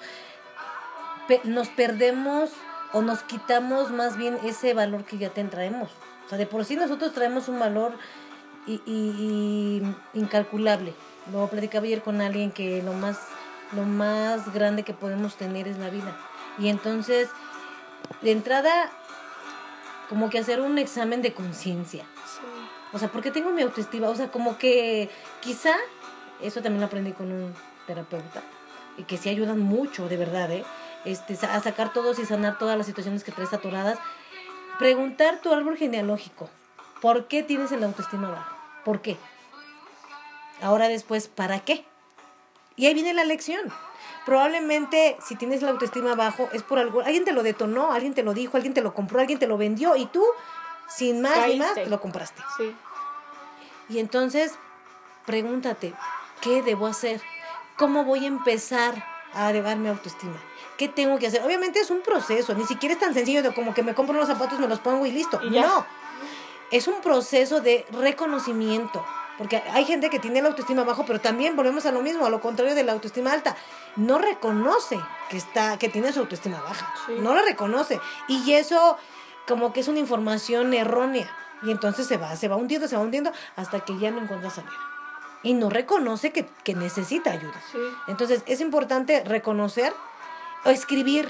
nos 1.44 1.70
perdemos 1.70 2.50
o 2.92 3.02
nos 3.02 3.24
quitamos 3.24 3.92
más 3.92 4.18
bien 4.18 4.38
ese 4.44 4.74
valor 4.74 5.06
que 5.06 5.18
ya 5.18 5.30
te 5.30 5.44
traemos. 5.46 5.90
O 6.26 6.30
sea, 6.30 6.38
de 6.38 6.46
por 6.46 6.66
sí 6.66 6.76
nosotros 6.76 7.14
traemos 7.14 7.48
un 7.48 7.60
valor 7.60 7.94
y, 8.68 8.82
y- 8.86 9.82
y 10.16 10.20
incalculable. 10.20 10.94
Lo 11.32 11.48
platicaba 11.48 11.86
ayer 11.86 12.02
con 12.02 12.22
alguien 12.22 12.52
que 12.52 12.82
lo 12.84 12.94
más, 12.94 13.20
lo 13.74 13.84
más 13.84 14.54
grande 14.54 14.84
que 14.84 14.94
podemos 14.94 15.36
tener 15.36 15.68
es 15.68 15.78
la 15.78 15.90
vida. 15.90 16.16
Y 16.60 16.70
entonces, 16.70 17.30
de 18.22 18.32
entrada, 18.32 18.92
como 20.10 20.30
que 20.30 20.40
hacer 20.40 20.62
un 20.62 20.78
examen 20.78 21.22
de 21.22 21.34
conciencia. 21.34 22.06
O 22.92 23.00
sea, 23.00 23.08
porque 23.08 23.32
tengo 23.32 23.50
mi 23.52 23.62
autoestima. 23.64 24.10
O 24.10 24.16
sea, 24.16 24.30
como 24.32 24.58
que 24.58 25.10
quizá, 25.42 25.74
eso 26.42 26.62
también 26.62 26.82
lo 26.82 26.88
aprendí 26.88 27.14
con 27.14 27.32
un 27.32 27.54
terapeuta, 27.88 28.42
y 28.98 29.04
que 29.04 29.18
sí 29.18 29.30
ayudan 29.30 29.60
mucho, 29.60 30.08
de 30.08 30.18
verdad, 30.18 30.52
¿eh? 30.52 30.64
Este, 31.06 31.34
a 31.46 31.60
sacar 31.60 31.92
todos 31.92 32.20
y 32.20 32.26
sanar 32.26 32.58
todas 32.60 32.78
las 32.78 32.86
situaciones 32.86 33.24
que 33.24 33.32
traes 33.32 33.52
atoradas. 33.52 33.98
Preguntar 34.78 35.40
tu 35.42 35.52
árbol 35.54 35.76
genealógico. 35.78 36.50
¿Por 37.02 37.28
qué 37.28 37.44
tienes 37.44 37.72
el 37.72 37.84
autoestima 37.84 38.30
bajo? 38.30 38.53
¿Por 38.84 39.02
qué? 39.02 39.18
Ahora 40.62 40.88
después, 40.88 41.28
¿para 41.28 41.60
qué? 41.60 41.86
Y 42.76 42.88
ahí 42.88 42.94
viene 42.94 43.14
la 43.14 43.24
lección. 43.24 43.72
Probablemente 44.26 45.18
si 45.26 45.36
tienes 45.36 45.62
la 45.62 45.72
autoestima 45.72 46.16
bajo 46.16 46.50
es 46.54 46.64
por 46.64 46.80
algo, 46.80 47.02
alguien 47.02 47.26
te 47.26 47.34
lo 47.34 47.44
detonó, 47.44 47.92
alguien 47.92 48.14
te 48.14 48.24
lo 48.24 48.34
dijo, 48.34 48.56
alguien 48.56 48.74
te 48.74 48.82
lo 48.82 48.94
compró, 48.94 49.20
alguien 49.20 49.40
te 49.40 49.48
lo 49.48 49.58
vendió 49.58 49.96
y 49.96 50.06
tú, 50.06 50.24
sin 50.88 51.22
más 51.22 51.48
ni 51.48 51.58
más, 51.58 51.74
te 51.74 51.88
lo 51.88 52.00
compraste. 52.00 52.42
Sí. 52.58 52.74
Y 53.90 54.00
entonces, 54.00 54.54
pregúntate, 55.26 55.94
¿qué 56.42 56.62
debo 56.62 56.88
hacer? 56.88 57.22
¿Cómo 57.78 58.06
voy 58.06 58.24
a 58.24 58.28
empezar 58.28 59.06
a 59.34 59.50
elevar 59.50 59.76
mi 59.78 59.90
autoestima? 59.90 60.38
¿Qué 60.78 60.88
tengo 60.88 61.20
que 61.20 61.28
hacer? 61.28 61.44
Obviamente 61.44 61.80
es 61.80 61.92
un 61.92 62.02
proceso, 62.02 62.54
ni 62.54 62.66
siquiera 62.66 62.94
es 62.94 63.02
tan 63.02 63.14
sencillo 63.14 63.44
de 63.44 63.54
como 63.54 63.74
que 63.74 63.84
me 63.84 63.94
compro 63.94 64.16
los 64.16 64.28
zapatos, 64.28 64.60
me 64.60 64.68
los 64.68 64.80
pongo 64.80 65.06
y 65.06 65.12
listo. 65.12 65.42
Y. 65.44 65.50
No, 65.50 65.86
es 66.74 66.88
un 66.88 67.02
proceso 67.02 67.62
de 67.62 67.86
reconocimiento. 67.92 69.06
Porque 69.38 69.64
hay 69.72 69.86
gente 69.86 70.10
que 70.10 70.20
tiene 70.20 70.42
la 70.42 70.50
autoestima 70.50 70.84
bajo, 70.84 71.06
pero 71.06 71.20
también 71.20 71.56
volvemos 71.56 71.86
a 71.86 71.92
lo 71.92 72.02
mismo, 72.02 72.26
a 72.26 72.30
lo 72.30 72.40
contrario 72.40 72.76
de 72.76 72.84
la 72.84 72.92
autoestima 72.92 73.32
alta. 73.32 73.56
No 73.96 74.18
reconoce 74.20 75.00
que 75.30 75.38
está, 75.38 75.78
que 75.78 75.90
tiene 75.90 76.14
su 76.14 76.20
autoestima 76.20 76.62
baja. 76.62 76.94
Sí. 77.08 77.14
No 77.20 77.34
la 77.34 77.42
reconoce. 77.42 78.00
Y 78.28 78.54
eso 78.54 78.98
como 79.48 79.74
que 79.74 79.80
es 79.80 79.88
una 79.88 80.00
información 80.00 80.74
errónea. 80.74 81.30
Y 81.64 81.72
entonces 81.72 82.08
se 82.08 82.18
va, 82.18 82.36
se 82.36 82.48
va 82.48 82.58
hundiendo, 82.58 82.88
se 82.88 82.96
va 82.96 83.02
hundiendo 83.02 83.32
hasta 83.56 83.80
que 83.80 83.98
ya 83.98 84.12
no 84.12 84.22
encuentra 84.22 84.50
salida. 84.50 84.74
Y 85.42 85.54
no 85.54 85.70
reconoce 85.70 86.32
que, 86.32 86.48
que 86.64 86.76
necesita 86.76 87.32
ayuda. 87.32 87.60
Sí. 87.72 87.80
Entonces 88.08 88.44
es 88.46 88.62
importante 88.62 89.24
reconocer 89.24 89.94
o 90.66 90.70
escribir. 90.70 91.28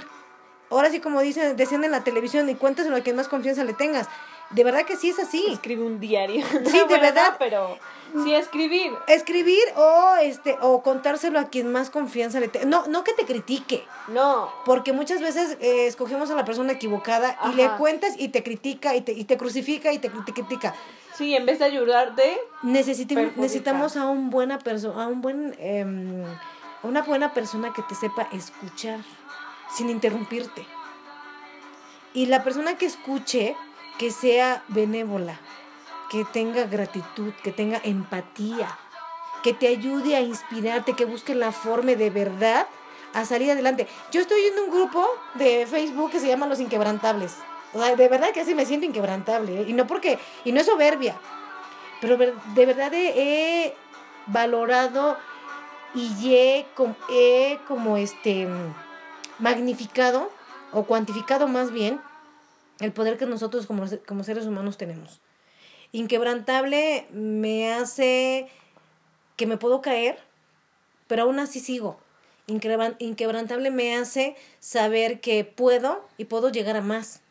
Ahora 0.70 0.90
sí, 0.90 1.00
como 1.00 1.22
dicen, 1.22 1.56
decían 1.56 1.84
en 1.84 1.92
la 1.92 2.04
televisión, 2.04 2.50
y 2.50 2.56
cuéntaselo 2.56 2.96
a 2.96 3.02
quien 3.02 3.16
más 3.16 3.28
confianza 3.28 3.64
le 3.64 3.74
tengas. 3.74 4.08
De 4.52 4.64
verdad 4.64 4.86
que 4.86 4.98
sí 4.98 5.10
es 5.10 5.20
así. 5.20 5.46
Escribe 5.50 5.84
un 5.84 6.00
diario. 6.00 6.46
Sí, 6.66 6.78
de 6.90 6.98
verdad. 7.00 7.32
no, 7.32 7.38
pero 7.40 7.78
sí 8.24 8.34
escribir. 8.34 8.92
Escribir 9.08 9.64
o 9.76 10.16
este 10.22 10.58
o 10.62 10.82
contárselo 10.84 11.40
a 11.40 11.46
quien 11.46 11.72
más 11.72 11.90
confianza 11.90 12.40
le 12.40 12.48
tenga. 12.48 12.66
No, 12.66 12.86
no 12.88 13.04
que 13.04 13.14
te 13.14 13.26
critique. 13.26 13.86
No. 14.10 14.50
Porque 14.66 14.94
muchas 14.94 15.22
veces 15.22 15.58
eh, 15.60 15.88
escogemos 15.88 16.30
a 16.30 16.36
la 16.36 16.46
persona 16.46 16.74
equivocada 16.74 17.38
y 17.52 17.56
le 17.56 17.70
cuentas 17.78 18.14
y 18.18 18.30
te 18.30 18.44
critica 18.44 18.96
y 18.96 19.02
te, 19.02 19.14
y 19.14 19.24
te 19.24 19.38
crucifica 19.38 19.92
y 19.92 20.00
te, 20.00 20.10
te 20.10 20.34
critica. 20.34 20.76
Sí, 21.16 21.36
en 21.36 21.46
vez 21.46 21.60
de 21.60 21.66
ayudarte, 21.66 22.40
necesitamos 22.64 23.98
a 23.98 24.08
un 24.08 24.30
buena 24.32 24.58
persona, 24.60 25.04
a 25.04 25.08
un 25.08 25.22
buen 25.22 25.54
a 26.84 26.88
una 26.88 27.02
buena 27.02 27.34
persona 27.34 27.72
que 27.74 27.82
te 27.84 27.96
sepa 27.96 28.28
escuchar 28.34 29.00
sin 29.76 29.90
interrumpirte. 29.90 30.66
Y 32.14 32.28
la 32.28 32.44
persona 32.44 32.78
que 32.78 32.86
escuche 32.86 33.56
que 33.98 34.12
sea 34.12 34.64
benévola, 34.68 35.40
que 36.10 36.26
tenga 36.26 36.66
gratitud, 36.66 37.34
que 37.44 37.52
tenga 37.52 37.80
empatía, 37.84 38.78
que 39.44 39.54
te 39.54 39.68
ayude 39.68 40.16
a 40.16 40.22
inspirarte, 40.22 40.94
que 40.94 41.06
busque 41.06 41.36
la 41.36 41.52
forma 41.52 41.94
de 41.94 42.10
verdad 42.10 42.68
a 43.14 43.26
salir 43.26 43.52
adelante. 43.52 43.88
Yo 44.12 44.22
estoy 44.22 44.42
en 44.42 44.60
un 44.60 44.72
grupo 44.72 45.06
de 45.36 45.68
Facebook 45.68 46.12
que 46.12 46.20
se 46.20 46.28
llama 46.28 46.48
Los 46.48 46.60
Inquebrantables. 46.60 47.36
O 47.74 47.80
sea, 47.80 47.96
de 47.96 48.08
verdad 48.08 48.32
que 48.32 48.42
así 48.42 48.56
me 48.56 48.66
siento 48.66 48.86
inquebrantable. 48.86 49.62
¿eh? 49.62 49.66
Y 49.68 49.74
no 49.74 49.88
porque, 49.88 50.20
y 50.44 50.52
no 50.52 50.60
es 50.60 50.68
soberbia, 50.68 51.16
pero 52.02 52.18
de 52.18 52.66
verdad 52.66 52.92
he, 52.94 53.76
valorado 54.28 55.18
y 55.94 56.34
he, 56.34 56.66
he 57.10 57.60
como 57.68 57.98
este 57.98 58.48
magnificado 59.40 60.32
o 60.72 60.84
cuantificado 60.84 61.48
más 61.48 61.72
bien 61.72 62.00
el 62.84 62.92
poder 62.92 63.18
que 63.18 63.26
nosotros 63.26 63.66
como, 63.66 63.86
como 64.06 64.24
seres 64.24 64.46
humanos 64.46 64.78
tenemos. 64.78 65.22
Inquebrantable 65.92 67.08
me 67.12 67.74
hace 67.74 68.50
que 69.36 69.48
me 69.48 69.58
puedo 69.58 69.82
caer, 69.82 70.20
pero 71.08 71.24
aún 71.24 71.40
así 71.40 71.60
sigo. 71.60 71.98
Inquebrantable 72.48 73.72
me 73.72 73.96
hace 73.96 74.36
saber 74.60 75.22
que 75.22 75.46
puedo 75.46 76.06
y 76.18 76.26
puedo 76.26 76.50
llegar 76.50 76.76
a 76.76 76.82
más, 76.82 77.22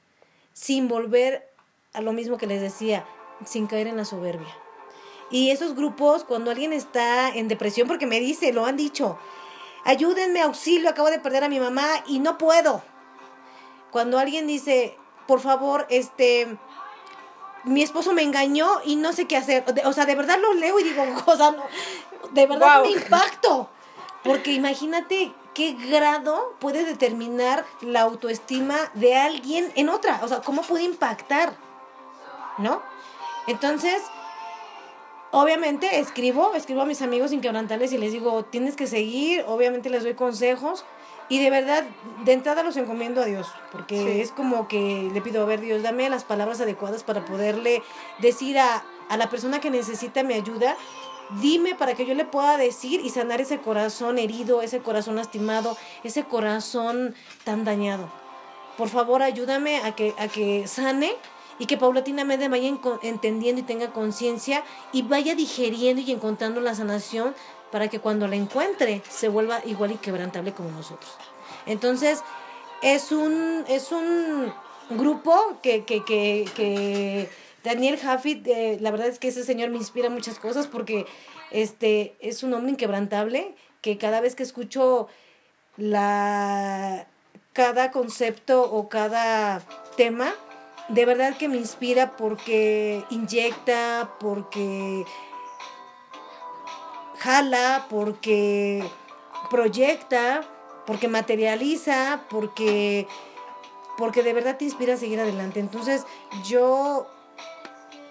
sin 0.54 0.88
volver 0.88 1.48
a 1.92 2.00
lo 2.00 2.12
mismo 2.12 2.38
que 2.38 2.46
les 2.46 2.62
decía, 2.62 3.04
sin 3.44 3.66
caer 3.66 3.88
en 3.88 3.98
la 3.98 4.06
soberbia. 4.06 4.56
Y 5.30 5.50
esos 5.50 5.74
grupos, 5.74 6.24
cuando 6.24 6.50
alguien 6.50 6.72
está 6.72 7.28
en 7.28 7.48
depresión, 7.48 7.88
porque 7.88 8.06
me 8.06 8.20
dice, 8.20 8.52
lo 8.52 8.64
han 8.64 8.76
dicho, 8.76 9.18
ayúdenme, 9.84 10.40
auxilio, 10.40 10.88
acabo 10.88 11.10
de 11.10 11.18
perder 11.18 11.44
a 11.44 11.48
mi 11.48 11.60
mamá 11.60 11.86
y 12.06 12.18
no 12.18 12.38
puedo. 12.38 12.82
Cuando 13.90 14.18
alguien 14.18 14.46
dice, 14.46 14.96
por 15.26 15.40
favor, 15.40 15.86
este, 15.90 16.56
mi 17.64 17.82
esposo 17.82 18.12
me 18.12 18.22
engañó 18.22 18.68
y 18.84 18.96
no 18.96 19.12
sé 19.12 19.26
qué 19.26 19.36
hacer. 19.36 19.64
O 19.84 19.92
sea, 19.92 20.06
de 20.06 20.14
verdad 20.14 20.38
lo 20.40 20.54
leo 20.54 20.78
y 20.78 20.84
digo, 20.84 21.04
cosa, 21.24 21.52
no, 21.52 21.64
de 22.32 22.46
verdad 22.46 22.82
me 22.82 22.90
impacto. 22.90 23.68
Porque 24.22 24.52
imagínate 24.52 25.32
qué 25.54 25.72
grado 25.72 26.54
puede 26.60 26.84
determinar 26.84 27.64
la 27.80 28.02
autoestima 28.02 28.76
de 28.94 29.16
alguien 29.16 29.72
en 29.74 29.88
otra. 29.88 30.20
O 30.22 30.28
sea, 30.28 30.40
cómo 30.40 30.62
puede 30.62 30.84
impactar. 30.84 31.54
¿No? 32.58 32.82
Entonces, 33.46 34.02
obviamente 35.30 35.98
escribo, 35.98 36.54
escribo 36.54 36.82
a 36.82 36.86
mis 36.86 37.02
amigos 37.02 37.32
inquebrantables 37.32 37.92
y 37.92 37.98
les 37.98 38.12
digo, 38.12 38.44
tienes 38.44 38.76
que 38.76 38.86
seguir, 38.86 39.44
obviamente 39.48 39.90
les 39.90 40.04
doy 40.04 40.14
consejos. 40.14 40.84
Y 41.32 41.38
de 41.38 41.48
verdad, 41.48 41.84
de 42.26 42.32
entrada 42.34 42.62
los 42.62 42.76
encomiendo 42.76 43.22
a 43.22 43.24
Dios, 43.24 43.46
porque 43.70 44.20
es 44.20 44.32
como 44.32 44.68
que 44.68 45.08
le 45.14 45.22
pido, 45.22 45.42
a 45.42 45.46
ver, 45.46 45.62
Dios, 45.62 45.82
dame 45.82 46.10
las 46.10 46.24
palabras 46.24 46.60
adecuadas 46.60 47.04
para 47.04 47.24
poderle 47.24 47.82
decir 48.18 48.58
a, 48.58 48.84
a 49.08 49.16
la 49.16 49.30
persona 49.30 49.58
que 49.58 49.70
necesita 49.70 50.22
mi 50.24 50.34
ayuda 50.34 50.76
Dime 51.40 51.74
para 51.74 51.94
que 51.94 52.04
yo 52.04 52.14
le 52.14 52.26
pueda 52.26 52.58
decir 52.58 53.00
y 53.00 53.08
sanar 53.08 53.40
ese 53.40 53.58
corazón 53.58 54.18
herido, 54.18 54.60
ese 54.60 54.80
corazón 54.80 55.16
lastimado, 55.16 55.78
ese 56.04 56.24
corazón 56.24 57.14
tan 57.44 57.64
dañado. 57.64 58.12
Por 58.76 58.90
favor, 58.90 59.22
ayúdame 59.22 59.78
a 59.78 59.94
que, 59.94 60.14
a 60.18 60.28
que 60.28 60.66
sane 60.66 61.12
y 61.58 61.64
que 61.64 61.78
paulatinamente 61.78 62.48
vaya 62.48 62.68
entendiendo 63.02 63.62
y 63.62 63.64
tenga 63.64 63.92
conciencia 63.92 64.62
y 64.92 65.02
vaya 65.02 65.34
digeriendo 65.34 66.02
y 66.02 66.12
encontrando 66.12 66.60
la 66.60 66.74
sanación 66.74 67.34
para 67.72 67.88
que 67.88 67.98
cuando 67.98 68.28
la 68.28 68.36
encuentre 68.36 69.02
se 69.08 69.28
vuelva 69.28 69.60
igual 69.64 69.90
y 69.90 69.96
quebrantable 69.96 70.52
como 70.52 70.70
nosotros. 70.70 71.16
Entonces, 71.66 72.22
es 72.82 73.10
un, 73.10 73.64
es 73.68 73.90
un 73.90 74.52
grupo 74.90 75.34
que, 75.62 75.84
que, 75.84 76.04
que, 76.04 76.44
que 76.54 77.28
Daniel 77.64 77.98
Jaffit, 77.98 78.46
eh, 78.46 78.78
la 78.80 78.90
verdad 78.90 79.08
es 79.08 79.18
que 79.18 79.28
ese 79.28 79.42
señor 79.44 79.70
me 79.70 79.78
inspira 79.78 80.10
muchas 80.10 80.38
cosas 80.38 80.66
porque 80.66 81.06
este 81.50 82.14
es 82.20 82.42
un 82.42 82.52
hombre 82.54 82.72
inquebrantable 82.72 83.54
que 83.80 83.98
cada 83.98 84.20
vez 84.20 84.34
que 84.34 84.42
escucho 84.42 85.08
la 85.76 87.06
cada 87.52 87.90
concepto 87.90 88.62
o 88.62 88.88
cada 88.88 89.62
tema, 89.96 90.34
de 90.88 91.04
verdad 91.04 91.36
que 91.36 91.48
me 91.48 91.58
inspira 91.58 92.16
porque 92.16 93.04
inyecta, 93.10 94.14
porque 94.20 95.04
jala, 97.22 97.86
porque 97.88 98.84
proyecta, 99.50 100.42
porque 100.86 101.08
materializa, 101.08 102.24
porque 102.28 103.06
porque 103.96 104.22
de 104.22 104.32
verdad 104.32 104.56
te 104.56 104.64
inspira 104.64 104.94
a 104.94 104.96
seguir 104.96 105.20
adelante. 105.20 105.60
Entonces, 105.60 106.04
yo 106.44 107.06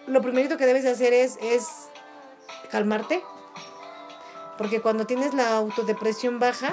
lo 0.07 0.21
primerito 0.21 0.57
que 0.57 0.65
debes 0.65 0.83
de 0.83 0.91
hacer 0.91 1.13
es, 1.13 1.37
es 1.41 1.89
calmarte. 2.69 3.23
Porque 4.57 4.81
cuando 4.81 5.05
tienes 5.05 5.33
la 5.33 5.57
autodepresión 5.57 6.39
baja, 6.39 6.71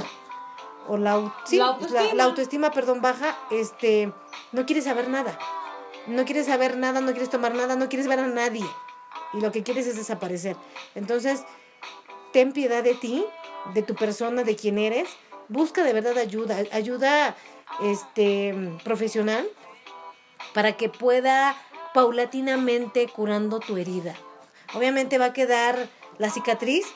o 0.87 0.97
la, 0.97 1.35
sí, 1.45 1.59
la, 1.59 2.25
autoestima. 2.25 2.71
perdón, 2.71 3.01
baja, 3.01 3.37
este, 3.51 4.13
no 4.53 4.67
quieres 4.67 4.85
saber 4.85 5.09
nada. 5.09 5.39
No 6.07 6.25
quieres 6.25 6.47
saber 6.47 6.77
nada, 6.77 7.01
no 7.01 7.11
quieres 7.13 7.31
tomar 7.31 7.55
nada, 7.55 7.77
no 7.77 7.89
quieres 7.89 8.09
ver 8.09 8.21
a 8.21 8.27
nadie. 8.27 8.65
Y 9.35 9.41
lo 9.41 9.53
que 9.53 9.63
quieres 9.63 9.87
es 9.87 9.97
desaparecer. 9.97 10.57
Entonces, 10.95 11.45
ten 12.33 12.53
piedad 12.53 12.83
de 12.83 12.95
ti, 12.95 13.25
de 13.75 13.83
tu 13.83 13.95
persona, 13.95 14.45
de 14.45 14.57
quién 14.57 14.79
eres. 14.79 15.09
Busca 15.49 15.83
de 15.83 15.93
verdad 15.93 16.19
ayuda, 16.19 16.59
ayuda 16.73 17.37
este, 17.83 18.55
profesional 18.85 19.49
para 20.55 20.77
que 20.77 20.89
pueda 20.89 21.57
paulatinamente 21.95 23.09
curando 23.09 23.61
tu 23.61 23.77
herida. 23.77 24.15
Obviamente 24.75 25.19
va 25.19 25.27
a 25.27 25.33
quedar 25.33 25.89
la 26.19 26.31
cicatriz, 26.31 26.87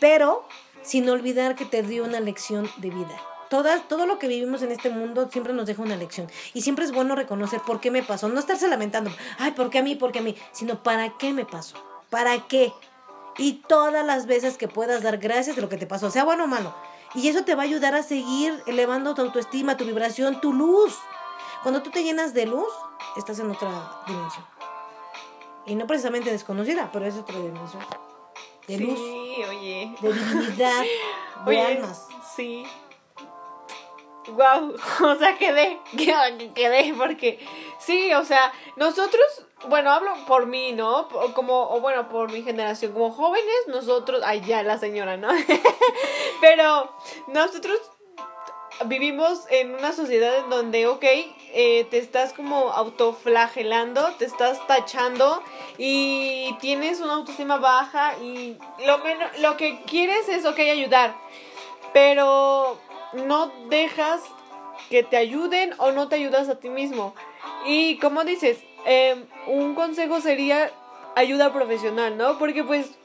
pero 0.00 0.46
sin 0.82 1.08
olvidar 1.08 1.54
que 1.54 1.64
te 1.64 1.82
dio 1.82 2.04
una 2.04 2.20
lección 2.20 2.70
de 2.78 2.90
vida. 2.90 3.20
Todas, 3.50 3.88
todo 3.88 4.06
lo 4.06 4.18
que 4.18 4.28
vivimos 4.28 4.62
en 4.62 4.72
este 4.72 4.90
mundo 4.90 5.28
siempre 5.30 5.52
nos 5.52 5.66
deja 5.66 5.82
una 5.82 5.96
lección. 5.96 6.28
Y 6.52 6.60
siempre 6.62 6.84
es 6.84 6.92
bueno 6.92 7.14
reconocer 7.14 7.60
por 7.66 7.80
qué 7.80 7.90
me 7.90 8.02
pasó. 8.02 8.28
No 8.28 8.38
estarse 8.38 8.68
lamentando, 8.68 9.10
ay, 9.38 9.52
¿por 9.52 9.70
qué 9.70 9.78
a 9.78 9.82
mí? 9.82 9.94
¿Por 9.94 10.12
qué 10.12 10.18
a 10.18 10.22
mí? 10.22 10.36
Sino, 10.52 10.82
¿para 10.82 11.16
qué 11.16 11.32
me 11.32 11.46
pasó? 11.46 11.76
¿Para 12.10 12.46
qué? 12.46 12.72
Y 13.38 13.62
todas 13.68 14.04
las 14.04 14.26
veces 14.26 14.58
que 14.58 14.68
puedas 14.68 15.02
dar 15.02 15.18
gracias 15.18 15.56
de 15.56 15.62
lo 15.62 15.68
que 15.68 15.76
te 15.76 15.86
pasó, 15.86 16.10
sea 16.10 16.24
bueno 16.24 16.44
o 16.44 16.46
malo. 16.48 16.74
Y 17.14 17.28
eso 17.28 17.44
te 17.44 17.54
va 17.54 17.62
a 17.62 17.66
ayudar 17.66 17.94
a 17.94 18.02
seguir 18.02 18.62
elevando 18.66 19.14
tu 19.14 19.22
autoestima, 19.22 19.76
tu 19.76 19.84
vibración, 19.84 20.40
tu 20.40 20.52
luz. 20.52 20.98
Cuando 21.62 21.82
tú 21.82 21.90
te 21.90 22.02
llenas 22.02 22.34
de 22.34 22.46
luz, 22.46 22.68
estás 23.16 23.38
en 23.38 23.50
otra 23.50 23.70
dimensión. 24.06 24.44
Y 25.66 25.74
no 25.74 25.86
precisamente 25.86 26.30
desconocida, 26.30 26.90
pero 26.92 27.06
es 27.06 27.14
otra 27.16 27.38
dimensión. 27.38 27.82
De 28.66 28.78
luz. 28.78 28.98
Sí, 28.98 29.44
oye. 29.48 29.94
De 30.00 30.12
divinidad, 30.12 30.82
de 31.46 31.60
almas. 31.60 32.06
Sí. 32.36 32.64
Wow, 34.28 34.74
o 35.04 35.14
sea, 35.16 35.38
quedé, 35.38 35.78
quedé, 36.54 36.94
porque 36.94 37.38
sí, 37.78 38.12
o 38.14 38.24
sea, 38.24 38.52
nosotros, 38.76 39.46
bueno, 39.68 39.90
hablo 39.90 40.12
por 40.26 40.46
mí, 40.46 40.72
¿no? 40.72 41.08
Como, 41.34 41.70
o 41.70 41.80
bueno, 41.80 42.08
por 42.08 42.30
mi 42.32 42.42
generación, 42.42 42.92
como 42.92 43.10
jóvenes, 43.10 43.66
nosotros, 43.68 44.22
ay, 44.24 44.42
ya 44.42 44.62
la 44.62 44.78
señora, 44.78 45.16
¿no? 45.16 45.28
Pero 46.40 46.92
nosotros 47.28 47.80
vivimos 48.86 49.44
en 49.50 49.74
una 49.74 49.92
sociedad 49.92 50.38
en 50.38 50.50
donde, 50.50 50.86
ok, 50.86 51.04
eh, 51.04 51.86
te 51.90 51.98
estás 51.98 52.32
como 52.32 52.70
autoflagelando, 52.72 54.12
te 54.18 54.24
estás 54.24 54.64
tachando 54.66 55.42
y 55.78 56.54
tienes 56.60 57.00
una 57.00 57.14
autoestima 57.14 57.58
baja 57.58 58.18
y 58.18 58.56
lo, 58.86 58.98
menos, 58.98 59.38
lo 59.40 59.56
que 59.56 59.82
quieres 59.82 60.28
es, 60.28 60.44
ok, 60.44 60.58
ayudar, 60.58 61.16
pero 61.92 62.78
no 63.12 63.50
dejas 63.68 64.22
que 64.90 65.02
te 65.02 65.16
ayuden 65.16 65.74
o 65.78 65.92
no 65.92 66.08
te 66.08 66.16
ayudas 66.16 66.48
a 66.48 66.58
ti 66.58 66.68
mismo. 66.68 67.14
Y 67.66 67.98
como 67.98 68.24
dices, 68.24 68.58
em, 68.84 69.24
un 69.46 69.74
consejo 69.74 70.20
sería 70.20 70.70
ayuda 71.16 71.52
profesional, 71.52 72.16
¿no? 72.16 72.38
Porque 72.38 72.64
pues 72.64 72.98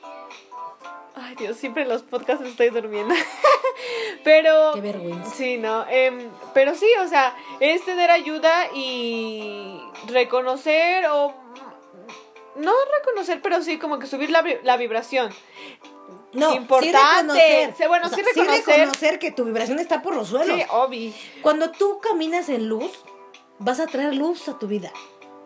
Ay, 1.15 1.35
Dios, 1.35 1.57
siempre 1.57 1.83
en 1.83 1.89
los 1.89 2.01
podcasts 2.01 2.45
estoy 2.45 2.69
durmiendo. 2.69 3.13
pero. 4.23 4.71
Qué 4.73 4.81
vergüenza. 4.81 5.29
Sí, 5.29 5.57
no. 5.57 5.85
Em, 5.87 6.29
pero 6.53 6.73
sí, 6.73 6.87
o 7.01 7.07
sea, 7.07 7.35
es 7.59 7.85
tener 7.85 8.09
ayuda 8.09 8.67
y 8.73 9.79
reconocer 10.07 11.05
o. 11.07 11.33
No 12.55 12.73
reconocer, 12.99 13.41
pero 13.41 13.61
sí 13.63 13.77
como 13.77 13.99
que 13.99 14.07
subir 14.07 14.29
la, 14.31 14.43
la 14.63 14.77
vibración. 14.77 15.31
No, 16.33 16.55
importante. 16.55 17.73
Sí 17.77 17.83
bueno, 17.87 18.09
sí, 18.09 18.21
reconocer. 18.21 18.65
reconocer 18.65 19.19
que 19.19 19.31
tu 19.31 19.45
vibración 19.45 19.79
está 19.79 20.01
por 20.01 20.15
los 20.15 20.29
suelos. 20.29 20.57
Sí, 20.57 20.65
obvio. 20.69 21.13
Cuando 21.41 21.71
tú 21.71 21.99
caminas 21.99 22.49
en 22.49 22.67
luz, 22.67 22.91
vas 23.63 23.79
a 23.79 23.87
traer 23.87 24.15
luz 24.15 24.47
a 24.49 24.59
tu 24.59 24.67
vida. 24.67 24.91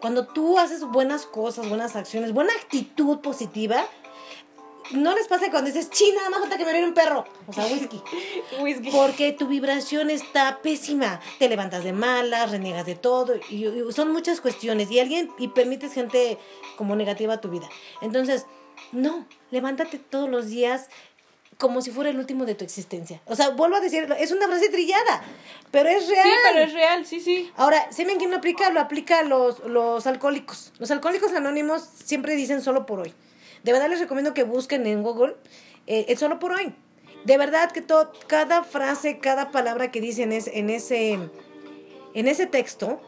Cuando 0.02 0.28
tú 0.28 0.60
haces 0.60 0.84
buenas 0.84 1.26
cosas, 1.26 1.70
buenas 1.70 1.96
acciones, 1.96 2.34
buena 2.34 2.54
actitud 2.54 3.20
positiva, 3.20 3.86
no 4.92 5.14
les 5.16 5.28
pasa 5.28 5.50
cuando 5.52 5.70
dices, 5.70 5.90
china, 5.90 6.18
nada 6.18 6.30
más 6.30 6.40
falta 6.42 6.58
que 6.58 6.66
me 6.66 6.72
viene 6.72 6.88
un 6.88 6.94
perro. 6.94 7.26
O 7.48 7.54
sea, 7.54 7.66
whisky. 7.66 8.02
whisky. 8.62 8.90
Porque 8.92 9.34
tu 9.34 9.48
vibración 9.48 10.10
está 10.10 10.62
pésima. 10.62 11.20
Te 11.40 11.50
levantas 11.50 11.84
de 11.84 11.94
malas, 11.94 12.52
reniegas 12.52 12.86
de 12.86 12.96
todo. 12.96 13.36
Y, 13.50 13.68
son 13.92 14.12
muchas 14.14 14.40
cuestiones. 14.40 14.90
Y 14.92 15.00
alguien, 15.00 15.32
y 15.38 15.50
permites 15.50 15.94
gente 15.94 16.38
como 16.78 16.96
negativa 16.96 17.34
a 17.34 17.42
tu 17.42 17.50
vida. 17.50 17.68
Entonces, 18.02 18.46
no, 18.92 19.26
levántate 19.52 20.00
todos 20.00 20.30
los 20.30 20.48
días 20.48 20.90
como 21.58 21.82
si 21.82 21.92
fuera 21.92 22.10
el 22.10 22.20
último 22.20 22.46
de 22.46 22.56
tu 22.56 22.64
existencia. 22.64 23.22
O 23.26 23.36
sea, 23.36 23.50
vuelvo 23.50 23.78
a 23.78 23.80
decir, 23.80 24.08
es 24.20 24.32
una 24.32 24.48
frase 24.48 24.70
trillada, 24.70 25.24
pero 25.72 25.90
es 25.90 26.08
real. 26.08 26.24
Sí, 26.24 26.34
pero 26.44 26.60
es 26.66 26.74
real, 26.74 27.06
sí, 27.06 27.20
sí. 27.20 27.52
Ahora, 27.56 27.92
¿saben 27.92 28.18
quién 28.18 28.32
lo 28.32 28.38
aplica? 28.38 28.70
Lo 28.70 28.80
aplica 28.80 29.24
los, 29.24 29.60
los 29.66 30.06
alcohólicos. 30.06 30.72
Los 30.78 30.92
alcohólicos 30.92 31.34
anónimos 31.34 31.88
siempre 32.04 32.36
dicen 32.36 32.62
solo 32.62 32.86
por 32.86 33.00
hoy. 33.00 33.14
De 33.64 33.72
verdad 33.72 33.90
les 33.90 34.00
recomiendo 34.00 34.34
que 34.34 34.44
busquen 34.44 34.86
en 34.86 35.02
Google 35.02 35.36
eh, 35.88 36.06
el 36.10 36.18
solo 36.18 36.40
por 36.40 36.52
hoy. 36.52 36.74
De 37.26 37.38
verdad 37.38 37.72
que 37.72 37.82
todo, 37.82 38.12
cada 38.28 38.64
frase, 38.64 39.20
cada 39.20 39.52
palabra 39.52 39.92
que 39.92 40.00
dicen 40.00 40.32
es, 40.32 40.48
en, 40.48 40.70
ese, 40.70 41.14
en 42.14 42.28
ese 42.28 42.46
texto 42.46 43.02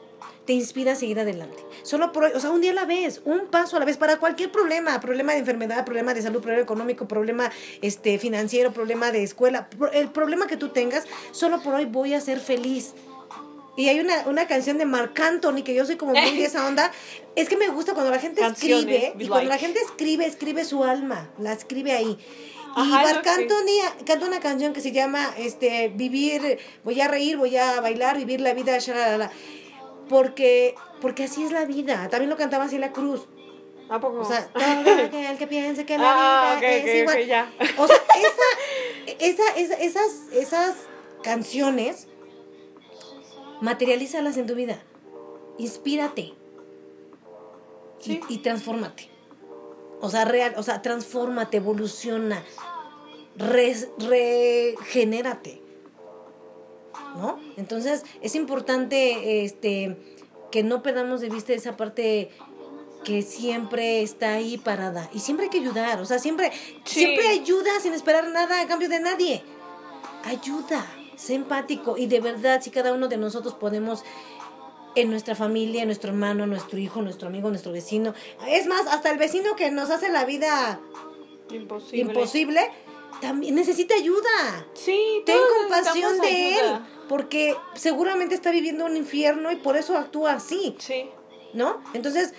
te 0.49 0.53
inspira 0.53 0.93
a 0.93 0.95
seguir 0.95 1.19
adelante. 1.19 1.63
Solo 1.83 2.11
por 2.11 2.23
hoy, 2.23 2.31
o 2.33 2.39
sea, 2.39 2.49
un 2.49 2.59
día 2.59 2.71
a 2.71 2.73
la 2.73 2.85
vez, 2.85 3.21
un 3.23 3.49
paso 3.51 3.75
a 3.77 3.79
la 3.79 3.85
vez 3.85 3.97
para 3.97 4.17
cualquier 4.17 4.51
problema, 4.51 4.99
problema 4.99 5.33
de 5.33 5.37
enfermedad, 5.37 5.85
problema 5.85 6.15
de 6.15 6.23
salud, 6.23 6.41
problema 6.41 6.63
económico, 6.63 7.07
problema 7.07 7.51
este 7.83 8.17
financiero, 8.17 8.73
problema 8.73 9.11
de 9.11 9.21
escuela, 9.21 9.69
el 9.93 10.09
problema 10.09 10.47
que 10.47 10.57
tú 10.57 10.69
tengas, 10.69 11.05
solo 11.33 11.61
por 11.61 11.75
hoy 11.75 11.85
voy 11.85 12.15
a 12.15 12.19
ser 12.19 12.39
feliz. 12.39 12.95
Y 13.77 13.89
hay 13.89 13.99
una, 13.99 14.23
una 14.25 14.47
canción 14.47 14.79
de 14.79 14.87
Marc 14.87 15.19
Anthony, 15.19 15.61
que 15.63 15.75
yo 15.75 15.85
soy 15.85 15.97
como 15.97 16.13
muy 16.13 16.35
de 16.35 16.45
esa 16.45 16.65
onda. 16.65 16.91
Es 17.35 17.47
que 17.47 17.55
me 17.55 17.67
gusta 17.67 17.93
cuando 17.93 18.09
la 18.09 18.17
gente 18.17 18.41
Canciones, 18.41 18.79
escribe, 18.79 19.13
be 19.15 19.25
y 19.25 19.27
cuando 19.27 19.49
la 19.49 19.59
gente 19.59 19.79
escribe, 19.79 20.25
escribe 20.25 20.65
su 20.65 20.83
alma, 20.83 21.29
la 21.37 21.53
escribe 21.53 21.91
ahí. 21.91 22.17
Y 22.75 22.89
Marc. 22.89 23.27
Anthony 23.27 24.03
canta 24.03 24.25
una 24.25 24.39
canción 24.39 24.73
que 24.73 24.81
se 24.81 24.91
llama 24.91 25.31
este 25.37 25.89
Vivir, 25.89 26.57
voy 26.83 26.99
a 27.01 27.07
reír, 27.07 27.37
voy 27.37 27.55
a 27.55 27.81
bailar, 27.81 28.17
vivir 28.17 28.41
la 28.41 28.55
vida, 28.55 28.77
shalalala. 28.79 29.31
Porque, 30.09 30.75
porque 31.01 31.23
así 31.25 31.43
es 31.43 31.51
la 31.51 31.65
vida. 31.65 32.09
También 32.09 32.29
lo 32.29 32.35
cantaba 32.37 32.67
Celia 32.67 32.91
Cruz. 32.91 33.27
¿A 33.89 33.99
poco? 33.99 34.19
O 34.19 34.25
sea, 34.25 34.47
todo 34.47 34.63
aquel 35.03 35.37
que 35.37 35.47
piense 35.47 35.85
que 35.85 35.97
la 35.97 36.03
Ah, 36.53 36.55
vida 36.59 36.69
ok, 36.69 36.73
es 36.87 36.95
igual. 37.01 37.25
ya. 37.25 37.53
O 37.77 37.87
sea, 37.87 37.95
esa, 38.17 39.17
esa, 39.19 39.55
esa- 39.55 39.79
esas, 39.81 40.11
esas 40.33 40.75
canciones, 41.23 42.07
materialízalas 43.61 44.37
en 44.37 44.45
tu 44.47 44.55
vida. 44.55 44.81
Inspírate. 45.57 46.21
Y, 46.21 46.35
Sí. 48.01 48.21
y 48.29 48.37
transfórmate. 48.39 49.09
O 50.01 50.09
sea, 50.09 50.23
real, 50.25 50.53
o 50.57 50.63
sea, 50.63 50.81
transfórmate, 50.81 51.57
evoluciona, 51.57 52.43
re- 53.35 53.75
regenérate. 53.97 55.61
¿No? 57.17 57.39
Entonces, 57.57 58.03
es 58.21 58.35
importante 58.35 59.43
este 59.45 59.97
que 60.51 60.63
no 60.63 60.81
perdamos 60.83 61.21
de 61.21 61.29
vista 61.29 61.53
esa 61.53 61.75
parte 61.77 62.29
que 63.03 63.21
siempre 63.21 64.01
está 64.01 64.33
ahí 64.33 64.57
parada 64.57 65.09
y 65.13 65.19
siempre 65.19 65.45
hay 65.45 65.49
que 65.49 65.59
ayudar, 65.59 66.01
o 66.01 66.05
sea, 66.05 66.19
siempre 66.19 66.51
Sí. 66.83 66.99
siempre 67.01 67.27
ayuda 67.29 67.79
sin 67.81 67.93
esperar 67.93 68.27
nada 68.29 68.59
a 68.61 68.67
cambio 68.67 68.89
de 68.89 68.99
nadie. 68.99 69.43
Ayuda, 70.25 70.85
sé 71.15 71.35
empático 71.35 71.97
y 71.97 72.07
de 72.07 72.19
verdad 72.19 72.61
si 72.61 72.71
cada 72.71 72.93
uno 72.93 73.07
de 73.07 73.17
nosotros 73.17 73.53
podemos 73.53 74.03
en 74.95 75.09
nuestra 75.11 75.35
familia, 75.35 75.81
en 75.83 75.87
nuestro 75.87 76.09
hermano, 76.09 76.45
nuestro 76.47 76.77
hijo, 76.79 77.01
nuestro 77.01 77.27
amigo, 77.27 77.49
nuestro 77.49 77.71
vecino, 77.71 78.13
es 78.47 78.65
más, 78.67 78.85
hasta 78.87 79.11
el 79.11 79.17
vecino 79.17 79.55
que 79.55 79.71
nos 79.71 79.89
hace 79.91 80.09
la 80.09 80.25
vida 80.25 80.79
Imposible. 81.51 82.01
imposible, 82.01 82.71
también 83.21 83.55
necesita 83.55 83.95
ayuda. 83.95 84.65
Sí, 84.73 85.21
Ten 85.25 85.37
compasión 85.61 86.19
de 86.19 86.27
ayuda. 86.27 86.87
Porque 87.09 87.55
seguramente 87.73 88.35
está 88.35 88.51
viviendo 88.51 88.85
un 88.85 88.95
infierno 88.95 89.51
y 89.51 89.57
por 89.57 89.75
eso 89.75 89.97
actúa 89.97 90.33
así, 90.33 90.75
Sí. 90.79 91.09
¿no? 91.53 91.81
Entonces, 91.93 92.33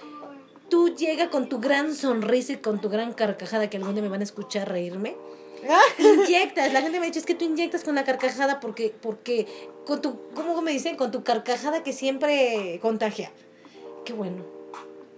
tú 0.71 0.95
llega 0.95 1.29
con 1.29 1.49
tu 1.49 1.59
gran 1.59 1.95
sonrisa 1.95 2.55
y 2.55 2.57
con 2.59 2.81
tu 2.81 2.89
gran 2.89 3.13
carcajada 3.13 3.69
que 3.69 3.77
algún 3.77 3.95
día 3.95 4.03
me 4.03 4.09
van 4.09 4.21
a 4.21 4.25
escuchar 4.25 4.69
reírme. 4.71 5.17
Inyectas, 5.99 6.73
la 6.73 6.81
gente 6.81 6.99
me 7.01 7.07
ha 7.07 7.09
dicho, 7.09 7.19
es 7.19 7.27
que 7.27 7.35
tú 7.35 7.45
inyectas 7.45 7.85
con 7.85 7.95
la 7.95 8.05
carcajada 8.05 8.61
porque, 8.61 8.95
porque 9.03 9.47
con 9.85 10.01
tu, 10.01 10.19
¿cómo 10.35 10.63
me 10.63 10.71
dicen? 10.71 10.97
Con 10.97 11.11
tu 11.11 11.23
carcajada 11.23 11.83
que 11.83 11.93
siempre 11.93 12.79
contagia. 12.81 13.31
Qué 14.05 14.13
bueno. 14.15 14.45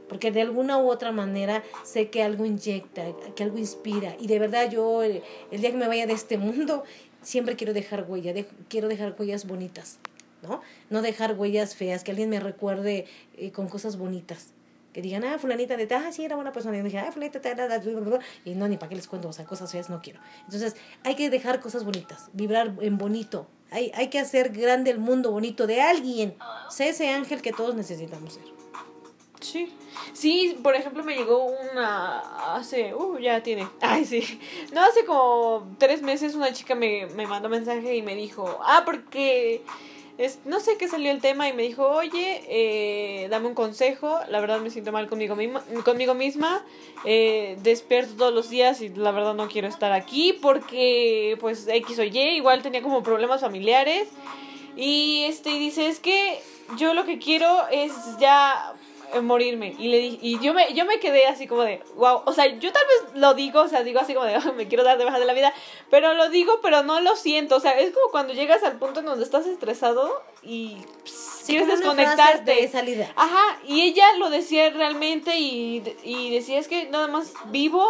Porque 0.09 0.30
de 0.30 0.40
alguna 0.42 0.78
u 0.78 0.90
otra 0.90 1.12
manera 1.12 1.62
sé 1.84 2.11
que 2.11 2.22
algo 2.22 2.44
inyecta, 2.44 3.05
que 3.36 3.44
algo 3.44 3.59
inspira. 3.59 4.16
Y 4.18 4.26
de 4.26 4.38
verdad 4.38 4.68
yo, 4.70 5.03
el, 5.03 5.22
el 5.50 5.61
día 5.61 5.70
que 5.70 5.76
me 5.76 5.88
vaya 5.88 6.07
de 6.07 6.12
este 6.12 6.38
mundo, 6.38 6.82
siempre 7.23 7.57
quiero 7.57 7.73
dejar 7.73 8.05
huella, 8.09 8.33
de- 8.33 8.47
quiero 8.68 8.89
dejar 8.89 9.14
huellas 9.18 9.47
bonitas, 9.47 9.99
¿no? 10.43 10.61
No 10.91 11.03
dejar 11.03 11.39
huellas 11.39 11.75
feas, 11.75 12.05
que 12.05 12.11
alguien 12.11 12.29
me 12.31 12.41
recuerde 12.41 13.07
eh, 13.37 13.51
con 13.53 13.68
cosas 13.68 13.97
bonitas. 13.97 14.49
Que 14.93 15.01
digan, 15.01 15.25
ah, 15.25 15.39
fulanita 15.39 15.77
de, 15.79 15.89
ah, 15.95 16.12
sí, 16.12 16.23
era 16.23 16.37
buena 16.37 16.53
persona. 16.53 16.77
Y 16.77 16.83
dije, 16.83 16.99
ah, 16.99 17.11
fulanita, 17.11 17.41
ta, 17.41 17.57
ta, 17.57 17.66
ta, 17.66 17.79
bla, 17.79 17.93
bla, 18.01 18.01
bla". 18.01 18.18
y 18.45 18.55
no, 18.55 18.68
ni 18.68 18.77
para 18.77 18.91
qué 18.91 18.97
les 18.97 19.07
cuento, 19.07 19.29
o 19.29 19.33
sea, 19.33 19.47
cosas 19.47 19.73
feas 19.73 19.89
no 19.89 20.03
quiero. 20.03 20.20
Entonces, 20.45 20.77
hay 21.03 21.14
que 21.14 21.31
dejar 21.31 21.61
cosas 21.61 21.85
bonitas, 21.85 22.29
vibrar 22.35 22.75
en 22.81 22.99
bonito. 22.99 23.47
Hay, 23.70 23.91
hay 23.95 24.09
que 24.09 24.18
hacer 24.18 24.51
grande 24.53 24.91
el 24.91 24.99
mundo 24.99 25.31
bonito 25.31 25.66
de 25.66 25.81
alguien. 25.81 26.35
Sé 26.68 26.91
ese 26.91 27.09
ángel 27.09 27.41
que 27.41 27.53
todos 27.53 27.75
necesitamos 27.75 28.35
ser. 28.35 28.45
Sí. 29.43 29.72
Sí, 30.12 30.59
por 30.62 30.74
ejemplo, 30.74 31.03
me 31.05 31.16
llegó 31.16 31.45
una 31.45 32.55
hace, 32.55 32.95
uh, 32.95 33.18
ya 33.18 33.43
tiene. 33.43 33.66
Ay, 33.80 34.05
sí. 34.05 34.40
No, 34.72 34.82
hace 34.82 35.05
como 35.05 35.74
tres 35.78 36.03
meses 36.03 36.34
una 36.34 36.53
chica 36.53 36.74
me, 36.74 37.07
me 37.07 37.26
mandó 37.26 37.49
mensaje 37.49 37.97
y 37.97 38.03
me 38.03 38.14
dijo, 38.14 38.61
ah, 38.64 38.82
porque 38.84 39.62
es, 40.18 40.40
no 40.45 40.61
sé 40.61 40.76
qué 40.76 40.88
salió 40.88 41.11
el 41.11 41.20
tema 41.20 41.49
y 41.49 41.53
me 41.53 41.62
dijo, 41.62 41.86
oye, 41.88 42.43
eh, 42.49 43.28
dame 43.30 43.49
un 43.49 43.55
consejo, 43.55 44.20
la 44.28 44.40
verdad 44.40 44.61
me 44.61 44.70
siento 44.70 44.93
mal 44.93 45.09
conmigo 45.09 45.34
misma, 45.36 45.62
conmigo 45.84 46.14
misma, 46.14 46.64
eh, 47.05 47.57
despierto 47.62 48.14
todos 48.14 48.34
los 48.34 48.49
días 48.51 48.80
y 48.80 48.90
la 48.90 49.11
verdad 49.11 49.34
no 49.34 49.49
quiero 49.49 49.68
estar 49.68 49.93
aquí 49.93 50.34
porque 50.34 51.36
pues 51.40 51.66
X 51.66 51.99
o 51.99 52.05
Y, 52.05 52.18
igual 52.36 52.62
tenía 52.62 52.82
como 52.82 53.03
problemas 53.03 53.40
familiares 53.40 54.09
y 54.76 55.24
este 55.26 55.51
y 55.51 55.59
dice, 55.59 55.88
es 55.88 55.99
que 55.99 56.40
yo 56.76 56.95
lo 56.95 57.05
que 57.05 57.18
quiero 57.18 57.66
es 57.70 57.93
ya 58.18 58.74
morirme 59.21 59.75
y 59.79 59.89
le 59.89 59.99
di- 59.99 60.19
y 60.23 60.39
yo 60.41 60.55
me 60.55 60.73
yo 60.73 60.85
me 60.87 60.99
quedé 61.01 61.27
así 61.27 61.47
como 61.47 61.63
de 61.63 61.83
wow 61.97 62.23
o 62.25 62.33
sea 62.33 62.47
yo 62.47 62.73
tal 62.73 62.83
vez 62.87 63.21
lo 63.21 63.35
digo 63.35 63.61
o 63.61 63.69
sea 63.69 63.83
digo 63.83 64.01
así 64.01 64.15
como 64.15 64.25
de 64.27 64.37
"Ah, 64.37 64.53
me 64.57 64.69
quiero 64.69 64.85
dar 64.85 64.97
de 64.97 65.05
baja 65.05 65.19
de 65.19 65.27
la 65.27 65.35
vida 65.35 65.53
pero 65.91 66.15
lo 66.15 66.29
digo 66.31 66.61
pero 66.63 66.83
no 66.83 67.01
lo 67.01 67.15
siento 67.17 67.57
o 67.57 67.61
sea 67.61 67.79
es 67.79 67.93
como 67.93 68.09
cuando 68.11 68.33
llegas 68.33 68.63
al 68.63 68.79
punto 68.79 69.01
en 69.01 69.07
donde 69.07 69.25
estás 69.25 69.47
estresado 69.47 70.23
y 70.43 70.77
pss, 71.05 71.43
quieres 71.47 71.69
desconectarte 71.69 72.55
de 72.55 72.69
salida. 72.69 73.13
Ajá, 73.17 73.59
y 73.67 73.83
ella 73.83 74.07
lo 74.19 74.31
decía 74.31 74.71
realmente 74.71 75.39
y, 75.39 75.83
y 76.05 76.31
decía 76.31 76.59
es 76.59 76.69
que 76.69 76.87
nada 76.89 77.09
más 77.09 77.33
vivo 77.51 77.85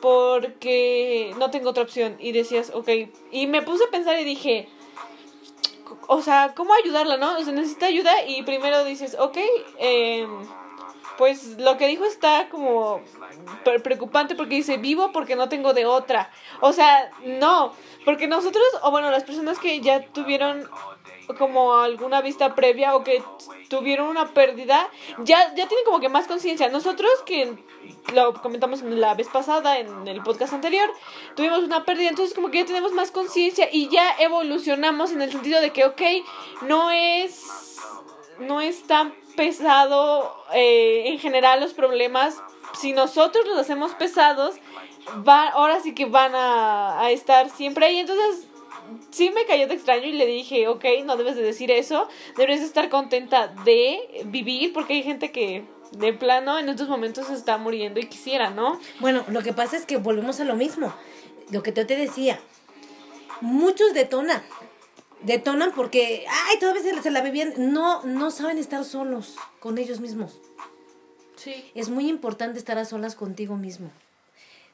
porque 0.00 1.34
no 1.38 1.50
tengo 1.50 1.70
otra 1.70 1.82
opción. 1.82 2.16
Y 2.20 2.32
decías, 2.32 2.70
ok, 2.74 2.88
y 3.32 3.46
me 3.46 3.62
puse 3.62 3.84
a 3.84 3.90
pensar 3.90 4.18
y 4.20 4.24
dije, 4.24 4.68
o 6.08 6.22
sea, 6.22 6.52
¿cómo 6.54 6.72
ayudarla, 6.74 7.16
no? 7.16 7.38
O 7.38 7.42
sea, 7.42 7.52
necesita 7.52 7.86
ayuda 7.86 8.24
y 8.26 8.42
primero 8.42 8.84
dices, 8.84 9.16
ok, 9.18 9.38
eh, 9.78 10.26
pues 11.18 11.58
lo 11.58 11.78
que 11.78 11.86
dijo 11.86 12.04
está 12.04 12.48
como 12.50 13.00
pre- 13.64 13.80
preocupante 13.80 14.34
porque 14.34 14.56
dice, 14.56 14.76
vivo 14.76 15.12
porque 15.12 15.34
no 15.36 15.48
tengo 15.48 15.72
de 15.72 15.86
otra. 15.86 16.30
O 16.60 16.72
sea, 16.72 17.10
no, 17.24 17.72
porque 18.04 18.26
nosotros, 18.26 18.64
o 18.82 18.90
bueno, 18.90 19.10
las 19.10 19.24
personas 19.24 19.58
que 19.58 19.80
ya 19.80 20.02
tuvieron 20.12 20.68
como 21.38 21.74
alguna 21.74 22.20
vista 22.20 22.54
previa 22.54 22.94
o 22.94 23.04
que 23.04 23.22
tuvieron 23.68 24.08
una 24.08 24.28
pérdida, 24.28 24.88
ya, 25.18 25.54
ya 25.54 25.66
tienen 25.68 25.84
como 25.84 26.00
que 26.00 26.08
más 26.08 26.26
conciencia. 26.26 26.68
Nosotros 26.68 27.10
que 27.24 27.56
lo 28.14 28.34
comentamos 28.34 28.82
la 28.82 29.14
vez 29.14 29.28
pasada 29.28 29.78
en 29.78 30.06
el 30.06 30.22
podcast 30.22 30.52
anterior, 30.52 30.88
tuvimos 31.34 31.60
una 31.60 31.84
pérdida, 31.84 32.08
entonces 32.08 32.34
como 32.34 32.50
que 32.50 32.58
ya 32.58 32.66
tenemos 32.66 32.92
más 32.92 33.10
conciencia 33.10 33.68
y 33.70 33.88
ya 33.88 34.12
evolucionamos 34.18 35.12
en 35.12 35.22
el 35.22 35.32
sentido 35.32 35.60
de 35.60 35.70
que, 35.70 35.84
ok, 35.84 36.02
no 36.62 36.90
es, 36.90 37.78
no 38.38 38.60
es 38.60 38.86
tan 38.86 39.14
pesado 39.36 40.34
eh, 40.54 41.04
en 41.06 41.18
general 41.18 41.60
los 41.60 41.74
problemas. 41.74 42.40
Si 42.74 42.92
nosotros 42.92 43.46
los 43.46 43.58
hacemos 43.58 43.94
pesados, 43.94 44.56
va, 45.26 45.48
ahora 45.48 45.80
sí 45.80 45.94
que 45.94 46.06
van 46.06 46.34
a, 46.34 47.00
a 47.00 47.10
estar 47.10 47.48
siempre 47.50 47.86
ahí. 47.86 47.98
Entonces, 47.98 48.45
sí 49.10 49.30
me 49.30 49.46
cayó 49.46 49.66
de 49.66 49.74
extraño 49.74 50.06
y 50.06 50.12
le 50.12 50.26
dije, 50.26 50.68
ok, 50.68 50.84
no 51.04 51.16
debes 51.16 51.36
de 51.36 51.42
decir 51.42 51.70
eso, 51.70 52.08
debes 52.36 52.60
de 52.60 52.66
estar 52.66 52.88
contenta 52.88 53.48
de 53.64 54.24
vivir 54.26 54.72
porque 54.72 54.94
hay 54.94 55.02
gente 55.02 55.32
que 55.32 55.64
de 55.92 56.12
plano 56.12 56.58
en 56.58 56.68
estos 56.68 56.88
momentos 56.88 57.26
se 57.26 57.34
está 57.34 57.58
muriendo 57.58 58.00
y 58.00 58.06
quisiera, 58.06 58.50
¿no? 58.50 58.80
Bueno, 59.00 59.24
lo 59.28 59.42
que 59.42 59.52
pasa 59.52 59.76
es 59.76 59.86
que 59.86 59.96
volvemos 59.96 60.40
a 60.40 60.44
lo 60.44 60.56
mismo. 60.56 60.92
Lo 61.50 61.62
que 61.62 61.72
yo 61.72 61.86
te 61.86 61.96
decía. 61.96 62.40
Muchos 63.40 63.94
detonan. 63.94 64.42
Detonan 65.22 65.72
porque, 65.74 66.24
ay, 66.28 66.58
todavía 66.58 66.82
se, 66.82 67.02
se 67.02 67.10
la 67.10 67.22
bebían. 67.22 67.54
No, 67.72 68.02
no 68.04 68.30
saben 68.30 68.58
estar 68.58 68.84
solos 68.84 69.36
con 69.60 69.78
ellos 69.78 70.00
mismos. 70.00 70.40
Sí. 71.36 71.70
Es 71.74 71.88
muy 71.88 72.08
importante 72.08 72.58
estar 72.58 72.78
a 72.78 72.84
solas 72.84 73.14
contigo 73.14 73.56
mismo. 73.56 73.90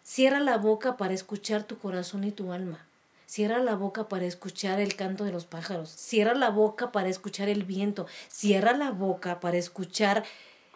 Cierra 0.02 0.40
la 0.40 0.56
boca 0.56 0.96
para 0.96 1.14
escuchar 1.14 1.64
tu 1.64 1.78
corazón 1.78 2.24
y 2.24 2.32
tu 2.32 2.52
alma. 2.52 2.86
Cierra 3.32 3.60
la 3.60 3.76
boca 3.76 4.10
para 4.10 4.26
escuchar 4.26 4.78
el 4.78 4.94
canto 4.94 5.24
de 5.24 5.32
los 5.32 5.46
pájaros. 5.46 5.88
Cierra 5.88 6.34
la 6.34 6.50
boca 6.50 6.92
para 6.92 7.08
escuchar 7.08 7.48
el 7.48 7.64
viento. 7.64 8.06
Cierra 8.28 8.74
la 8.74 8.90
boca 8.90 9.40
para 9.40 9.56
escuchar 9.56 10.22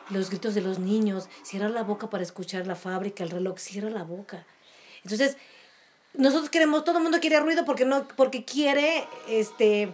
los 0.08 0.30
gritos 0.30 0.54
de 0.54 0.62
los 0.62 0.78
niños. 0.78 1.28
Cierra 1.42 1.68
la 1.68 1.82
boca 1.82 2.08
para 2.08 2.22
escuchar 2.22 2.66
la 2.66 2.74
fábrica, 2.74 3.22
el 3.24 3.28
reloj. 3.28 3.58
Cierra 3.58 3.90
la 3.90 4.04
boca. 4.04 4.46
Entonces, 5.02 5.36
nosotros 6.14 6.48
queremos, 6.48 6.82
todo 6.82 6.96
el 6.96 7.02
mundo 7.02 7.20
quiere 7.20 7.40
ruido 7.40 7.66
porque 7.66 7.84
no, 7.84 8.08
porque 8.08 8.46
quiere, 8.46 9.06
este, 9.28 9.92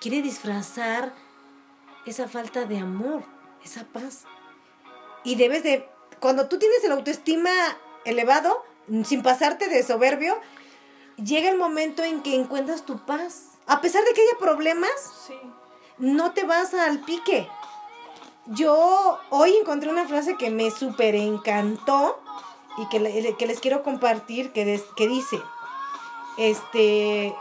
quiere 0.00 0.20
disfrazar 0.20 1.14
esa 2.06 2.26
falta 2.26 2.64
de 2.64 2.78
amor, 2.78 3.22
esa 3.64 3.84
paz. 3.84 4.24
Y 5.22 5.36
debes 5.36 5.62
de, 5.62 5.88
cuando 6.18 6.48
tú 6.48 6.58
tienes 6.58 6.82
el 6.82 6.90
autoestima 6.90 7.52
elevado, 8.04 8.64
sin 9.04 9.22
pasarte 9.22 9.68
de 9.68 9.84
soberbio, 9.84 10.40
llega 11.22 11.50
el 11.50 11.58
momento 11.58 12.02
en 12.02 12.22
que 12.22 12.34
encuentras 12.34 12.84
tu 12.84 12.98
paz. 13.04 13.44
A 13.66 13.80
pesar 13.80 14.02
de 14.04 14.12
que 14.14 14.22
haya 14.22 14.38
problemas, 14.38 14.90
Sí. 15.26 15.38
no 15.98 16.32
te 16.32 16.44
vas 16.44 16.72
al 16.74 17.00
pique. 17.00 17.48
Yo 18.46 19.18
hoy 19.30 19.54
encontré 19.56 19.90
una 19.90 20.06
frase 20.08 20.36
que 20.36 20.50
me 20.50 20.70
súper 20.70 21.14
encantó 21.14 22.18
y 22.78 22.88
que, 22.88 23.34
que 23.36 23.46
les 23.46 23.60
quiero 23.60 23.82
compartir, 23.82 24.52
que, 24.52 24.64
des- 24.64 24.84
que 24.96 25.06
dice, 25.06 25.38
este, 26.38 27.34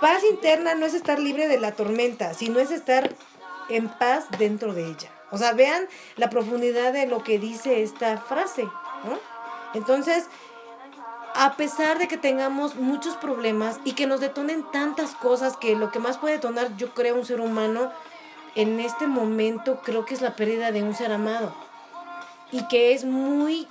paz 0.00 0.22
interna 0.24 0.74
no 0.74 0.86
es 0.86 0.94
estar 0.94 1.18
libre 1.18 1.48
de 1.48 1.58
la 1.60 1.72
tormenta, 1.72 2.34
sino 2.34 2.58
es 2.60 2.70
estar 2.70 3.14
en 3.68 3.88
paz 3.88 4.24
dentro 4.38 4.74
de 4.74 4.86
ella. 4.86 5.10
O 5.30 5.38
sea, 5.38 5.52
vean 5.52 5.86
la 6.16 6.28
profundidad 6.28 6.92
de 6.92 7.06
lo 7.06 7.22
que 7.22 7.38
dice 7.38 7.82
esta 7.82 8.18
frase, 8.18 8.64
¿no? 8.64 9.18
Entonces, 9.74 10.26
a 11.34 11.54
pesar 11.56 11.98
de 11.98 12.08
que 12.08 12.16
tengamos 12.16 12.74
muchos 12.76 13.16
problemas 13.16 13.80
y 13.84 13.92
que 13.92 14.06
nos 14.06 14.20
detonen 14.20 14.64
tantas 14.72 15.14
cosas 15.14 15.56
que 15.56 15.76
lo 15.76 15.90
que 15.90 15.98
más 15.98 16.18
puede 16.18 16.34
detonar, 16.34 16.76
yo 16.76 16.92
creo, 16.94 17.14
un 17.14 17.24
ser 17.24 17.40
humano 17.40 17.92
en 18.54 18.80
este 18.80 19.06
momento, 19.06 19.80
creo 19.82 20.04
que 20.04 20.14
es 20.14 20.22
la 20.22 20.34
pérdida 20.34 20.72
de 20.72 20.82
un 20.82 20.94
ser 20.94 21.12
amado. 21.12 21.54
Y 22.50 22.66
que 22.66 22.94
es 22.94 23.04
muy 23.04 23.68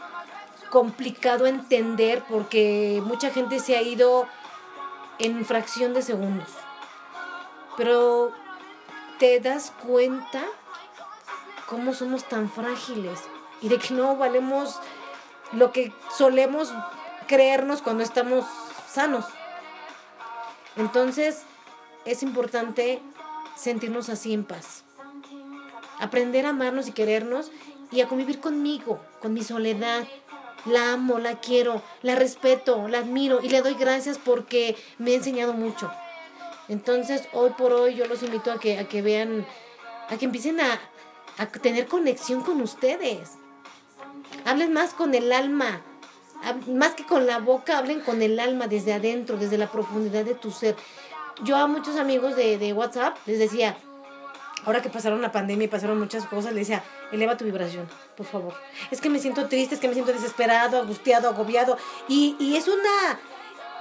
complicado 0.69 1.47
entender 1.47 2.23
porque 2.29 3.01
mucha 3.05 3.29
gente 3.31 3.59
se 3.59 3.75
ha 3.75 3.81
ido 3.81 4.27
en 5.17 5.43
fracción 5.43 5.93
de 5.93 6.01
segundos. 6.01 6.49
Pero 7.75 8.31
te 9.19 9.39
das 9.41 9.73
cuenta 9.85 10.43
cómo 11.67 11.93
somos 11.93 12.23
tan 12.23 12.49
frágiles 12.49 13.19
y 13.61 13.67
de 13.67 13.77
que 13.77 13.93
no 13.93 14.15
valemos 14.15 14.79
lo 15.51 15.71
que 15.71 15.93
solemos 16.17 16.73
creernos 17.29 17.83
cuando 17.83 18.03
estamos 18.03 18.43
sanos. 18.91 19.23
Entonces, 20.75 21.43
es 22.03 22.23
importante 22.23 23.01
sentirnos 23.55 24.09
así 24.09 24.33
en 24.33 24.43
paz. 24.43 24.83
Aprender 25.99 26.47
a 26.47 26.49
amarnos 26.49 26.87
y 26.87 26.91
querernos 26.91 27.51
y 27.91 28.01
a 28.01 28.07
convivir 28.07 28.39
conmigo, 28.39 28.99
con 29.21 29.33
mi 29.33 29.43
soledad. 29.43 30.07
La 30.65 30.93
amo, 30.93 31.19
la 31.19 31.39
quiero, 31.39 31.83
la 32.01 32.15
respeto, 32.15 32.87
la 32.87 32.99
admiro 32.99 33.41
y 33.43 33.49
le 33.49 33.61
doy 33.61 33.75
gracias 33.75 34.17
porque 34.17 34.75
me 34.97 35.11
ha 35.11 35.15
enseñado 35.15 35.53
mucho. 35.53 35.91
Entonces, 36.67 37.29
hoy 37.31 37.51
por 37.51 37.73
hoy 37.73 37.93
yo 37.93 38.07
los 38.07 38.23
invito 38.23 38.51
a 38.51 38.59
que, 38.59 38.79
a 38.79 38.87
que 38.87 39.03
vean, 39.03 39.45
a 40.09 40.17
que 40.17 40.25
empiecen 40.25 40.59
a, 40.59 40.79
a 41.37 41.45
tener 41.45 41.87
conexión 41.87 42.41
con 42.41 42.59
ustedes. 42.59 43.33
Hablen 44.45 44.73
más 44.73 44.95
con 44.95 45.13
el 45.13 45.31
alma. 45.31 45.83
Hab- 46.43 46.67
Más 46.67 46.93
que 46.93 47.05
con 47.05 47.25
la 47.27 47.39
boca, 47.39 47.77
hablen 47.77 48.01
con 48.01 48.21
el 48.21 48.39
alma 48.39 48.67
desde 48.67 48.93
adentro, 48.93 49.37
desde 49.37 49.57
la 49.57 49.71
profundidad 49.71 50.23
de 50.25 50.35
tu 50.35 50.51
ser. 50.51 50.75
Yo 51.43 51.55
a 51.57 51.67
muchos 51.67 51.97
amigos 51.97 52.35
de, 52.35 52.57
de 52.57 52.73
WhatsApp 52.73 53.17
les 53.25 53.39
decía, 53.39 53.77
ahora 54.65 54.81
que 54.81 54.89
pasaron 54.89 55.21
la 55.21 55.31
pandemia 55.31 55.65
y 55.65 55.67
pasaron 55.69 55.97
muchas 55.99 56.25
cosas, 56.25 56.53
les 56.53 56.67
decía, 56.67 56.83
eleva 57.11 57.37
tu 57.37 57.45
vibración, 57.45 57.87
por 58.17 58.25
favor. 58.25 58.53
Es 58.91 58.99
que 59.01 59.09
me 59.09 59.19
siento 59.19 59.47
triste, 59.47 59.75
es 59.75 59.81
que 59.81 59.87
me 59.87 59.93
siento 59.93 60.11
desesperado, 60.13 60.81
angustiado, 60.81 61.29
agobiado. 61.29 61.77
Y, 62.07 62.35
y 62.39 62.55
es 62.57 62.67
una... 62.67 63.19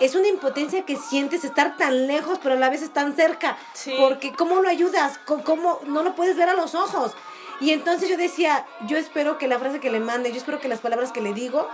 Es 0.00 0.14
una 0.14 0.28
impotencia 0.28 0.84
que 0.86 0.94
sientes 0.96 1.42
estar 1.42 1.76
tan 1.76 2.06
lejos, 2.06 2.38
pero 2.40 2.54
a 2.54 2.56
la 2.59 2.70
vez 2.70 2.88
tan 2.92 3.16
cerca. 3.16 3.59
Sí. 3.72 3.92
Porque 3.98 4.32
¿cómo 4.32 4.61
lo 4.62 4.68
ayudas? 4.68 5.18
Co- 5.26 5.42
¿Cómo 5.42 5.80
no 5.88 6.04
lo 6.04 6.14
puedes 6.14 6.36
ver 6.36 6.48
a 6.48 6.54
los 6.54 6.76
ojos? 6.76 7.14
Y 7.61 7.72
entonces 7.72 8.09
yo 8.09 8.16
decía, 8.16 8.64
yo 8.86 8.96
espero 8.96 9.38
que 9.38 9.48
la 9.48 9.59
frase 9.59 9.80
que 9.80 9.90
le 9.90 9.98
mande, 9.98 10.30
yo 10.30 10.36
espero 10.38 10.61
que 10.61 10.68
las 10.68 10.78
palabras 10.78 11.11
que 11.11 11.20
le 11.20 11.32
digo 11.34 11.68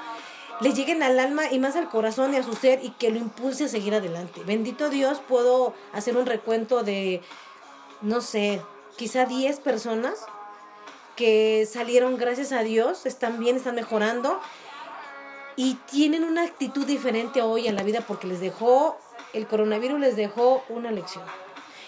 le 0.60 0.72
lleguen 0.72 1.02
al 1.02 1.18
alma 1.18 1.50
y 1.50 1.58
más 1.58 1.76
al 1.76 1.88
corazón 1.88 2.34
y 2.34 2.36
a 2.36 2.42
su 2.42 2.54
ser 2.54 2.84
y 2.84 2.90
que 2.90 3.10
lo 3.10 3.18
impulse 3.18 3.64
a 3.64 3.68
seguir 3.68 3.94
adelante. 3.94 4.42
Bendito 4.44 4.88
Dios, 4.88 5.20
puedo 5.26 5.74
hacer 5.92 6.16
un 6.16 6.26
recuento 6.26 6.82
de, 6.82 7.22
no 8.02 8.20
sé, 8.20 8.60
quizá 8.96 9.26
10 9.26 9.60
personas 9.60 10.14
que 11.16 11.66
salieron 11.70 12.16
gracias 12.16 12.52
a 12.52 12.62
Dios, 12.62 13.06
están 13.06 13.38
bien, 13.38 13.56
están 13.56 13.74
mejorando 13.74 14.40
y 15.56 15.74
tienen 15.90 16.24
una 16.24 16.42
actitud 16.42 16.84
diferente 16.86 17.42
hoy 17.42 17.68
en 17.68 17.76
la 17.76 17.82
vida 17.82 18.00
porque 18.06 18.26
les 18.26 18.40
dejó, 18.40 18.98
el 19.32 19.46
coronavirus 19.46 20.00
les 20.00 20.16
dejó 20.16 20.64
una 20.68 20.90
lección. 20.90 21.24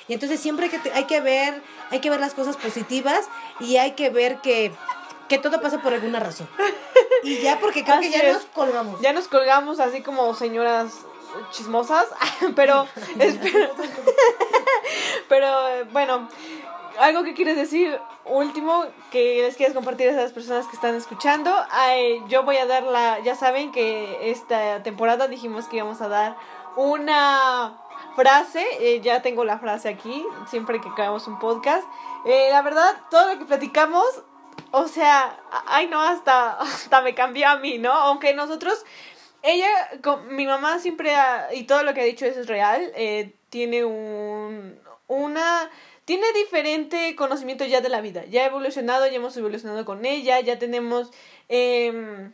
Y 0.09 0.15
entonces 0.15 0.39
siempre 0.39 0.67
hay 0.67 0.79
que, 0.79 0.93
hay 0.93 1.05
que 1.05 1.21
ver, 1.21 1.63
hay 1.91 2.01
que 2.01 2.11
ver 2.11 2.21
las 2.21 2.35
cosas 2.35 2.57
positivas 2.57 3.27
y 3.59 3.77
hay 3.77 3.93
que 3.93 4.11
ver 4.11 4.41
que, 4.41 4.73
que 5.29 5.39
todo 5.39 5.61
pasa 5.61 5.83
por 5.83 5.93
alguna 5.93 6.21
razón. 6.21 6.49
Y 7.23 7.39
ya 7.39 7.59
porque 7.59 7.85
creo 7.85 8.01
que 8.01 8.09
Así 8.09 8.17
ya 8.19 8.25
es. 8.29 8.35
nos 8.35 8.45
colgamos. 8.47 9.01
Ya 9.01 9.13
nos 9.13 9.29
colgamos 9.29 9.81
así 9.81 10.03
como 10.03 10.35
señoras 10.35 10.93
chismosas, 11.51 12.07
pero 12.57 12.87
espero- 13.19 13.71
pero 15.29 15.69
eh, 15.69 15.85
bueno, 15.93 16.29
algo 16.99 17.25
que 17.25 17.35
quieres 17.35 17.57
decir 17.57 17.99
último 18.25 18.85
que 19.11 19.43
les 19.43 19.57
quieres 19.57 19.75
compartir 19.75 20.09
a 20.09 20.13
esas 20.13 20.33
personas 20.33 20.67
que 20.67 20.77
están 20.77 20.95
escuchando. 20.95 21.53
Ay, 21.71 22.23
yo 22.29 22.43
voy 22.45 22.57
a 22.57 22.67
dar 22.67 22.83
la, 22.85 23.19
ya 23.21 23.35
saben 23.35 23.71
que 23.73 24.31
esta 24.31 24.83
temporada 24.83 25.29
dijimos 25.29 25.67
que 25.69 25.77
íbamos 25.77 26.01
a 26.01 26.09
dar 26.09 26.37
una 26.77 27.77
frase, 28.15 28.67
eh, 28.81 29.01
ya 29.01 29.23
tengo 29.23 29.45
la 29.45 29.59
frase 29.59 29.89
aquí, 29.89 30.25
siempre 30.49 30.81
que 30.81 30.91
creamos 30.95 31.27
un 31.27 31.39
podcast. 31.39 31.85
Eh, 32.25 32.49
la 32.51 32.63
verdad, 32.63 32.95
todo 33.11 33.33
lo 33.33 33.39
que 33.39 33.45
platicamos 33.45 34.05
o 34.73 34.89
sea, 34.89 35.39
ay 35.67 35.87
no, 35.89 36.01
hasta, 36.03 36.53
hasta 36.61 37.01
me 37.03 37.15
cambió 37.15 37.49
a 37.49 37.57
mí, 37.59 37.79
¿no? 37.79 37.93
Aunque 37.93 38.35
nosotros, 38.35 38.85
ella, 39.43 39.69
con- 40.03 40.35
mi 40.35 40.47
mamá 40.47 40.79
siempre, 40.79 41.15
ha- 41.15 41.53
y 41.55 41.65
todo 41.65 41.83
lo 41.83 41.95
que 41.95 42.01
ha 42.03 42.05
dicho 42.05 42.27
es 42.27 42.47
real, 42.47 42.93
eh, 42.97 43.33
tiene 43.51 43.85
un, 43.85 44.79
una, 45.09 45.71
tiene 46.05 46.27
diferente 46.35 47.15
conocimiento 47.17 47.65
ya 47.65 47.81
de 47.81 47.89
la 47.89 48.01
vida, 48.01 48.25
ya 48.27 48.43
ha 48.43 48.47
evolucionado, 48.47 49.07
ya 49.07 49.15
hemos 49.17 49.37
evolucionado 49.37 49.85
con 49.85 50.05
ella, 50.05 50.41
ya 50.41 50.59
tenemos, 50.59 51.11
em, 51.49 52.33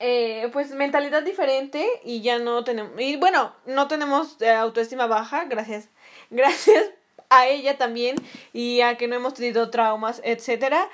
eh, 0.00 0.50
pues 0.52 0.70
mentalidad 0.72 1.22
diferente 1.22 1.86
y 2.04 2.20
ya 2.22 2.38
no 2.38 2.64
tenemos, 2.64 2.92
y 3.00 3.16
bueno, 3.16 3.54
no 3.66 3.88
tenemos 3.88 4.40
eh, 4.42 4.50
autoestima 4.50 5.06
baja, 5.06 5.44
gracias, 5.44 5.88
gracias 6.30 6.90
a 7.30 7.46
ella 7.46 7.78
también 7.78 8.16
y 8.52 8.80
a 8.82 8.96
que 8.96 9.08
no 9.08 9.16
hemos 9.16 9.34
tenido 9.34 9.70
traumas, 9.70 10.20
etcétera. 10.24 10.88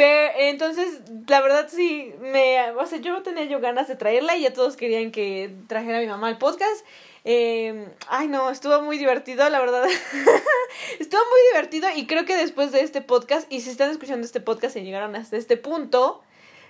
Pero 0.00 0.32
entonces, 0.38 1.02
la 1.28 1.42
verdad 1.42 1.68
sí, 1.70 2.14
me, 2.22 2.70
o 2.70 2.86
sea, 2.86 3.00
yo 3.00 3.20
tenía 3.22 3.44
yo 3.44 3.60
ganas 3.60 3.86
de 3.86 3.96
traerla 3.96 4.34
y 4.34 4.40
ya 4.40 4.52
todos 4.54 4.78
querían 4.78 5.10
que 5.10 5.54
trajera 5.66 5.98
a 5.98 6.00
mi 6.00 6.06
mamá 6.06 6.28
al 6.28 6.38
podcast. 6.38 6.86
Eh, 7.26 7.86
ay, 8.08 8.26
no, 8.26 8.48
estuvo 8.48 8.80
muy 8.80 8.96
divertido, 8.96 9.46
la 9.50 9.60
verdad. 9.60 9.84
estuvo 10.98 11.20
muy 11.20 11.40
divertido 11.52 11.88
y 11.94 12.06
creo 12.06 12.24
que 12.24 12.34
después 12.34 12.72
de 12.72 12.80
este 12.80 13.02
podcast, 13.02 13.46
y 13.52 13.60
si 13.60 13.68
están 13.68 13.90
escuchando 13.90 14.24
este 14.24 14.40
podcast 14.40 14.74
y 14.76 14.80
llegaron 14.80 15.14
hasta 15.16 15.36
este 15.36 15.58
punto, 15.58 16.22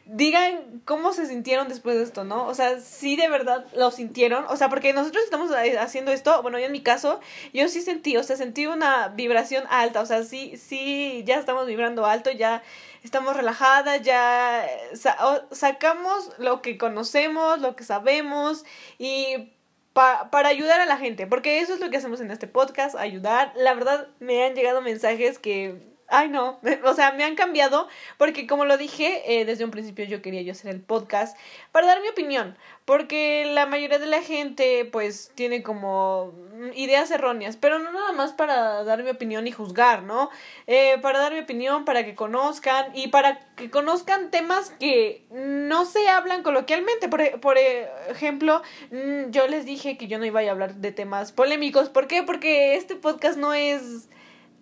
digan 0.06 0.82
cómo 0.84 1.12
se 1.12 1.26
sintieron 1.26 1.68
después 1.68 1.96
de 1.96 2.02
esto, 2.02 2.24
¿no? 2.24 2.46
O 2.46 2.54
sea, 2.54 2.80
sí 2.80 3.14
de 3.14 3.28
verdad 3.28 3.64
lo 3.76 3.92
sintieron, 3.92 4.44
o 4.48 4.56
sea, 4.56 4.68
porque 4.68 4.92
nosotros 4.92 5.22
estamos 5.22 5.52
haciendo 5.78 6.10
esto, 6.10 6.42
bueno, 6.42 6.58
yo 6.58 6.66
en 6.66 6.72
mi 6.72 6.82
caso, 6.82 7.20
yo 7.52 7.68
sí 7.68 7.80
sentí, 7.80 8.16
o 8.16 8.24
sea, 8.24 8.36
sentí 8.36 8.66
una 8.66 9.08
vibración 9.08 9.64
alta, 9.70 10.00
o 10.00 10.06
sea, 10.06 10.24
sí, 10.24 10.56
sí, 10.56 11.22
ya 11.26 11.36
estamos 11.36 11.66
vibrando 11.66 12.06
alto, 12.06 12.32
ya 12.32 12.62
estamos 13.02 13.36
relajadas, 13.36 14.02
ya 14.02 14.64
eh, 14.66 14.90
sacamos 15.52 16.30
lo 16.38 16.62
que 16.62 16.78
conocemos, 16.78 17.60
lo 17.60 17.76
que 17.76 17.84
sabemos 17.84 18.64
y 18.98 19.52
pa- 19.92 20.30
para 20.30 20.48
ayudar 20.48 20.80
a 20.80 20.86
la 20.86 20.96
gente, 20.96 21.26
porque 21.26 21.60
eso 21.60 21.74
es 21.74 21.80
lo 21.80 21.90
que 21.90 21.96
hacemos 21.96 22.20
en 22.20 22.30
este 22.30 22.46
podcast, 22.46 22.94
ayudar. 22.96 23.52
La 23.56 23.74
verdad, 23.74 24.08
me 24.20 24.44
han 24.44 24.54
llegado 24.54 24.80
mensajes 24.82 25.38
que, 25.38 25.80
ay 26.10 26.28
no, 26.28 26.60
o 26.84 26.94
sea, 26.94 27.12
me 27.12 27.24
han 27.24 27.34
cambiado, 27.34 27.88
porque 28.18 28.46
como 28.46 28.64
lo 28.64 28.76
dije, 28.76 29.40
eh, 29.40 29.44
desde 29.44 29.64
un 29.64 29.70
principio 29.70 30.04
yo 30.04 30.22
quería 30.22 30.42
yo 30.42 30.52
hacer 30.52 30.70
el 30.74 30.80
podcast 30.80 31.36
para 31.72 31.86
dar 31.86 32.00
mi 32.02 32.08
opinión, 32.08 32.56
porque 32.84 33.50
la 33.52 33.66
mayoría 33.66 33.98
de 33.98 34.06
la 34.06 34.22
gente 34.22 34.84
pues 34.90 35.32
tiene 35.34 35.62
como 35.62 36.32
ideas 36.74 37.10
erróneas, 37.10 37.56
pero 37.56 37.78
no 37.78 37.92
nada 37.92 38.12
más 38.12 38.32
para 38.32 38.84
dar 38.84 39.02
mi 39.02 39.10
opinión 39.10 39.46
y 39.46 39.52
juzgar, 39.52 40.02
¿no? 40.02 40.30
Eh, 40.66 40.98
para 41.00 41.20
dar 41.20 41.32
mi 41.32 41.40
opinión, 41.40 41.84
para 41.84 42.04
que 42.04 42.14
conozcan 42.14 42.86
y 42.94 43.08
para 43.08 43.38
que 43.56 43.70
conozcan 43.70 44.30
temas 44.30 44.70
que 44.78 45.24
no 45.30 45.84
se 45.84 46.08
hablan 46.08 46.42
coloquialmente. 46.42 47.08
Por, 47.08 47.20
e- 47.20 47.38
por 47.38 47.56
ejemplo, 47.58 48.62
mm, 48.90 49.30
yo 49.30 49.46
les 49.48 49.64
dije 49.64 49.96
que 49.96 50.06
yo 50.08 50.18
no 50.18 50.24
iba 50.24 50.40
a 50.40 50.50
hablar 50.50 50.74
de 50.74 50.92
temas 50.92 51.32
polémicos. 51.32 51.88
¿Por 51.88 52.06
qué? 52.06 52.22
Porque 52.22 52.76
este 52.76 52.96
podcast 52.96 53.38
no 53.38 53.54
es 53.54 54.08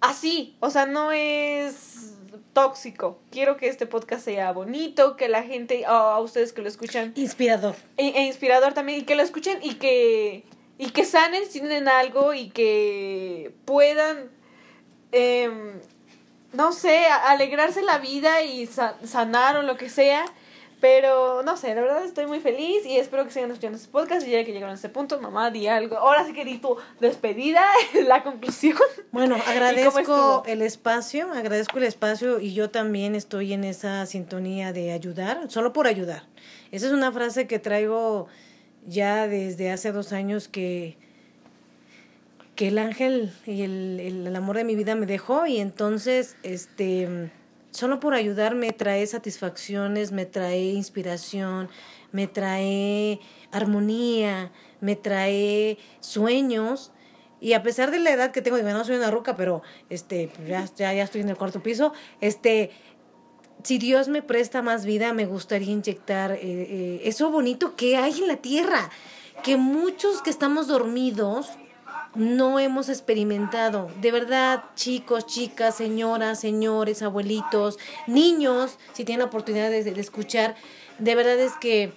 así, 0.01 0.57
o 0.61 0.71
sea, 0.71 0.87
no 0.87 1.13
es 1.13 2.15
tóxico. 2.53 3.21
Quiero 3.31 3.57
que 3.57 3.69
este 3.69 3.87
podcast 3.87 4.25
sea 4.25 4.53
bonito, 4.53 5.17
que 5.17 5.29
la 5.29 5.43
gente, 5.43 5.85
o 5.87 5.91
a 5.91 6.21
ustedes 6.21 6.53
que 6.53 6.63
lo 6.63 6.69
escuchan, 6.69 7.13
Inspirador. 7.17 7.77
e, 7.97 8.09
e 8.09 8.23
inspirador 8.27 8.75
también, 8.75 9.01
y 9.01 9.03
que 9.05 9.15
lo 9.15 9.23
escuchen 9.23 9.59
y 9.63 9.75
que, 9.75 10.45
y 10.79 10.91
que 10.91 11.05
sanen 11.05 11.45
si 11.45 11.61
tienen 11.61 11.89
algo 11.89 12.35
y 12.35 12.51
que 12.51 13.53
puedan, 13.65 14.31
em, 15.13 15.81
no 16.53 16.73
sé, 16.73 17.07
alegrarse 17.07 17.83
la 17.83 17.99
vida 17.99 18.43
y 18.43 18.67
sa- 18.67 18.97
sanar 19.05 19.57
o 19.57 19.63
lo 19.63 19.77
que 19.77 19.89
sea. 19.89 20.25
Pero 20.81 21.43
no 21.43 21.57
sé, 21.57 21.75
la 21.75 21.81
verdad 21.81 22.05
estoy 22.05 22.27
muy 22.27 22.39
feliz 22.39 22.87
y 22.87 22.99
espero 22.99 23.25
que 23.25 23.31
sigan 23.33 23.51
escuchando 23.51 23.77
este 23.77 23.91
podcast. 23.91 24.25
Y 24.27 24.31
ya 24.31 24.45
que 24.45 24.53
llegaron 24.53 24.71
a 24.71 24.75
este 24.75 24.89
punto, 24.89 25.21
mamá, 25.21 25.51
di 25.51 25.67
algo. 25.67 25.97
Ahora 25.99 26.25
sí 26.25 26.33
que 26.33 26.45
di 26.45 26.59
tu 26.59 26.77
despedida, 27.01 27.65
la 28.07 28.23
conclusión. 28.23 28.77
Bueno, 29.11 29.37
agradezco 29.47 30.45
el 30.47 30.63
espacio, 30.63 31.33
agradezco 31.33 31.79
el 31.79 31.85
espacio 31.85 32.39
y 32.39 32.55
yo 32.55 32.71
también 32.71 33.17
estoy 33.17 33.53
en 33.55 33.65
esa 33.65 34.07
sintonía 34.07 34.73
de 34.73 34.93
ayudar, 34.93 35.51
solo 35.51 35.73
por 35.73 35.89
ayudar. 35.89 36.23
Esa 36.71 36.87
es 36.87 36.93
una 36.93 37.11
frase 37.11 37.49
que 37.49 37.59
traigo 37.59 38.29
ya 38.87 39.27
desde 39.27 39.73
hace 39.73 39.91
dos 39.91 40.13
años 40.13 40.47
que, 40.47 40.97
que 42.55 42.69
el 42.69 42.79
ángel 42.79 43.33
y 43.47 43.63
el, 43.63 43.99
el- 44.01 44.27
el 44.29 44.37
amor 44.37 44.57
de 44.57 44.65
mi 44.65 44.77
vida 44.77 44.95
me 44.95 45.07
dejó 45.07 45.47
y 45.47 45.59
entonces, 45.59 46.37
este, 46.45 47.31
solo 47.71 48.01
por 48.01 48.15
ayudar 48.15 48.55
me 48.55 48.73
trae 48.73 49.07
satisfacciones, 49.07 50.13
me 50.13 50.27
trae 50.27 50.73
inspiración, 50.73 51.69
me 52.13 52.27
trae 52.27 53.21
armonía, 53.53 54.53
me 54.81 54.97
trae 54.97 55.79
sueños. 56.01 56.93
Y 57.41 57.53
a 57.53 57.63
pesar 57.63 57.91
de 57.91 58.01
la 58.01 58.11
edad 58.11 58.33
que 58.33 58.43
tengo, 58.43 58.57
digo, 58.57 58.71
no 58.71 58.85
soy 58.85 58.97
una 58.97 59.11
ruca, 59.11 59.37
pero 59.37 59.63
este, 59.91 60.31
ya, 60.47 60.65
ya, 60.77 60.93
ya 60.93 61.05
estoy 61.05 61.21
en 61.21 61.29
el 61.29 61.37
cuarto 61.37 61.63
piso, 61.63 61.93
este, 62.21 62.71
si 63.63 63.79
Dios 63.79 64.09
me 64.09 64.23
presta 64.23 64.63
más 64.63 64.85
vida, 64.85 65.13
me 65.13 65.27
gustaría 65.27 65.73
inyectar 65.73 66.33
eh, 66.33 66.39
eh, 66.43 67.01
eso 67.05 67.31
bonito 67.31 67.77
que 67.77 67.97
hay 67.97 68.19
en 68.19 68.29
la 68.29 68.37
tierra, 68.37 68.91
que 69.43 69.57
muchos 69.57 70.23
que 70.23 70.31
estamos 70.31 70.67
dormidos 70.69 71.51
no 72.15 72.59
hemos 72.59 72.89
experimentado. 72.89 73.89
De 74.01 74.11
verdad, 74.13 74.65
chicos, 74.75 75.27
chicas, 75.27 75.77
señoras, 75.77 76.41
señores, 76.41 77.03
abuelitos, 77.03 77.79
niños, 78.07 78.79
si 78.93 79.05
tienen 79.05 79.21
la 79.21 79.27
oportunidad 79.27 79.71
de, 79.71 79.79
escuchar, 80.01 80.55
de 80.99 81.15
verdad 81.15 81.39
es 81.39 81.53
que 81.55 81.93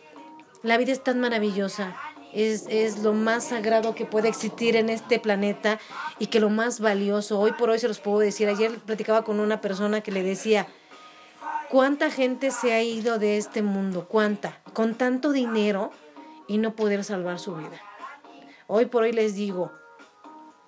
la 0.64 0.78
vida 0.78 0.92
es 0.92 1.04
tan 1.04 1.20
maravillosa. 1.20 1.96
Es, 2.34 2.66
es 2.70 3.00
lo 3.00 3.14
más 3.14 3.44
sagrado 3.46 3.94
que 3.94 4.06
puede 4.06 4.30
existir 4.30 4.78
en 4.78 4.90
este 4.90 5.20
planeta 5.20 5.80
y 6.18 6.28
que 6.28 6.40
lo 6.40 6.50
más 6.50 6.80
valioso, 6.80 7.38
hoy 7.40 7.52
por 7.52 7.70
hoy 7.70 7.80
se 7.80 7.90
los 7.90 8.00
puedo 8.00 8.20
decir, 8.20 8.48
ayer 8.48 8.72
platicaba 8.80 9.26
con 9.26 9.42
una 9.42 9.60
persona 9.60 10.00
que 10.00 10.12
le 10.12 10.24
decía, 10.24 10.68
¿Cuánta 11.72 12.12
gente 12.12 12.52
se 12.52 12.74
ha 12.74 12.84
ido 12.84 13.18
de 13.18 13.38
este 13.38 13.62
mundo? 13.62 14.06
¿Cuánta? 14.10 14.60
Con 14.74 14.96
tanto 14.96 15.32
dinero 15.32 15.92
y 16.50 16.58
no 16.58 16.76
poder 16.76 17.06
salvar 17.06 17.40
su 17.40 17.56
vida. 17.56 17.80
Hoy 18.68 18.88
por 18.88 19.04
hoy 19.04 19.14
les 19.14 19.36
digo, 19.36 19.72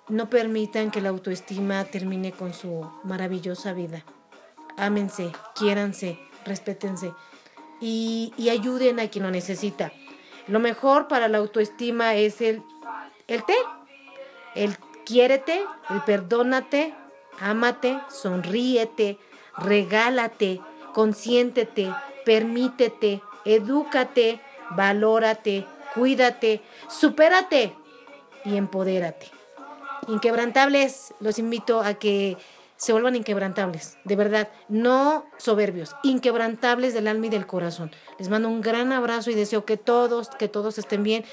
no 0.08 0.28
permitan 0.28 0.90
que 0.90 1.00
la 1.00 1.08
autoestima 1.08 1.84
termine 1.84 2.32
con 2.32 2.52
su 2.52 2.88
maravillosa 3.04 3.72
vida. 3.72 4.04
Ámense, 4.76 5.30
quiéranse, 5.54 6.18
respétense 6.44 7.12
y, 7.80 8.32
y 8.36 8.50
ayuden 8.50 9.00
a 9.00 9.08
quien 9.08 9.24
lo 9.24 9.30
necesita. 9.30 9.92
Lo 10.46 10.60
mejor 10.60 11.08
para 11.08 11.28
la 11.28 11.38
autoestima 11.38 12.14
es 12.14 12.40
el, 12.40 12.62
el 13.28 13.44
té, 13.44 13.56
el 14.54 14.76
quiérete, 15.06 15.64
el 15.90 16.02
perdónate, 16.02 16.94
ámate, 17.40 17.98
sonríete, 18.10 19.18
regálate, 19.56 20.60
consiéntete, 20.92 21.92
permítete, 22.24 23.22
edúcate, 23.44 24.40
valórate, 24.70 25.66
cuídate, 25.94 26.62
supérate 26.88 27.74
y 28.44 28.56
empodérate. 28.56 29.33
Inquebrantables, 30.08 31.14
los 31.20 31.38
invito 31.38 31.80
a 31.80 31.94
que 31.94 32.36
se 32.76 32.92
vuelvan 32.92 33.16
inquebrantables, 33.16 33.96
de 34.04 34.16
verdad, 34.16 34.48
no 34.68 35.24
soberbios, 35.38 35.94
inquebrantables 36.02 36.92
del 36.92 37.06
alma 37.06 37.26
y 37.26 37.30
del 37.30 37.46
corazón. 37.46 37.92
Les 38.18 38.28
mando 38.28 38.48
un 38.48 38.60
gran 38.60 38.92
abrazo 38.92 39.30
y 39.30 39.34
deseo 39.34 39.64
que 39.64 39.76
todos, 39.76 40.28
que 40.30 40.48
todos 40.48 40.78
estén 40.78 41.02
bien. 41.02 41.24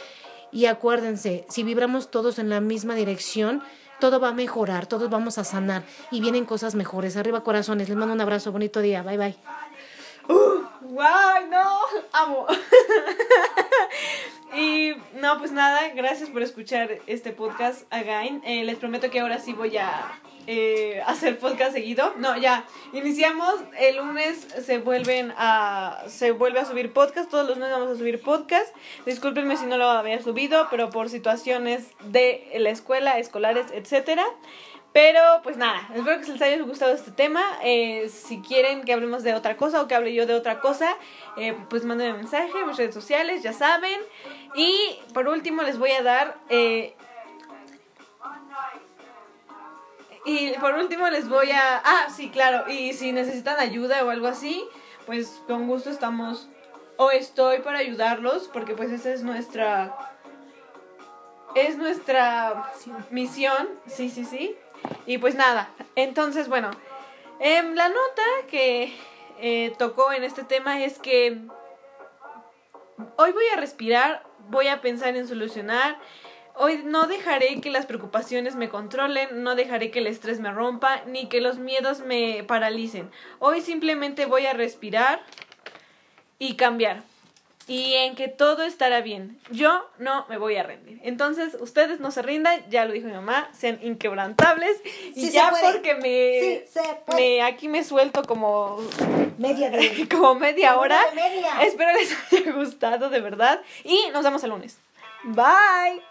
Y 0.52 0.66
acuérdense, 0.66 1.46
si 1.50 1.64
vibramos 1.64 2.12
todos 2.12 2.38
en 2.40 2.50
la 2.50 2.62
misma 2.62 2.96
dirección, 2.96 3.64
todo 4.00 4.20
va 4.20 4.30
a 4.30 4.34
mejorar, 4.34 4.88
todos 4.88 5.10
vamos 5.10 5.38
a 5.38 5.44
sanar 5.44 5.84
y 6.12 6.22
vienen 6.22 6.46
cosas 6.46 6.76
mejores. 6.76 7.18
Arriba 7.18 7.44
corazones, 7.44 7.90
les 7.90 7.98
mando 7.98 8.14
un 8.14 8.22
abrazo, 8.22 8.52
bonito 8.52 8.82
día, 8.82 9.02
bye 9.04 9.18
bye. 9.18 9.36
¡Wow! 10.28 11.48
¡No! 11.50 11.80
¡Amo! 12.12 12.48
y 14.56 14.94
no, 15.14 15.38
pues 15.40 15.52
nada, 15.52 15.90
gracias 15.96 16.30
por 16.30 16.42
escuchar 16.42 17.00
este 17.08 17.32
podcast, 17.32 17.84
Again. 17.92 18.42
Eh, 18.46 18.64
les 18.64 18.78
prometo 18.78 19.10
que 19.10 19.20
ahora 19.20 19.40
sí 19.40 19.54
voy 19.54 19.78
a 19.78 20.20
eh, 20.48 21.02
hacer 21.06 21.38
podcast 21.40 21.74
seguido. 21.74 22.14
No, 22.18 22.38
ya, 22.38 22.66
iniciamos. 22.94 23.56
El 23.78 23.98
lunes 23.98 24.48
se 24.66 24.80
vuelven 24.80 25.34
a. 25.38 26.04
Se 26.08 26.32
vuelve 26.32 26.60
a 26.60 26.66
subir 26.66 26.92
podcast. 26.92 27.30
Todos 27.30 27.48
los 27.48 27.58
lunes 27.58 27.72
vamos 27.72 27.92
a 27.92 27.96
subir 27.96 28.22
podcast. 28.22 28.76
Discúlpenme 29.06 29.56
si 29.58 29.66
no 29.66 29.78
lo 29.78 29.86
había 29.86 30.22
subido, 30.22 30.68
pero 30.70 30.90
por 30.90 31.10
situaciones 31.10 31.92
de 32.06 32.52
la 32.58 32.70
escuela, 32.70 33.20
escolares, 33.20 33.68
etcétera. 33.72 34.26
Pero 34.94 35.22
pues 35.42 35.56
nada, 35.56 35.88
espero 35.96 36.20
que 36.20 36.34
les 36.34 36.42
haya 36.42 36.62
gustado 36.64 36.94
este 36.94 37.12
tema. 37.12 37.42
Eh, 37.64 38.10
si 38.10 38.42
quieren 38.42 38.84
que 38.84 38.92
hablemos 38.92 39.24
de 39.24 39.34
otra 39.34 39.56
cosa 39.56 39.82
o 39.82 39.88
que 39.88 39.96
hable 39.96 40.14
yo 40.14 40.26
de 40.26 40.34
otra 40.34 40.60
cosa, 40.60 40.98
eh, 41.38 41.56
pues 41.70 41.86
mándenme 41.86 42.18
mensaje 42.18 42.52
en 42.60 42.68
mis 42.68 42.76
redes 42.76 42.94
sociales, 42.94 43.42
ya 43.42 43.54
saben. 43.54 44.02
Y 44.56 45.00
por 45.14 45.28
último 45.28 45.62
les 45.64 45.78
voy 45.78 45.92
a 45.92 46.04
dar... 46.04 46.38
eh, 46.50 46.96
y 50.24 50.52
por 50.60 50.76
último 50.76 51.10
les 51.10 51.28
voy 51.28 51.52
a... 51.52 51.78
Ah, 51.84 52.08
sí, 52.16 52.30
claro. 52.30 52.70
Y 52.72 52.94
si 52.94 53.12
necesitan 53.12 53.60
ayuda 53.60 54.04
o 54.06 54.10
algo 54.10 54.28
así, 54.28 54.68
pues 55.06 55.42
con 55.48 55.68
gusto 55.68 55.90
estamos... 55.90 56.50
O 56.98 57.10
estoy 57.10 57.60
para 57.60 57.80
ayudarlos, 57.80 58.48
porque 58.48 58.76
pues 58.76 58.92
esa 58.92 59.12
es 59.12 59.24
nuestra... 59.24 59.96
Es 61.56 61.78
nuestra 61.78 62.72
misión, 63.10 63.68
sí, 63.88 64.10
sí, 64.10 64.24
sí. 64.24 64.56
Y 65.06 65.18
pues 65.18 65.36
nada, 65.36 65.70
entonces 65.96 66.48
bueno, 66.48 66.72
em, 67.40 67.74
la 67.74 67.90
nota 67.90 68.24
que 68.50 68.96
eh, 69.40 69.74
tocó 69.78 70.12
en 70.12 70.24
este 70.24 70.44
tema 70.44 70.84
es 70.84 71.00
que 71.00 71.42
hoy 73.18 73.32
voy 73.32 73.46
a 73.54 73.58
respirar, 73.58 74.24
voy 74.52 74.68
a 74.68 74.82
pensar 74.82 75.16
en 75.16 75.28
solucionar, 75.28 75.98
hoy 76.56 76.84
no 76.86 77.08
dejaré 77.08 77.62
que 77.62 77.72
las 77.72 77.86
preocupaciones 77.86 78.56
me 78.56 78.70
controlen, 78.70 79.44
no 79.44 79.56
dejaré 79.56 79.90
que 79.90 80.00
el 80.00 80.08
estrés 80.08 80.40
me 80.40 80.52
rompa, 80.52 81.04
ni 81.08 81.28
que 81.28 81.42
los 81.42 81.58
miedos 81.58 82.02
me 82.02 82.44
paralicen. 82.44 83.10
Hoy 83.40 83.62
simplemente 83.62 84.26
voy 84.26 84.46
a 84.46 84.54
respirar 84.54 85.24
y 86.38 86.56
cambiar. 86.56 87.11
Y 87.68 87.94
en 87.94 88.16
que 88.16 88.28
todo 88.28 88.64
estará 88.64 89.02
bien. 89.02 89.40
Yo 89.52 89.88
no 89.98 90.26
me 90.30 90.38
voy 90.38 90.58
a 90.58 90.64
rendir. 90.64 91.00
Entonces, 91.04 91.56
ustedes 91.60 92.00
no 92.00 92.12
se 92.12 92.22
rindan, 92.22 92.62
ya 92.70 92.86
lo 92.86 92.94
dijo 92.94 93.08
mi 93.08 93.14
mamá, 93.14 93.50
sean 93.54 93.80
inquebrantables. 93.82 94.82
Y 95.16 95.28
Sí 95.28 95.32
ya 95.32 95.54
porque 95.62 95.96
me, 95.96 96.66
Sí 96.74 96.80
me 97.16 97.42
aquí 97.44 97.68
me 97.68 97.84
suelto 97.84 98.24
como 98.24 98.80
Media 99.38 99.70
de... 99.70 100.08
como 100.12 100.36
media 100.36 100.78
hora. 100.78 101.00
Media. 101.16 101.62
Espero 101.62 101.92
les 101.94 102.16
haya 102.32 102.52
gustado 102.54 103.10
de 103.10 103.20
verdad 103.22 103.62
y 103.84 104.10
nos 104.14 104.24
vemos 104.24 104.44
el 104.44 104.52
lunes. 104.52 104.78
Bye. 105.24 106.02